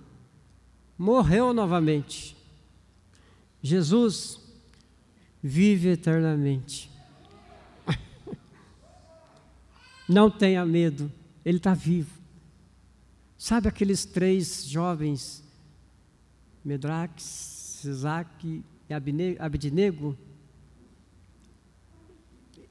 morreu 0.96 1.52
novamente. 1.52 2.36
Jesus 3.62 4.40
vive 5.42 5.88
eternamente. 5.88 6.90
Não 10.08 10.30
tenha 10.30 10.64
medo, 10.64 11.11
ele 11.44 11.58
está 11.58 11.74
vivo. 11.74 12.20
Sabe 13.36 13.68
aqueles 13.68 14.04
três 14.04 14.64
jovens, 14.66 15.42
Medraque, 16.64 17.22
Sisaque 17.22 18.62
e 18.88 18.94
Abednego? 19.38 20.16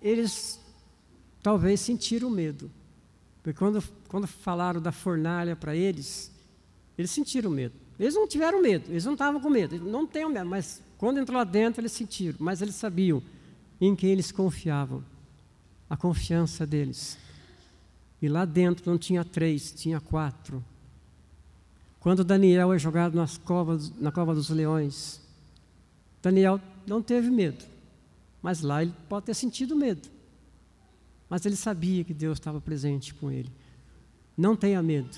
Eles 0.01 0.59
talvez 1.49 1.79
sentiram 1.79 2.29
medo. 2.29 2.69
Porque 3.41 3.57
quando, 3.57 3.83
quando 4.07 4.27
falaram 4.27 4.79
da 4.79 4.91
fornalha 4.91 5.55
para 5.55 5.75
eles, 5.75 6.31
eles 6.95 7.09
sentiram 7.09 7.49
medo. 7.49 7.73
Eles 7.99 8.13
não 8.13 8.27
tiveram 8.27 8.61
medo, 8.61 8.91
eles 8.91 9.03
não 9.03 9.13
estavam 9.13 9.41
com 9.41 9.49
medo, 9.49 9.83
não 9.83 10.05
tenham 10.05 10.29
medo, 10.29 10.47
mas 10.47 10.79
quando 10.99 11.19
entrou 11.19 11.39
lá 11.39 11.43
dentro 11.43 11.81
eles 11.81 11.91
sentiram, 11.91 12.37
mas 12.39 12.61
eles 12.61 12.75
sabiam 12.75 13.23
em 13.81 13.95
quem 13.95 14.11
eles 14.11 14.31
confiavam, 14.31 15.03
a 15.89 15.97
confiança 15.97 16.67
deles. 16.67 17.17
E 18.21 18.29
lá 18.29 18.45
dentro 18.45 18.87
não 18.87 18.99
tinha 18.99 19.25
três, 19.25 19.71
tinha 19.71 19.99
quatro. 19.99 20.63
Quando 21.99 22.23
Daniel 22.23 22.71
é 22.71 22.77
jogado 22.77 23.15
nas 23.15 23.39
covas, 23.39 23.91
na 23.97 24.11
cova 24.11 24.35
dos 24.35 24.51
leões, 24.51 25.19
Daniel 26.21 26.61
não 26.85 27.01
teve 27.01 27.31
medo, 27.31 27.65
mas 28.39 28.61
lá 28.61 28.83
ele 28.83 28.93
pode 29.09 29.25
ter 29.25 29.33
sentido 29.33 29.75
medo. 29.75 30.18
Mas 31.29 31.45
ele 31.45 31.55
sabia 31.55 32.03
que 32.03 32.13
Deus 32.13 32.37
estava 32.37 32.59
presente 32.59 33.13
com 33.13 33.31
ele. 33.31 33.51
Não 34.35 34.55
tenha 34.55 34.81
medo. 34.81 35.17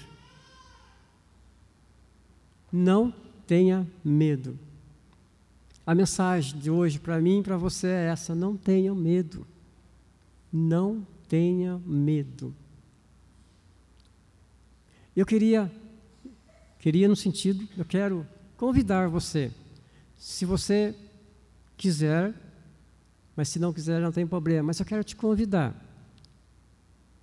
Não 2.72 3.14
tenha 3.47 3.88
medo. 4.03 4.57
A 5.86 5.95
mensagem 5.95 6.59
de 6.59 6.70
hoje 6.70 6.99
para 6.99 7.20
mim 7.20 7.39
e 7.39 7.43
para 7.43 7.57
você 7.57 7.88
é 7.88 8.07
essa: 8.07 8.36
não 8.36 8.57
tenha 8.57 8.93
medo. 8.93 9.47
Não 10.51 11.05
tenha 11.28 11.80
medo. 11.86 12.53
Eu 15.16 15.26
queria, 15.26 15.72
queria 16.80 17.07
no 17.07 17.16
sentido, 17.16 17.68
eu 17.78 17.84
quero 17.84 18.26
convidar 18.55 19.09
você, 19.09 19.51
se 20.18 20.45
você 20.45 20.95
quiser, 21.76 22.34
mas 23.36 23.49
se 23.49 23.59
não 23.59 23.74
quiser 23.74 23.99
não 23.99 24.12
tem 24.12 24.26
problema, 24.26 24.68
mas 24.68 24.80
eu 24.80 24.86
quero 24.86 25.03
te 25.03 25.16
convidar, 25.16 25.76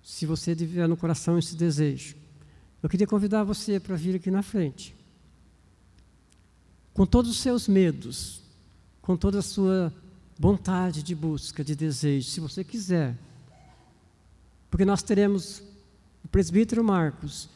se 0.09 0.25
você 0.25 0.55
tiver 0.55 0.87
no 0.87 0.97
coração 0.97 1.37
esse 1.37 1.55
desejo, 1.55 2.15
eu 2.81 2.89
queria 2.89 3.05
convidar 3.05 3.43
você 3.43 3.79
para 3.79 3.95
vir 3.95 4.15
aqui 4.15 4.31
na 4.31 4.41
frente, 4.41 4.95
com 6.95 7.05
todos 7.05 7.29
os 7.29 7.37
seus 7.37 7.67
medos, 7.67 8.41
com 9.03 9.15
toda 9.15 9.37
a 9.37 9.43
sua 9.43 9.93
vontade 10.37 11.03
de 11.03 11.13
busca, 11.13 11.63
de 11.63 11.75
desejo, 11.75 12.27
se 12.27 12.39
você 12.39 12.63
quiser, 12.63 13.15
porque 14.71 14.83
nós 14.83 15.03
teremos 15.03 15.61
o 16.25 16.27
presbítero 16.27 16.83
Marcos 16.83 17.47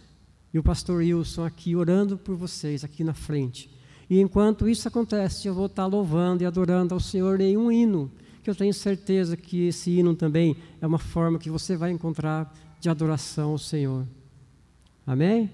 e 0.53 0.59
o 0.59 0.63
pastor 0.63 0.97
Wilson 0.97 1.45
aqui 1.45 1.75
orando 1.75 2.19
por 2.19 2.35
vocês, 2.35 2.83
aqui 2.83 3.03
na 3.03 3.15
frente. 3.15 3.67
E 4.07 4.19
enquanto 4.21 4.69
isso 4.69 4.87
acontece, 4.87 5.47
eu 5.47 5.55
vou 5.55 5.65
estar 5.65 5.87
louvando 5.87 6.43
e 6.43 6.45
adorando 6.45 6.93
ao 6.93 6.99
Senhor 6.99 7.41
em 7.41 7.57
um 7.57 7.71
hino, 7.71 8.11
que 8.43 8.49
eu 8.49 8.55
tenho 8.55 8.73
certeza 8.73 9.37
que 9.37 9.67
esse 9.67 9.89
hino 9.91 10.13
também 10.13 10.55
é 10.81 10.85
uma 10.85 10.99
forma 10.99 11.39
que 11.39 11.49
você 11.49 11.77
vai 11.77 11.91
encontrar 11.91 12.53
de 12.79 12.89
adoração 12.89 13.51
ao 13.51 13.57
Senhor. 13.57 14.05
Amém? 15.07 15.49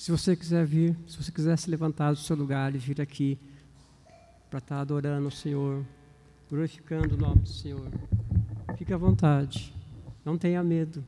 Se 0.00 0.10
você 0.10 0.34
quiser 0.34 0.64
vir, 0.64 0.96
se 1.06 1.22
você 1.22 1.30
quiser 1.30 1.58
se 1.58 1.68
levantar 1.68 2.12
do 2.12 2.18
seu 2.18 2.34
lugar 2.34 2.74
e 2.74 2.78
vir 2.78 3.02
aqui 3.02 3.38
para 4.48 4.58
estar 4.58 4.76
tá 4.76 4.80
adorando 4.80 5.28
o 5.28 5.30
Senhor, 5.30 5.84
glorificando 6.48 7.16
o 7.16 7.18
nome 7.18 7.42
do 7.42 7.48
Senhor, 7.50 7.86
fique 8.78 8.94
à 8.94 8.96
vontade. 8.96 9.74
Não 10.24 10.38
tenha 10.38 10.64
medo, 10.64 11.04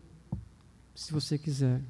se 0.94 1.10
você 1.10 1.38
quiser. 1.38 1.80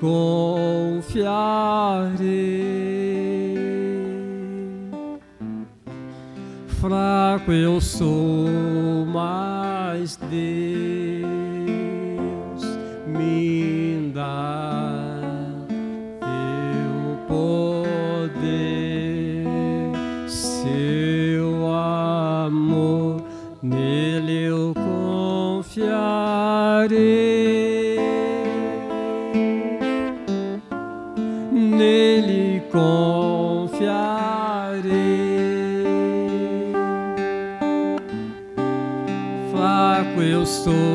Confiarei. 0.00 1.30
Fraco 6.80 7.52
eu 7.52 7.78
sou, 7.80 8.48
mas 9.06 10.16
Deus 10.16 10.69
Fraco 40.62 40.89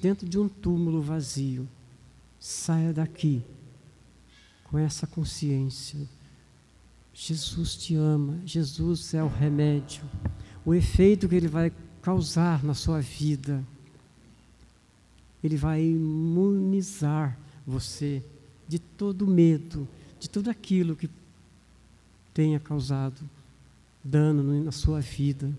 dentro 0.00 0.28
de 0.28 0.38
um 0.38 0.48
túmulo 0.48 1.00
vazio, 1.00 1.68
saia 2.38 2.92
daqui 2.92 3.42
com 4.64 4.78
essa 4.78 5.06
consciência. 5.06 6.08
Jesus 7.12 7.76
te 7.76 7.94
ama, 7.94 8.38
Jesus 8.46 9.12
é 9.14 9.22
o 9.22 9.28
remédio, 9.28 10.02
o 10.64 10.74
efeito 10.74 11.28
que 11.28 11.34
ele 11.34 11.48
vai 11.48 11.72
causar 12.00 12.64
na 12.64 12.72
sua 12.74 13.00
vida. 13.00 13.64
Ele 15.42 15.56
vai 15.56 15.82
imunizar 15.82 17.38
você 17.66 18.22
de 18.68 18.78
todo 18.78 19.26
medo, 19.26 19.88
de 20.18 20.28
tudo 20.28 20.50
aquilo 20.50 20.94
que 20.96 21.10
tenha 22.32 22.60
causado 22.60 23.20
dano 24.02 24.42
no- 24.42 24.64
na 24.64 24.72
sua 24.72 25.00
vida. 25.00 25.50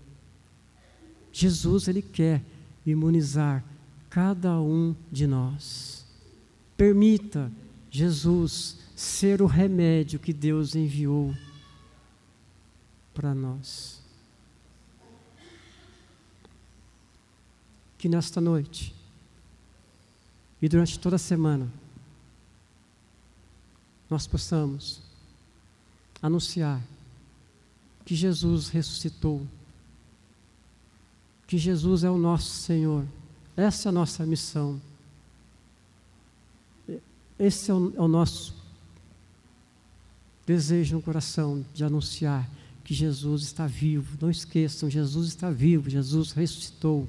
Jesus, 1.32 1.88
Ele 1.88 2.02
quer 2.02 2.42
imunizar 2.84 3.64
cada 4.12 4.60
um 4.60 4.94
de 5.10 5.26
nós. 5.26 6.04
Permita 6.76 7.50
Jesus 7.90 8.76
ser 8.94 9.40
o 9.40 9.46
remédio 9.46 10.20
que 10.20 10.34
Deus 10.34 10.74
enviou 10.74 11.34
para 13.14 13.34
nós. 13.34 14.02
Que 17.96 18.06
nesta 18.06 18.38
noite 18.38 18.94
e 20.60 20.68
durante 20.68 20.98
toda 20.98 21.16
a 21.16 21.18
semana 21.18 21.72
nós 24.10 24.26
possamos 24.26 25.00
anunciar 26.20 26.82
que 28.04 28.14
Jesus 28.14 28.68
ressuscitou, 28.68 29.46
que 31.46 31.56
Jesus 31.56 32.04
é 32.04 32.10
o 32.10 32.18
nosso 32.18 32.50
Senhor. 32.50 33.06
Essa 33.56 33.88
é 33.88 33.90
a 33.90 33.92
nossa 33.92 34.24
missão. 34.24 34.80
Esse 37.38 37.70
é 37.70 37.74
o, 37.74 37.92
é 37.96 38.00
o 38.00 38.08
nosso 38.08 38.54
desejo 40.46 40.96
no 40.96 41.02
coração 41.02 41.64
de 41.72 41.84
anunciar 41.84 42.48
que 42.84 42.94
Jesus 42.94 43.42
está 43.42 43.66
vivo. 43.66 44.18
Não 44.20 44.30
esqueçam, 44.30 44.90
Jesus 44.90 45.28
está 45.28 45.50
vivo, 45.50 45.88
Jesus 45.88 46.32
ressuscitou. 46.32 47.08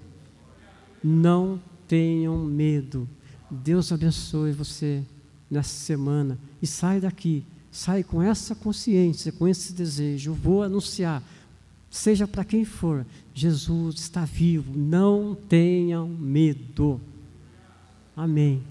Não 1.03 1.61
tenham 1.87 2.37
medo. 2.45 3.07
Deus 3.49 3.91
abençoe 3.91 4.51
você 4.51 5.03
nessa 5.49 5.75
semana 5.75 6.39
e 6.61 6.67
sai 6.67 6.99
daqui, 6.99 7.45
sai 7.71 8.03
com 8.03 8.21
essa 8.21 8.55
consciência, 8.55 9.31
com 9.31 9.47
esse 9.47 9.73
desejo. 9.73 10.31
Eu 10.31 10.35
vou 10.35 10.63
anunciar, 10.63 11.21
seja 11.93 12.27
para 12.27 12.43
quem 12.43 12.65
for, 12.65 13.05
Jesus 13.35 13.95
está 13.99 14.25
vivo. 14.25 14.75
Não 14.75 15.35
tenham 15.47 16.07
medo. 16.07 16.99
Amém. 18.17 18.63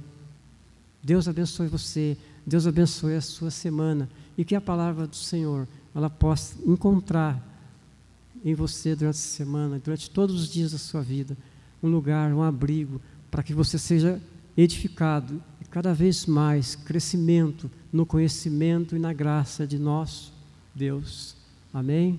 Deus 1.00 1.28
abençoe 1.28 1.68
você. 1.68 2.16
Deus 2.44 2.66
abençoe 2.66 3.14
a 3.14 3.20
sua 3.20 3.52
semana 3.52 4.10
e 4.36 4.44
que 4.44 4.56
a 4.56 4.60
palavra 4.60 5.06
do 5.06 5.14
Senhor 5.14 5.68
ela 5.94 6.10
possa 6.10 6.56
encontrar 6.66 7.40
em 8.44 8.54
você 8.54 8.96
durante 8.96 9.14
essa 9.14 9.36
semana, 9.36 9.78
durante 9.78 10.10
todos 10.10 10.42
os 10.42 10.50
dias 10.50 10.72
da 10.72 10.78
sua 10.78 11.00
vida, 11.00 11.36
um 11.80 11.88
lugar, 11.88 12.32
um 12.32 12.42
abrigo 12.42 13.00
para 13.30 13.44
que 13.44 13.54
você 13.54 13.78
seja 13.78 14.20
edificado 14.56 15.40
e 15.60 15.64
cada 15.66 15.94
vez 15.94 16.26
mais 16.26 16.74
crescimento 16.74 17.70
no 17.92 18.04
conhecimento 18.04 18.96
e 18.96 18.98
na 18.98 19.12
graça 19.12 19.64
de 19.64 19.78
nosso 19.78 20.32
Deus. 20.74 21.36
Amém? 21.72 22.18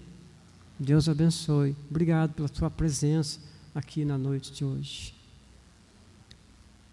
Deus 0.84 1.08
abençoe. 1.08 1.76
Obrigado 1.90 2.34
pela 2.34 2.50
sua 2.54 2.70
presença 2.70 3.40
aqui 3.74 4.04
na 4.04 4.18
noite 4.18 4.52
de 4.52 4.66
hoje. 4.66 5.16